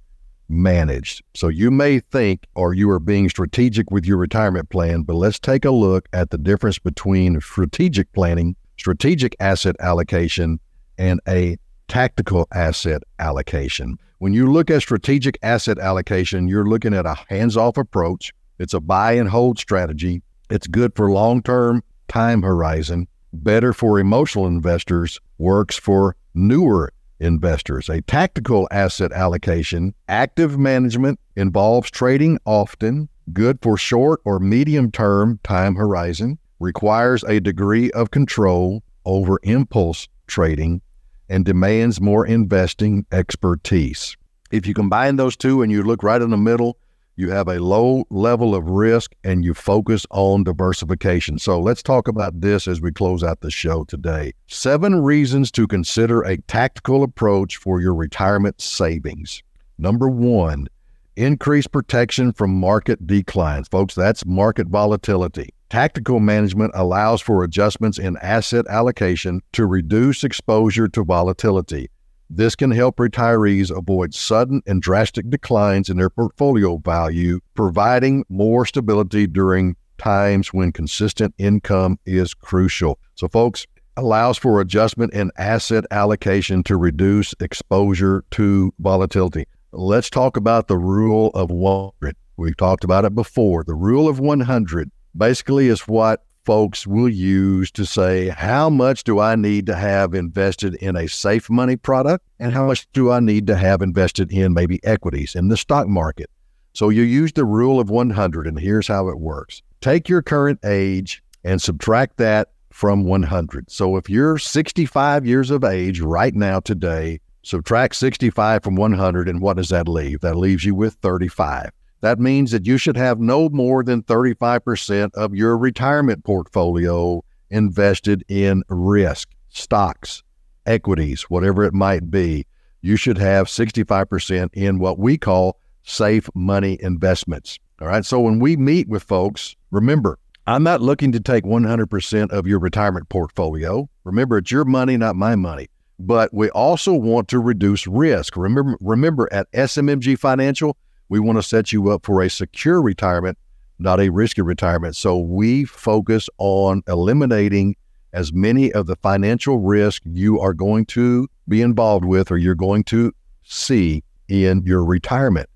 managed. 0.49 1.23
So 1.33 1.47
you 1.47 1.71
may 1.71 1.99
think 1.99 2.47
or 2.55 2.73
you 2.73 2.89
are 2.89 2.99
being 2.99 3.29
strategic 3.29 3.91
with 3.91 4.05
your 4.05 4.17
retirement 4.17 4.69
plan, 4.69 5.01
but 5.03 5.15
let's 5.15 5.39
take 5.39 5.65
a 5.65 5.71
look 5.71 6.07
at 6.13 6.29
the 6.29 6.37
difference 6.37 6.79
between 6.79 7.39
strategic 7.41 8.11
planning, 8.13 8.55
strategic 8.77 9.35
asset 9.39 9.75
allocation, 9.79 10.59
and 10.97 11.19
a 11.27 11.57
tactical 11.87 12.47
asset 12.53 13.01
allocation. 13.19 13.97
When 14.19 14.33
you 14.33 14.51
look 14.51 14.71
at 14.71 14.81
strategic 14.81 15.37
asset 15.43 15.77
allocation, 15.77 16.47
you're 16.47 16.65
looking 16.65 16.93
at 16.93 17.05
a 17.05 17.17
hands 17.29 17.55
off 17.55 17.77
approach. 17.77 18.33
It's 18.59 18.73
a 18.73 18.79
buy 18.79 19.13
and 19.13 19.29
hold 19.29 19.59
strategy. 19.59 20.21
It's 20.49 20.67
good 20.67 20.95
for 20.95 21.11
long 21.11 21.43
term 21.43 21.83
time 22.07 22.41
horizon, 22.41 23.07
better 23.33 23.73
for 23.73 23.99
emotional 23.99 24.47
investors, 24.47 25.19
works 25.37 25.77
for 25.77 26.15
newer 26.33 26.91
investors. 27.19 27.89
A 27.89 28.01
tactical 28.01 28.67
asset 28.71 29.11
allocation, 29.11 29.93
active 30.07 30.57
management 30.57 31.19
involves 31.35 31.89
trading 31.91 32.39
often, 32.45 33.09
good 33.33 33.59
for 33.61 33.77
short 33.77 34.21
or 34.25 34.39
medium 34.39 34.91
term 34.91 35.39
time 35.43 35.75
horizon, 35.75 36.37
requires 36.59 37.23
a 37.23 37.39
degree 37.39 37.91
of 37.91 38.11
control 38.11 38.83
over 39.05 39.39
impulse 39.43 40.07
trading, 40.27 40.81
and 41.29 41.45
demands 41.45 42.01
more 42.01 42.25
investing 42.25 43.05
expertise. 43.11 44.15
If 44.51 44.65
you 44.65 44.73
combine 44.73 45.15
those 45.15 45.35
two 45.35 45.61
and 45.61 45.71
you 45.71 45.83
look 45.83 46.03
right 46.03 46.21
in 46.21 46.29
the 46.29 46.37
middle, 46.37 46.77
you 47.17 47.31
have 47.31 47.47
a 47.47 47.59
low 47.59 48.05
level 48.11 48.53
of 48.53 48.69
risk 48.69 49.15
and 49.23 49.43
you 49.43 49.55
focus 49.55 50.05
on 50.11 50.43
diversification. 50.43 51.39
So 51.39 51.59
let's 51.59 51.81
talk 51.81 52.07
about 52.07 52.39
this 52.39 52.67
as 52.67 52.79
we 52.79 52.91
close 52.91 53.23
out 53.23 53.41
the 53.41 53.49
show 53.49 53.83
today. 53.85 54.33
Seven 54.45 55.01
reasons 55.01 55.51
to 55.51 55.67
consider 55.67 56.21
a 56.21 56.37
tactical 56.37 57.01
approach 57.01 57.57
for 57.57 57.81
your 57.81 57.95
retirement 57.95 58.61
savings. 58.61 59.41
Number 59.79 60.07
one, 60.07 60.67
increase 61.15 61.65
protection 61.65 62.31
from 62.31 62.53
market 62.53 63.05
declines. 63.07 63.67
Folks, 63.67 63.95
that's 63.95 64.23
market 64.25 64.67
volatility. 64.67 65.49
Tactical 65.69 66.19
management 66.19 66.71
allows 66.75 67.19
for 67.19 67.43
adjustments 67.43 67.97
in 67.97 68.15
asset 68.21 68.65
allocation 68.69 69.41
to 69.53 69.65
reduce 69.65 70.23
exposure 70.23 70.87
to 70.87 71.03
volatility. 71.03 71.89
This 72.29 72.55
can 72.55 72.71
help 72.71 72.97
retirees 72.97 73.75
avoid 73.75 74.13
sudden 74.13 74.61
and 74.67 74.81
drastic 74.81 75.29
declines 75.29 75.89
in 75.89 75.97
their 75.97 76.09
portfolio 76.09 76.77
value, 76.77 77.39
providing 77.53 78.25
more 78.27 78.65
stability 78.65 79.27
during 79.27 79.75
times 79.97 80.53
when 80.53 80.71
consistent 80.71 81.33
income 81.37 81.99
is 82.05 82.33
crucial. 82.33 82.99
So, 83.15 83.27
folks, 83.29 83.65
allows 83.95 84.37
for 84.37 84.59
adjustment 84.59 85.13
in 85.13 85.31
asset 85.37 85.85
allocation 85.89 86.63
to 86.63 86.75
reduce 86.75 87.33
exposure 87.39 88.23
to 88.31 88.73
volatility. 88.79 89.45
Let's 89.71 90.09
talk 90.09 90.37
about 90.37 90.67
the 90.67 90.77
rule 90.77 91.31
of 91.33 91.49
100. 91.49 92.15
We've 92.35 92.57
talked 92.57 92.83
about 92.83 93.05
it 93.05 93.15
before. 93.15 93.63
The 93.63 93.73
rule 93.73 94.07
of 94.07 94.19
100 94.19 94.91
basically 95.15 95.67
is 95.67 95.81
what 95.87 96.23
folks 96.47 96.87
will 96.87 97.09
use 97.09 97.69
to 97.69 97.85
say, 97.85 98.29
how 98.29 98.69
much 98.69 99.03
do 99.03 99.19
I 99.19 99.35
need 99.35 99.65
to 99.65 99.75
have 99.75 100.13
invested 100.13 100.75
in 100.75 100.95
a 100.95 101.09
safe 101.09 101.49
money 101.49 101.75
product? 101.75 102.23
And 102.39 102.53
how 102.53 102.67
much 102.67 102.87
do 102.93 103.11
I 103.11 103.19
need 103.19 103.47
to 103.47 103.57
have 103.57 103.81
invested 103.81 104.31
in 104.31 104.53
maybe 104.53 104.79
equities 104.85 105.35
in 105.35 105.49
the 105.49 105.57
stock 105.57 105.89
market? 105.89 106.29
So 106.71 106.87
you 106.87 107.01
use 107.01 107.33
the 107.33 107.43
rule 107.43 107.81
of 107.81 107.89
100, 107.89 108.47
and 108.47 108.57
here's 108.57 108.87
how 108.87 109.09
it 109.09 109.19
works 109.19 109.61
take 109.81 110.07
your 110.07 110.21
current 110.21 110.59
age 110.63 111.21
and 111.43 111.61
subtract 111.61 112.15
that 112.15 112.51
from 112.71 113.03
100. 113.03 113.69
So 113.69 113.97
if 113.97 114.09
you're 114.09 114.37
65 114.37 115.25
years 115.25 115.51
of 115.51 115.65
age 115.65 115.99
right 115.99 116.33
now 116.33 116.61
today, 116.61 117.19
Subtract 117.43 117.95
65 117.95 118.61
from 118.61 118.75
100, 118.75 119.29
and 119.29 119.39
what 119.39 119.55
does 119.55 119.69
that 119.69 119.87
leave? 119.87 120.19
That 120.19 120.35
leaves 120.35 120.65
you 120.65 120.75
with 120.75 120.95
35. 120.95 121.71
That 122.01 122.19
means 122.19 122.51
that 122.51 122.65
you 122.65 122.77
should 122.77 122.97
have 122.97 123.19
no 123.19 123.49
more 123.49 123.83
than 123.83 124.03
35% 124.03 125.13
of 125.15 125.33
your 125.33 125.57
retirement 125.57 126.23
portfolio 126.23 127.23
invested 127.49 128.23
in 128.27 128.63
risk, 128.69 129.29
stocks, 129.49 130.23
equities, 130.65 131.23
whatever 131.23 131.63
it 131.63 131.73
might 131.73 132.11
be. 132.11 132.45
You 132.81 132.95
should 132.97 133.17
have 133.17 133.47
65% 133.47 134.49
in 134.53 134.79
what 134.79 134.99
we 134.99 135.17
call 135.17 135.59
safe 135.83 136.29
money 136.35 136.77
investments. 136.81 137.57
All 137.81 137.87
right. 137.87 138.05
So 138.05 138.19
when 138.19 138.39
we 138.39 138.57
meet 138.57 138.87
with 138.87 139.03
folks, 139.03 139.55
remember, 139.71 140.19
I'm 140.45 140.63
not 140.63 140.81
looking 140.81 141.11
to 141.13 141.19
take 141.19 141.43
100% 141.43 142.31
of 142.31 142.47
your 142.47 142.59
retirement 142.59 143.09
portfolio. 143.09 143.89
Remember, 144.03 144.37
it's 144.37 144.51
your 144.51 144.65
money, 144.65 144.97
not 144.97 145.15
my 145.15 145.35
money 145.35 145.69
but 145.99 146.33
we 146.33 146.49
also 146.51 146.93
want 146.93 147.27
to 147.29 147.39
reduce 147.39 147.87
risk. 147.87 148.37
Remember, 148.37 148.77
remember 148.79 149.27
at 149.31 149.51
SMMG 149.51 150.17
Financial, 150.17 150.77
we 151.09 151.19
want 151.19 151.37
to 151.37 151.43
set 151.43 151.71
you 151.71 151.89
up 151.89 152.05
for 152.05 152.21
a 152.21 152.29
secure 152.29 152.81
retirement, 152.81 153.37
not 153.79 153.99
a 153.99 154.09
risky 154.09 154.41
retirement. 154.41 154.95
So 154.95 155.17
we 155.17 155.65
focus 155.65 156.29
on 156.37 156.83
eliminating 156.87 157.75
as 158.13 158.33
many 158.33 158.71
of 158.73 158.87
the 158.87 158.95
financial 158.97 159.59
risk 159.59 160.01
you 160.05 160.39
are 160.39 160.53
going 160.53 160.85
to 160.85 161.27
be 161.47 161.61
involved 161.61 162.05
with 162.05 162.31
or 162.31 162.37
you're 162.37 162.55
going 162.55 162.83
to 162.85 163.13
see 163.43 164.03
in 164.27 164.63
your 164.65 164.83
retirement. 164.83 165.49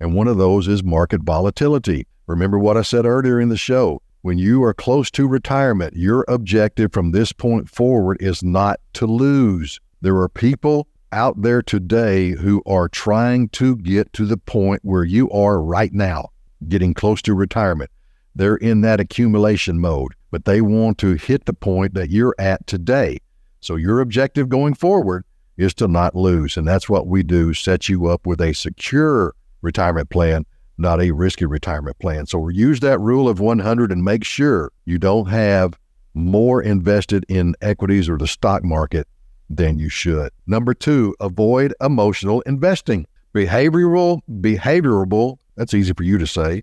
And 0.00 0.14
one 0.14 0.28
of 0.28 0.38
those 0.38 0.66
is 0.66 0.82
market 0.82 1.22
volatility. 1.22 2.06
Remember 2.26 2.58
what 2.58 2.76
I 2.76 2.82
said 2.82 3.06
earlier 3.06 3.40
in 3.40 3.48
the 3.48 3.56
show. 3.56 4.02
When 4.22 4.38
you 4.38 4.62
are 4.64 4.74
close 4.74 5.10
to 5.12 5.26
retirement, 5.26 5.96
your 5.96 6.24
objective 6.28 6.92
from 6.92 7.12
this 7.12 7.32
point 7.32 7.70
forward 7.70 8.18
is 8.20 8.42
not 8.42 8.80
to 8.94 9.06
lose. 9.06 9.80
There 10.02 10.16
are 10.18 10.28
people 10.28 10.86
out 11.12 11.42
there 11.42 11.62
today 11.62 12.30
who 12.30 12.62
are 12.66 12.88
trying 12.88 13.48
to 13.50 13.76
get 13.76 14.12
to 14.14 14.26
the 14.26 14.36
point 14.36 14.80
where 14.84 15.04
you 15.04 15.30
are 15.30 15.60
right 15.60 15.92
now, 15.92 16.28
getting 16.68 16.94
close 16.94 17.22
to 17.22 17.34
retirement. 17.34 17.90
They're 18.34 18.56
in 18.56 18.80
that 18.82 19.00
accumulation 19.00 19.80
mode, 19.80 20.12
but 20.30 20.44
they 20.44 20.60
want 20.60 20.98
to 20.98 21.14
hit 21.14 21.46
the 21.46 21.52
point 21.52 21.94
that 21.94 22.10
you're 22.10 22.34
at 22.38 22.66
today. 22.66 23.18
So 23.60 23.76
your 23.76 24.00
objective 24.00 24.48
going 24.48 24.74
forward 24.74 25.24
is 25.56 25.74
to 25.74 25.88
not 25.88 26.14
lose. 26.14 26.56
And 26.56 26.66
that's 26.66 26.88
what 26.88 27.06
we 27.06 27.22
do 27.22 27.52
set 27.52 27.88
you 27.88 28.06
up 28.06 28.26
with 28.26 28.40
a 28.40 28.54
secure 28.54 29.34
retirement 29.62 30.10
plan 30.10 30.46
not 30.80 31.00
a 31.00 31.10
risky 31.10 31.44
retirement 31.44 31.98
plan. 31.98 32.26
So 32.26 32.48
use 32.48 32.80
that 32.80 32.98
rule 32.98 33.28
of 33.28 33.38
100 33.38 33.92
and 33.92 34.02
make 34.02 34.24
sure 34.24 34.72
you 34.86 34.98
don't 34.98 35.26
have 35.26 35.78
more 36.14 36.62
invested 36.62 37.24
in 37.28 37.54
equities 37.60 38.08
or 38.08 38.16
the 38.16 38.26
stock 38.26 38.64
market 38.64 39.06
than 39.50 39.78
you 39.78 39.88
should. 39.88 40.30
Number 40.46 40.72
two, 40.72 41.14
avoid 41.20 41.74
emotional 41.80 42.40
investing. 42.42 43.06
Behavioral, 43.34 44.20
behavioral, 44.30 45.38
that's 45.56 45.74
easy 45.74 45.92
for 45.92 46.04
you 46.04 46.16
to 46.18 46.26
say, 46.26 46.62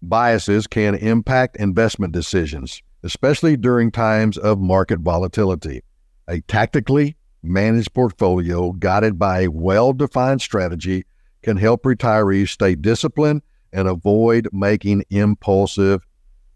biases 0.00 0.66
can 0.66 0.94
impact 0.94 1.56
investment 1.56 2.12
decisions, 2.12 2.80
especially 3.02 3.56
during 3.56 3.90
times 3.90 4.38
of 4.38 4.60
market 4.60 5.00
volatility. 5.00 5.82
A 6.28 6.40
tactically 6.42 7.16
managed 7.42 7.92
portfolio 7.92 8.72
guided 8.72 9.18
by 9.18 9.42
a 9.42 9.48
well 9.48 9.92
defined 9.92 10.40
strategy 10.40 11.04
can 11.42 11.56
help 11.56 11.82
retirees 11.82 12.50
stay 12.50 12.74
disciplined 12.74 13.42
and 13.72 13.88
avoid 13.88 14.48
making 14.52 15.04
impulsive 15.10 16.06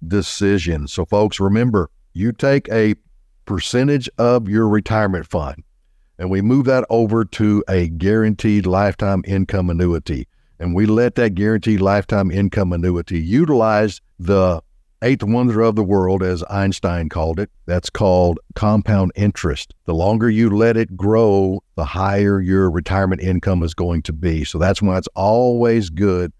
decisions. 0.06 0.92
So, 0.92 1.04
folks, 1.04 1.40
remember 1.40 1.90
you 2.14 2.32
take 2.32 2.68
a 2.70 2.94
percentage 3.44 4.08
of 4.18 4.48
your 4.48 4.68
retirement 4.68 5.26
fund 5.26 5.62
and 6.18 6.30
we 6.30 6.40
move 6.40 6.66
that 6.66 6.84
over 6.90 7.24
to 7.24 7.64
a 7.68 7.88
guaranteed 7.88 8.66
lifetime 8.66 9.22
income 9.26 9.70
annuity. 9.70 10.28
And 10.58 10.74
we 10.74 10.86
let 10.86 11.16
that 11.16 11.34
guaranteed 11.34 11.80
lifetime 11.80 12.30
income 12.30 12.72
annuity 12.72 13.18
utilize 13.18 14.00
the 14.18 14.62
eighth 15.02 15.24
wonder 15.24 15.60
of 15.62 15.74
the 15.74 15.82
world, 15.82 16.22
as 16.22 16.44
Einstein 16.48 17.08
called 17.08 17.40
it. 17.40 17.50
That's 17.66 17.90
called 17.90 18.38
compound 18.54 19.12
interest. 19.16 19.74
The 19.84 19.94
longer 19.94 20.30
you 20.30 20.50
let 20.50 20.76
it 20.76 20.96
grow, 20.96 21.62
the 21.74 21.84
higher 21.84 22.40
your 22.40 22.70
retirement 22.70 23.20
income 23.20 23.62
is 23.64 23.74
going 23.74 24.02
to 24.02 24.12
be. 24.12 24.44
So 24.44 24.58
that's 24.58 24.80
why 24.80 24.98
it's 24.98 25.08
always 25.14 25.90
good 25.90 26.32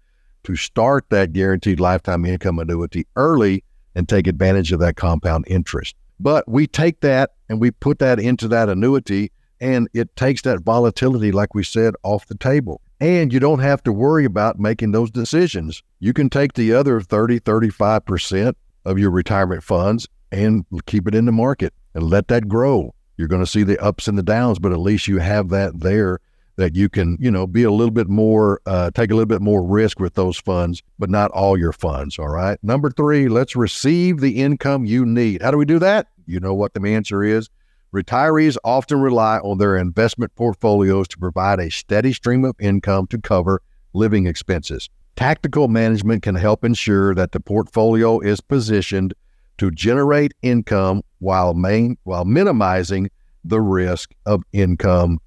to 0.43 0.55
start 0.55 1.05
that 1.09 1.33
guaranteed 1.33 1.79
lifetime 1.79 2.25
income 2.25 2.59
annuity 2.59 3.05
early 3.15 3.63
and 3.95 4.07
take 4.07 4.27
advantage 4.27 4.71
of 4.71 4.79
that 4.79 4.95
compound 4.95 5.45
interest. 5.47 5.95
But 6.19 6.47
we 6.47 6.67
take 6.67 7.01
that 7.01 7.31
and 7.49 7.59
we 7.59 7.71
put 7.71 7.99
that 7.99 8.19
into 8.19 8.47
that 8.47 8.69
annuity, 8.69 9.31
and 9.63 9.87
it 9.93 10.13
takes 10.17 10.41
that 10.41 10.59
volatility, 10.59 11.31
like 11.31 11.55
we 11.55 11.63
said, 11.63 11.95
off 12.03 12.27
the 12.27 12.35
table. 12.35 12.81
And 12.99 13.31
you 13.31 13.39
don't 13.39 13.59
have 13.59 13.81
to 13.83 13.93
worry 13.93 14.25
about 14.25 14.59
making 14.59 14.91
those 14.91 15.09
decisions. 15.09 15.81
You 15.99 16.11
can 16.11 16.29
take 16.29 16.53
the 16.53 16.73
other 16.73 16.99
30, 16.99 17.39
35% 17.39 18.55
of 18.83 18.99
your 18.99 19.09
retirement 19.09 19.63
funds 19.63 20.05
and 20.33 20.65
keep 20.85 21.07
it 21.07 21.15
in 21.15 21.25
the 21.25 21.31
market 21.31 21.73
and 21.93 22.03
let 22.03 22.27
that 22.27 22.49
grow. 22.49 22.93
You're 23.15 23.29
going 23.29 23.43
to 23.43 23.49
see 23.49 23.63
the 23.63 23.81
ups 23.81 24.09
and 24.09 24.17
the 24.17 24.23
downs, 24.23 24.59
but 24.59 24.73
at 24.73 24.79
least 24.79 25.07
you 25.07 25.19
have 25.19 25.47
that 25.49 25.79
there 25.79 26.19
that 26.57 26.75
you 26.75 26.89
can, 26.89 27.17
you 27.19 27.31
know, 27.31 27.47
be 27.47 27.63
a 27.63 27.71
little 27.71 27.91
bit 27.91 28.09
more, 28.09 28.59
uh, 28.65 28.91
take 28.91 29.11
a 29.11 29.15
little 29.15 29.25
bit 29.25 29.41
more 29.41 29.63
risk 29.63 29.99
with 29.99 30.15
those 30.15 30.37
funds, 30.37 30.83
but 30.99 31.09
not 31.09 31.31
all 31.31 31.57
your 31.57 31.71
funds. 31.71 32.19
All 32.19 32.27
right. 32.27 32.59
Number 32.61 32.91
three, 32.91 33.29
let's 33.29 33.55
receive 33.55 34.19
the 34.19 34.41
income 34.41 34.85
you 34.85 35.05
need. 35.05 35.41
How 35.41 35.51
do 35.51 35.57
we 35.57 35.65
do 35.65 35.79
that? 35.79 36.07
You 36.25 36.41
know 36.41 36.53
what 36.53 36.73
the 36.73 36.85
answer 36.85 37.23
is. 37.23 37.49
Retirees 37.93 38.57
often 38.63 39.01
rely 39.01 39.37
on 39.37 39.59
their 39.59 39.77
investment 39.77 40.33
portfolios 40.35 41.07
to 41.09 41.17
provide 41.17 41.59
a 41.59 41.69
steady 41.69 42.11
stream 42.11 42.43
of 42.43 42.55
income 42.59 43.05
to 43.07 43.19
cover 43.19 43.61
living 43.93 44.25
expenses. 44.25 44.89
Tactical 45.15 45.67
management 45.67 46.23
can 46.23 46.33
help 46.33 46.65
ensure 46.65 47.13
that 47.13 47.33
the 47.33 47.39
portfolio 47.39 48.19
is 48.19 48.41
positioned 48.41 49.13
to 49.59 49.69
generate 49.69 50.33
income 50.41 51.03
while 51.19 51.53
main, 51.53 51.97
while 52.03 52.25
minimizing 52.25 53.11
the 53.45 53.61
risk 53.61 54.11
of 54.25 54.41
income 54.53 55.19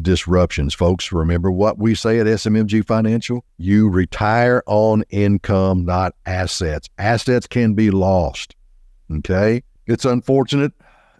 disruptions. 0.00 0.74
Folks, 0.74 1.10
remember 1.10 1.50
what 1.50 1.78
we 1.78 1.94
say 1.96 2.20
at 2.20 2.26
SMMG 2.26 2.86
Financial? 2.86 3.44
You 3.58 3.88
retire 3.88 4.62
on 4.66 5.02
income, 5.10 5.84
not 5.84 6.14
assets. 6.24 6.88
Assets 6.98 7.48
can 7.48 7.74
be 7.74 7.90
lost. 7.90 8.54
Okay? 9.10 9.64
It's 9.86 10.04
unfortunate. 10.04 10.72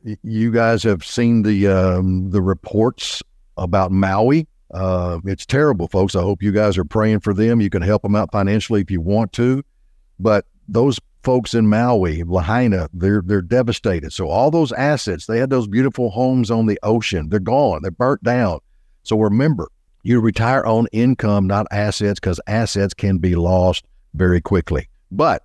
You 0.04 0.50
guys 0.50 0.82
have 0.82 1.04
seen 1.04 1.42
the 1.42 1.68
um, 1.68 2.30
the 2.30 2.42
reports 2.42 3.22
about 3.56 3.92
Maui. 3.92 4.48
Uh, 4.72 5.20
it's 5.24 5.46
terrible, 5.46 5.86
folks. 5.88 6.16
I 6.16 6.22
hope 6.22 6.42
you 6.42 6.50
guys 6.50 6.78
are 6.78 6.84
praying 6.84 7.20
for 7.20 7.34
them. 7.34 7.60
You 7.60 7.70
can 7.70 7.82
help 7.82 8.02
them 8.02 8.16
out 8.16 8.32
financially 8.32 8.80
if 8.80 8.90
you 8.90 9.00
want 9.00 9.32
to. 9.34 9.62
But 10.18 10.46
those 10.66 10.98
folks 11.22 11.54
in 11.54 11.68
Maui, 11.68 12.24
Lahaina, 12.24 12.88
they're 12.92 13.22
they're 13.24 13.42
devastated. 13.42 14.12
So 14.12 14.28
all 14.28 14.50
those 14.50 14.72
assets, 14.72 15.26
they 15.26 15.38
had 15.38 15.50
those 15.50 15.68
beautiful 15.68 16.10
homes 16.10 16.50
on 16.50 16.66
the 16.66 16.78
ocean. 16.82 17.28
They're 17.28 17.40
gone. 17.40 17.80
They're 17.82 17.90
burnt 17.90 18.22
down. 18.24 18.58
So 19.04 19.18
remember, 19.18 19.68
you 20.02 20.20
retire 20.20 20.64
on 20.64 20.86
income, 20.92 21.46
not 21.46 21.66
assets, 21.70 22.18
because 22.18 22.40
assets 22.46 22.94
can 22.94 23.18
be 23.18 23.34
lost 23.34 23.84
very 24.14 24.40
quickly. 24.40 24.88
But 25.10 25.44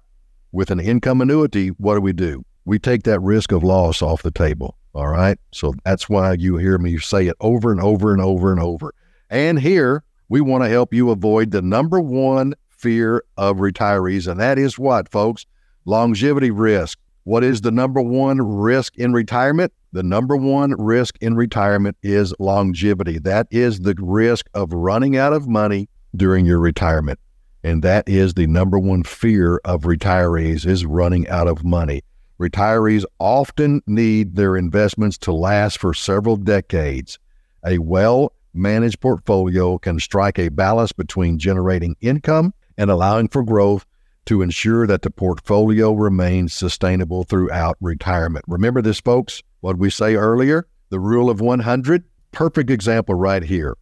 with 0.52 0.72
an 0.72 0.80
income 0.80 1.22
annuity, 1.22 1.70
what 1.70 1.96
do 1.96 2.02
we 2.02 2.14
do? 2.14 2.44
We 2.68 2.80
take 2.80 3.04
that 3.04 3.22
risk 3.22 3.54
of 3.54 3.64
loss 3.64 4.02
off 4.02 4.24
the 4.24 4.30
table. 4.30 4.76
All 4.94 5.08
right. 5.08 5.40
So 5.54 5.74
that's 5.86 6.10
why 6.10 6.34
you 6.34 6.58
hear 6.58 6.78
me 6.78 6.98
say 6.98 7.28
it 7.28 7.38
over 7.40 7.72
and 7.72 7.80
over 7.80 8.12
and 8.12 8.22
over 8.22 8.52
and 8.52 8.60
over. 8.60 8.94
And 9.30 9.58
here 9.58 10.04
we 10.28 10.42
want 10.42 10.66
to 10.66 10.70
help 10.70 10.94
you 10.94 11.10
avoid 11.10 11.52
the 11.52 11.62
number 11.62 12.02
one 12.02 12.56
fear 12.68 13.24
of 13.38 13.60
retirees. 13.60 14.30
And 14.30 14.38
that 14.42 14.60
is 14.60 14.78
what, 14.78 15.08
folks? 15.08 15.46
Longevity 15.86 16.52
risk. 16.52 17.00
What 17.24 17.42
is 17.42 17.62
the 17.62 17.72
number 17.72 18.02
one 18.02 18.42
risk 18.42 18.98
in 18.98 19.14
retirement? 19.14 19.72
The 19.94 20.04
number 20.04 20.36
one 20.36 20.76
risk 20.78 21.18
in 21.22 21.38
retirement 21.38 21.96
is 22.04 22.34
longevity. 22.38 23.18
That 23.18 23.48
is 23.50 23.80
the 23.80 23.96
risk 23.98 24.50
of 24.54 24.74
running 24.74 25.16
out 25.16 25.32
of 25.32 25.48
money 25.48 25.88
during 26.18 26.46
your 26.46 26.60
retirement. 26.60 27.18
And 27.64 27.82
that 27.84 28.10
is 28.10 28.34
the 28.34 28.46
number 28.46 28.78
one 28.78 29.04
fear 29.04 29.62
of 29.64 29.84
retirees 29.84 30.66
is 30.66 30.86
running 30.86 31.30
out 31.30 31.48
of 31.48 31.64
money. 31.64 32.04
Retirees 32.40 33.04
often 33.20 33.82
need 33.88 34.36
their 34.36 34.56
investments 34.56 35.18
to 35.20 35.34
last 35.34 35.80
for 35.80 35.94
several 35.94 36.36
decades. 36.36 37.18
A 37.66 37.80
well 37.80 38.34
managed 38.54 39.00
portfolio 39.00 39.78
can 39.78 40.00
strike 40.00 40.38
a 40.38 40.50
balance 40.50 40.92
between 40.92 41.40
generating 41.40 41.96
income 42.02 42.54
and 42.78 42.92
allowing 42.92 43.28
for 43.28 43.44
growth 43.44 43.86
to 44.26 44.42
ensure 44.42 44.86
that 44.86 45.02
the 45.02 45.10
portfolio 45.10 45.94
remains 45.94 46.54
sustainable 46.54 47.24
throughout 47.24 47.78
retirement. 47.80 48.46
Remember 48.48 48.82
this, 48.82 49.00
folks, 49.00 49.42
what 49.62 49.78
we 49.78 49.90
say 49.90 50.16
earlier, 50.16 50.68
the 50.90 51.00
rule 51.00 51.30
of 51.30 51.42
100, 51.42 52.04
perfect 52.32 52.70
example 52.70 53.16
right 53.16 53.44
here. 53.44 53.78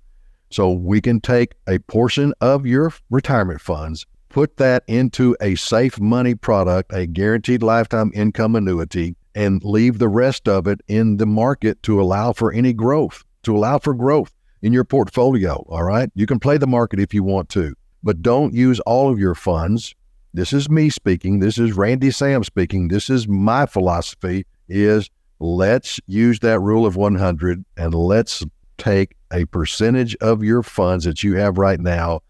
So 0.50 0.72
we 0.72 1.02
can 1.02 1.20
take 1.20 1.56
a 1.68 1.80
portion 1.80 2.34
of 2.40 2.66
your 2.66 2.94
retirement 3.10 3.60
funds, 3.60 4.06
put 4.36 4.58
that 4.58 4.84
into 4.86 5.34
a 5.40 5.56
safe 5.56 5.98
money 5.98 6.36
product, 6.36 6.92
a 6.92 7.08
guaranteed 7.08 7.64
lifetime 7.64 8.12
income 8.14 8.54
annuity, 8.54 9.16
and 9.34 9.64
leave 9.64 9.98
the 9.98 10.10
rest 10.10 10.50
of 10.50 10.68
it 10.68 10.82
in 10.90 11.16
the 11.16 11.26
market 11.26 11.82
to 11.82 12.02
allow 12.02 12.34
for 12.34 12.52
any 12.52 12.74
growth, 12.74 13.24
to 13.44 13.56
allow 13.56 13.80
for 13.80 13.94
growth. 13.94 14.34
in 14.62 14.74
your 14.74 14.84
portfolio. 14.84 15.64
All 15.70 15.84
right. 15.84 16.10
You 16.16 16.26
can 16.26 16.40
play 16.40 16.58
the 16.58 16.68
market 16.68 17.00
if 17.00 17.14
you 17.14 17.24
want 17.24 17.50
to, 17.50 17.76
but 18.04 18.22
don't 18.22 18.54
use 18.54 18.80
all 18.82 19.10
of 19.10 19.20
your 19.20 19.36
funds. 19.36 19.94
This 20.34 20.52
is 20.52 20.70
me 20.70 20.90
speaking. 20.90 21.40
This 21.40 21.58
is 21.58 21.74
Randy 21.74 22.10
Sam 22.10 22.44
speaking. 22.44 22.88
This 22.88 23.10
is 23.10 23.28
my 23.28 23.68
philosophy 23.68 24.46
is 24.68 25.10
let's 25.40 26.00
use 26.08 26.40
that 26.40 26.60
rule 26.60 26.86
of 26.86 26.96
100 26.96 27.64
and 27.78 27.94
let's 27.94 28.44
take 28.78 29.16
a 29.32 29.46
percentage 29.46 30.16
of 30.16 30.44
your 30.44 30.64
funds 30.64 31.06
that 31.06 31.24
you 31.24 31.36
have 31.36 31.58
right 31.58 31.80
now, 31.80 32.22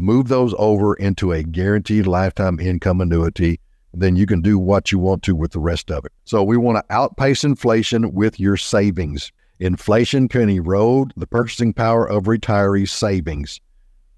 move 0.00 0.28
those 0.28 0.54
over 0.58 0.94
into 0.94 1.32
a 1.32 1.42
guaranteed 1.42 2.06
lifetime 2.06 2.58
income 2.58 3.00
annuity. 3.00 3.60
Then 3.92 4.16
you 4.16 4.26
can 4.26 4.40
do 4.40 4.58
what 4.58 4.92
you 4.92 4.98
want 4.98 5.22
to 5.24 5.34
with 5.34 5.52
the 5.52 5.60
rest 5.60 5.90
of 5.90 6.04
it. 6.04 6.12
So 6.24 6.42
we 6.42 6.56
want 6.56 6.78
to 6.78 6.94
outpace 6.94 7.44
inflation 7.44 8.12
with 8.12 8.38
your 8.38 8.56
savings. 8.56 9.32
Inflation 9.58 10.28
can 10.28 10.48
erode 10.48 11.12
the 11.16 11.26
purchasing 11.26 11.72
power 11.72 12.08
of 12.08 12.24
retirees' 12.24 12.90
savings. 12.90 13.60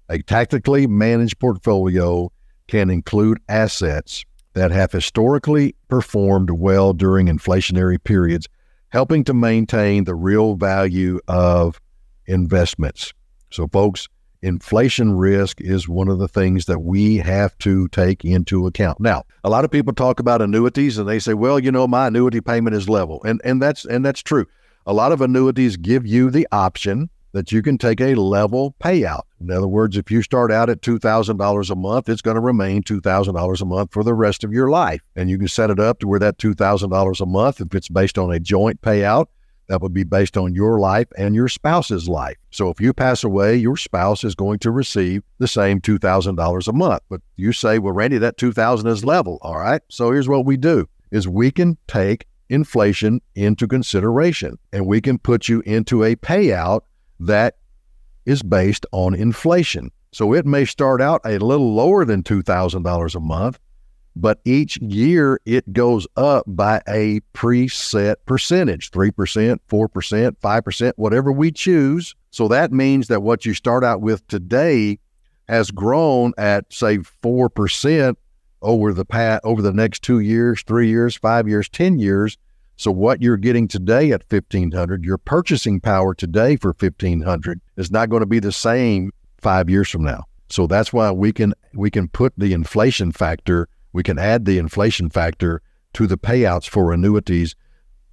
A 0.09 0.21
tactically 0.21 0.87
managed 0.87 1.39
portfolio 1.39 2.31
can 2.67 2.89
include 2.89 3.39
assets 3.49 4.25
that 4.53 4.71
have 4.71 4.91
historically 4.91 5.75
performed 5.89 6.51
well 6.51 6.93
during 6.93 7.27
inflationary 7.27 8.01
periods, 8.03 8.47
helping 8.89 9.23
to 9.23 9.33
maintain 9.33 10.03
the 10.03 10.15
real 10.15 10.55
value 10.55 11.19
of 11.27 11.81
investments. 12.27 13.13
So, 13.49 13.67
folks, 13.67 14.07
inflation 14.43 15.13
risk 15.17 15.59
is 15.59 15.87
one 15.89 16.07
of 16.07 16.19
the 16.19 16.27
things 16.27 16.65
that 16.65 16.79
we 16.79 17.17
have 17.17 17.57
to 17.59 17.87
take 17.87 18.23
into 18.23 18.67
account. 18.67 18.99
Now, 18.99 19.23
a 19.43 19.49
lot 19.49 19.65
of 19.65 19.71
people 19.71 19.93
talk 19.93 20.19
about 20.19 20.41
annuities 20.41 20.97
and 20.99 21.09
they 21.09 21.17
say, 21.17 21.33
"Well, 21.33 21.59
you 21.59 21.71
know, 21.71 21.87
my 21.87 22.07
annuity 22.07 22.41
payment 22.41 22.75
is 22.75 22.87
level." 22.87 23.21
And 23.23 23.41
and 23.43 23.61
that's 23.61 23.85
and 23.85 24.05
that's 24.05 24.21
true 24.21 24.45
a 24.85 24.93
lot 24.93 25.11
of 25.11 25.21
annuities 25.21 25.77
give 25.77 26.05
you 26.05 26.29
the 26.29 26.47
option 26.51 27.09
that 27.31 27.51
you 27.51 27.61
can 27.61 27.77
take 27.77 27.99
a 27.99 28.13
level 28.13 28.75
payout. 28.79 29.23
In 29.41 29.49
other 29.49 29.67
words, 29.67 29.97
if 29.97 30.11
you 30.11 30.21
start 30.21 30.51
out 30.51 30.69
at 30.69 30.81
$2,000 30.81 31.69
a 31.69 31.75
month, 31.75 32.07
it's 32.07 32.21
going 32.21 32.35
to 32.35 32.41
remain 32.41 32.83
$2,000 32.83 33.61
a 33.61 33.65
month 33.65 33.91
for 33.91 34.03
the 34.03 34.13
rest 34.13 34.43
of 34.43 34.53
your 34.53 34.69
life. 34.69 35.01
And 35.15 35.29
you 35.29 35.39
can 35.39 35.47
set 35.47 35.71
it 35.71 35.79
up 35.79 35.99
to 35.99 36.07
where 36.07 36.19
that 36.19 36.37
$2,000 36.37 37.21
a 37.21 37.25
month, 37.25 37.59
if 37.59 37.73
it's 37.73 37.89
based 37.89 38.19
on 38.19 38.31
a 38.31 38.39
joint 38.39 38.81
payout, 38.81 39.27
that 39.67 39.81
would 39.81 39.93
be 39.93 40.03
based 40.03 40.37
on 40.37 40.53
your 40.53 40.79
life 40.79 41.07
and 41.17 41.35
your 41.35 41.47
spouse's 41.47 42.07
life. 42.07 42.37
So 42.51 42.69
if 42.69 42.81
you 42.81 42.93
pass 42.93 43.23
away, 43.23 43.55
your 43.55 43.77
spouse 43.77 44.23
is 44.23 44.35
going 44.35 44.59
to 44.59 44.71
receive 44.71 45.23
the 45.39 45.47
same 45.47 45.81
$2,000 45.81 46.67
a 46.67 46.73
month. 46.73 47.01
But 47.09 47.21
you 47.35 47.51
say, 47.53 47.79
well, 47.79 47.93
Randy, 47.93 48.17
that 48.19 48.37
2000 48.37 48.87
is 48.87 49.05
level. 49.05 49.39
All 49.41 49.57
right. 49.57 49.81
So 49.89 50.11
here's 50.11 50.29
what 50.29 50.45
we 50.45 50.57
do 50.57 50.87
is 51.11 51.27
we 51.27 51.51
can 51.51 51.77
take 51.87 52.25
inflation 52.49 53.21
into 53.35 53.67
consideration. 53.67 54.57
And 54.71 54.85
we 54.85 55.01
can 55.01 55.17
put 55.17 55.47
you 55.47 55.61
into 55.61 56.03
a 56.03 56.15
payout 56.15 56.81
that 57.19 57.57
is 58.25 58.43
based 58.43 58.85
on 58.91 59.15
inflation. 59.15 59.91
So 60.11 60.33
it 60.33 60.45
may 60.45 60.65
start 60.65 61.01
out 61.01 61.21
a 61.25 61.39
little 61.39 61.73
lower 61.73 62.05
than 62.05 62.21
$2,000 62.23 63.15
a 63.15 63.19
month, 63.19 63.59
but 64.15 64.39
each 64.45 64.77
year 64.77 65.39
it 65.45 65.71
goes 65.73 66.07
up 66.15 66.45
by 66.47 66.81
a 66.87 67.19
preset 67.33 68.15
percentage 68.25 68.91
3%, 68.91 69.11
4%, 69.69 70.31
5%, 70.37 70.93
whatever 70.95 71.31
we 71.31 71.51
choose. 71.51 72.15
So 72.31 72.47
that 72.47 72.71
means 72.71 73.07
that 73.07 73.23
what 73.23 73.45
you 73.45 73.53
start 73.53 73.83
out 73.83 74.01
with 74.01 74.25
today 74.27 74.99
has 75.47 75.71
grown 75.71 76.33
at, 76.37 76.71
say, 76.71 76.99
4% 76.99 78.15
over 78.61 78.93
the 78.93 79.05
past, 79.05 79.41
over 79.43 79.61
the 79.61 79.73
next 79.73 80.03
two 80.03 80.19
years, 80.19 80.63
three 80.63 80.89
years, 80.89 81.15
five 81.15 81.47
years, 81.47 81.67
10 81.69 81.99
years. 81.99 82.37
So 82.75 82.91
what 82.91 83.21
you're 83.21 83.37
getting 83.37 83.67
today 83.67 84.11
at 84.11 84.23
1500, 84.29 85.03
your 85.03 85.17
purchasing 85.17 85.79
power 85.79 86.15
today 86.15 86.55
for 86.55 86.69
1500 86.69 87.61
is 87.77 87.91
not 87.91 88.09
going 88.09 88.21
to 88.21 88.27
be 88.27 88.39
the 88.39 88.51
same 88.51 89.11
5 89.41 89.69
years 89.69 89.89
from 89.89 90.03
now. 90.03 90.23
So 90.49 90.67
that's 90.67 90.93
why 90.93 91.11
we 91.11 91.31
can 91.31 91.53
we 91.73 91.89
can 91.89 92.07
put 92.07 92.33
the 92.37 92.53
inflation 92.53 93.11
factor, 93.11 93.67
we 93.93 94.03
can 94.03 94.19
add 94.19 94.45
the 94.45 94.57
inflation 94.57 95.09
factor 95.09 95.61
to 95.93 96.07
the 96.07 96.17
payouts 96.17 96.67
for 96.67 96.91
annuities 96.91 97.55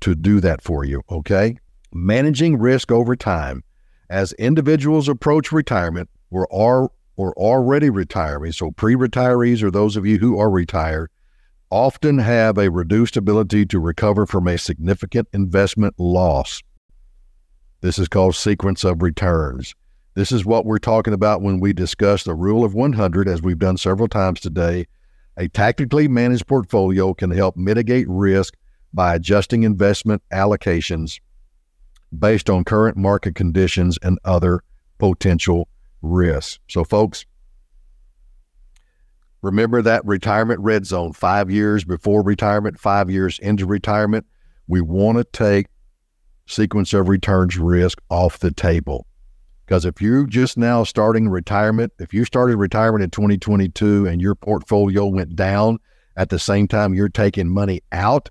to 0.00 0.14
do 0.14 0.40
that 0.40 0.62
for 0.62 0.84
you, 0.84 1.02
okay? 1.10 1.58
Managing 1.92 2.58
risk 2.58 2.92
over 2.92 3.16
time. 3.16 3.64
As 4.08 4.32
individuals 4.34 5.08
approach 5.08 5.50
retirement, 5.50 6.08
we're 6.30 6.46
all 6.46 6.94
or 7.16 7.32
already 7.34 7.90
retiring, 7.90 8.52
so 8.52 8.70
pre-retirees 8.70 9.62
or 9.62 9.70
those 9.70 9.96
of 9.96 10.06
you 10.06 10.18
who 10.18 10.38
are 10.38 10.50
retired, 10.50 11.10
often 11.70 12.18
have 12.18 12.56
a 12.56 12.70
reduced 12.70 13.16
ability 13.16 13.66
to 13.66 13.78
recover 13.78 14.26
from 14.26 14.48
a 14.48 14.56
significant 14.56 15.28
investment 15.32 15.94
loss. 15.98 16.62
This 17.82 17.98
is 17.98 18.08
called 18.08 18.34
sequence 18.34 18.84
of 18.84 19.02
returns. 19.02 19.74
This 20.14 20.32
is 20.32 20.44
what 20.44 20.64
we're 20.64 20.78
talking 20.78 21.12
about 21.14 21.42
when 21.42 21.60
we 21.60 21.72
discuss 21.72 22.24
the 22.24 22.34
rule 22.34 22.64
of 22.64 22.74
100, 22.74 23.28
as 23.28 23.42
we've 23.42 23.58
done 23.58 23.76
several 23.76 24.08
times 24.08 24.40
today. 24.40 24.86
A 25.40 25.48
tactically 25.48 26.06
managed 26.06 26.46
portfolio 26.46 27.14
can 27.14 27.30
help 27.30 27.56
mitigate 27.56 28.06
risk 28.10 28.58
by 28.92 29.14
adjusting 29.14 29.62
investment 29.62 30.22
allocations 30.30 31.18
based 32.16 32.50
on 32.50 32.62
current 32.62 32.98
market 32.98 33.34
conditions 33.34 33.98
and 34.02 34.18
other 34.22 34.60
potential 34.98 35.66
risks. 36.02 36.58
So, 36.68 36.84
folks, 36.84 37.24
remember 39.40 39.80
that 39.80 40.04
retirement 40.04 40.60
red 40.60 40.84
zone 40.84 41.14
five 41.14 41.50
years 41.50 41.84
before 41.84 42.22
retirement, 42.22 42.78
five 42.78 43.08
years 43.08 43.38
into 43.38 43.64
retirement. 43.64 44.26
We 44.68 44.82
want 44.82 45.16
to 45.16 45.24
take 45.24 45.68
sequence 46.44 46.92
of 46.92 47.08
returns 47.08 47.56
risk 47.56 47.98
off 48.10 48.38
the 48.40 48.50
table. 48.50 49.06
Because 49.70 49.84
if 49.84 50.02
you're 50.02 50.26
just 50.26 50.58
now 50.58 50.82
starting 50.82 51.28
retirement, 51.28 51.92
if 52.00 52.12
you 52.12 52.24
started 52.24 52.56
retirement 52.56 53.04
in 53.04 53.10
2022 53.10 54.04
and 54.04 54.20
your 54.20 54.34
portfolio 54.34 55.06
went 55.06 55.36
down 55.36 55.78
at 56.16 56.28
the 56.28 56.40
same 56.40 56.66
time 56.66 56.92
you're 56.92 57.08
taking 57.08 57.48
money 57.48 57.80
out, 57.92 58.30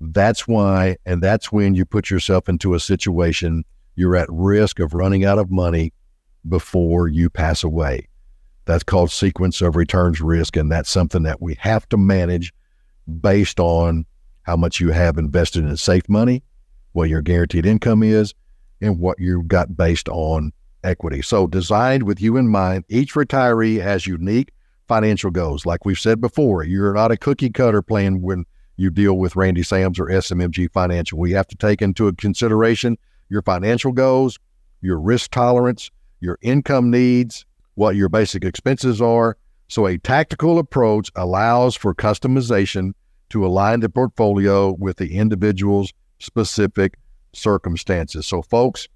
that's 0.00 0.48
why, 0.48 0.96
and 1.04 1.22
that's 1.22 1.52
when 1.52 1.74
you 1.74 1.84
put 1.84 2.08
yourself 2.08 2.48
into 2.48 2.72
a 2.72 2.80
situation 2.80 3.66
you're 3.96 4.16
at 4.16 4.30
risk 4.30 4.80
of 4.80 4.94
running 4.94 5.26
out 5.26 5.38
of 5.38 5.50
money 5.50 5.92
before 6.48 7.06
you 7.06 7.28
pass 7.28 7.62
away. 7.62 8.08
That's 8.64 8.82
called 8.82 9.10
sequence 9.10 9.60
of 9.60 9.76
returns 9.76 10.22
risk. 10.22 10.56
And 10.56 10.72
that's 10.72 10.88
something 10.88 11.24
that 11.24 11.42
we 11.42 11.56
have 11.58 11.86
to 11.90 11.98
manage 11.98 12.54
based 13.20 13.60
on 13.60 14.06
how 14.44 14.56
much 14.56 14.80
you 14.80 14.90
have 14.92 15.18
invested 15.18 15.66
in 15.66 15.76
safe 15.76 16.08
money, 16.08 16.42
what 16.92 17.10
your 17.10 17.20
guaranteed 17.20 17.66
income 17.66 18.02
is, 18.02 18.32
and 18.80 18.98
what 18.98 19.18
you've 19.18 19.48
got 19.48 19.76
based 19.76 20.08
on 20.08 20.52
equity. 20.84 21.22
So, 21.22 21.46
designed 21.46 22.04
with 22.04 22.20
you 22.20 22.36
in 22.36 22.48
mind, 22.48 22.84
each 22.88 23.14
retiree 23.14 23.80
has 23.82 24.06
unique 24.06 24.52
financial 24.86 25.30
goals. 25.30 25.66
Like 25.66 25.84
we've 25.84 25.98
said 25.98 26.20
before, 26.20 26.64
you're 26.64 26.94
not 26.94 27.10
a 27.10 27.16
cookie 27.16 27.50
cutter 27.50 27.82
plan 27.82 28.22
when 28.22 28.44
you 28.76 28.90
deal 28.90 29.14
with 29.14 29.36
Randy 29.36 29.62
Sams 29.62 29.98
or 29.98 30.06
SMMG 30.06 30.70
Financial. 30.72 31.18
We 31.18 31.32
have 31.32 31.48
to 31.48 31.56
take 31.56 31.82
into 31.82 32.12
consideration 32.12 32.98
your 33.28 33.42
financial 33.42 33.92
goals, 33.92 34.38
your 34.80 35.00
risk 35.00 35.30
tolerance, 35.30 35.90
your 36.20 36.38
income 36.42 36.90
needs, 36.90 37.44
what 37.74 37.96
your 37.96 38.08
basic 38.08 38.44
expenses 38.44 39.00
are. 39.02 39.36
So, 39.68 39.86
a 39.86 39.98
tactical 39.98 40.58
approach 40.58 41.10
allows 41.16 41.74
for 41.74 41.94
customization 41.94 42.92
to 43.30 43.44
align 43.44 43.80
the 43.80 43.88
portfolio 43.88 44.72
with 44.72 44.98
the 44.98 45.16
individual's 45.16 45.92
specific 46.20 46.96
circumstances. 47.36 48.26
So, 48.26 48.42
folks, 48.42 48.88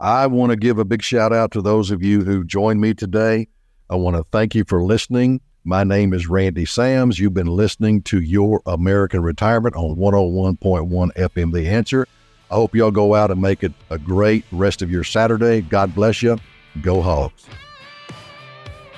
I 0.00 0.26
want 0.26 0.50
to 0.50 0.56
give 0.56 0.78
a 0.78 0.84
big 0.84 1.02
shout 1.02 1.32
out 1.32 1.52
to 1.52 1.62
those 1.62 1.90
of 1.90 2.02
you 2.02 2.24
who 2.24 2.44
joined 2.44 2.80
me 2.80 2.94
today. 2.94 3.48
I 3.88 3.96
want 3.96 4.16
to 4.16 4.24
thank 4.32 4.54
you 4.54 4.64
for 4.66 4.82
listening. 4.82 5.40
My 5.64 5.84
name 5.84 6.12
is 6.12 6.26
Randy 6.26 6.66
Sams. 6.66 7.18
You've 7.18 7.32
been 7.32 7.46
listening 7.46 8.02
to 8.02 8.20
Your 8.20 8.60
American 8.66 9.22
Retirement 9.22 9.74
on 9.76 9.96
101.1 9.96 11.12
FM 11.14 11.52
The 11.52 11.68
Answer. 11.68 12.06
I 12.50 12.54
hope 12.56 12.74
y'all 12.74 12.90
go 12.90 13.14
out 13.14 13.30
and 13.30 13.40
make 13.40 13.62
it 13.62 13.72
a 13.88 13.98
great 13.98 14.44
rest 14.52 14.82
of 14.82 14.90
your 14.90 15.04
Saturday. 15.04 15.62
God 15.62 15.94
bless 15.94 16.22
you. 16.22 16.38
Go 16.82 17.00
Hogs. 17.00 17.46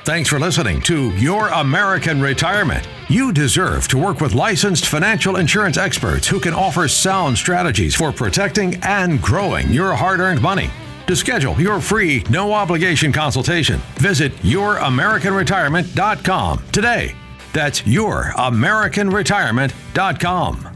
Thanks 0.06 0.28
for 0.28 0.38
listening 0.38 0.80
to 0.82 1.10
Your 1.16 1.48
American 1.48 2.20
Retirement. 2.20 2.86
You 3.08 3.32
deserve 3.32 3.88
to 3.88 3.98
work 3.98 4.20
with 4.20 4.36
licensed 4.36 4.86
financial 4.86 5.34
insurance 5.34 5.76
experts 5.76 6.28
who 6.28 6.38
can 6.38 6.54
offer 6.54 6.86
sound 6.86 7.36
strategies 7.36 7.96
for 7.96 8.12
protecting 8.12 8.76
and 8.84 9.20
growing 9.20 9.68
your 9.68 9.96
hard 9.96 10.20
earned 10.20 10.40
money. 10.40 10.70
To 11.08 11.16
schedule 11.16 11.60
your 11.60 11.80
free, 11.80 12.22
no 12.30 12.52
obligation 12.52 13.12
consultation, 13.12 13.80
visit 13.96 14.32
YourAmericanRetirement.com 14.42 16.62
today. 16.70 17.16
That's 17.52 17.82
YourAmericanRetirement.com. 17.82 20.75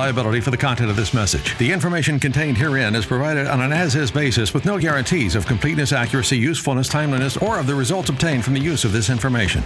liability 0.00 0.40
for 0.40 0.50
the 0.50 0.56
content 0.56 0.88
of 0.88 0.96
this 0.96 1.12
message. 1.12 1.58
The 1.58 1.70
information 1.70 2.18
contained 2.18 2.56
herein 2.56 2.94
is 2.94 3.04
provided 3.04 3.46
on 3.46 3.60
an 3.60 3.70
as-is 3.70 4.10
basis 4.10 4.54
with 4.54 4.64
no 4.64 4.78
guarantees 4.78 5.34
of 5.34 5.44
completeness, 5.44 5.92
accuracy, 5.92 6.38
usefulness, 6.38 6.88
timeliness, 6.88 7.36
or 7.36 7.58
of 7.58 7.66
the 7.66 7.74
results 7.74 8.08
obtained 8.08 8.42
from 8.42 8.54
the 8.54 8.60
use 8.60 8.86
of 8.86 8.92
this 8.92 9.10
information. 9.10 9.62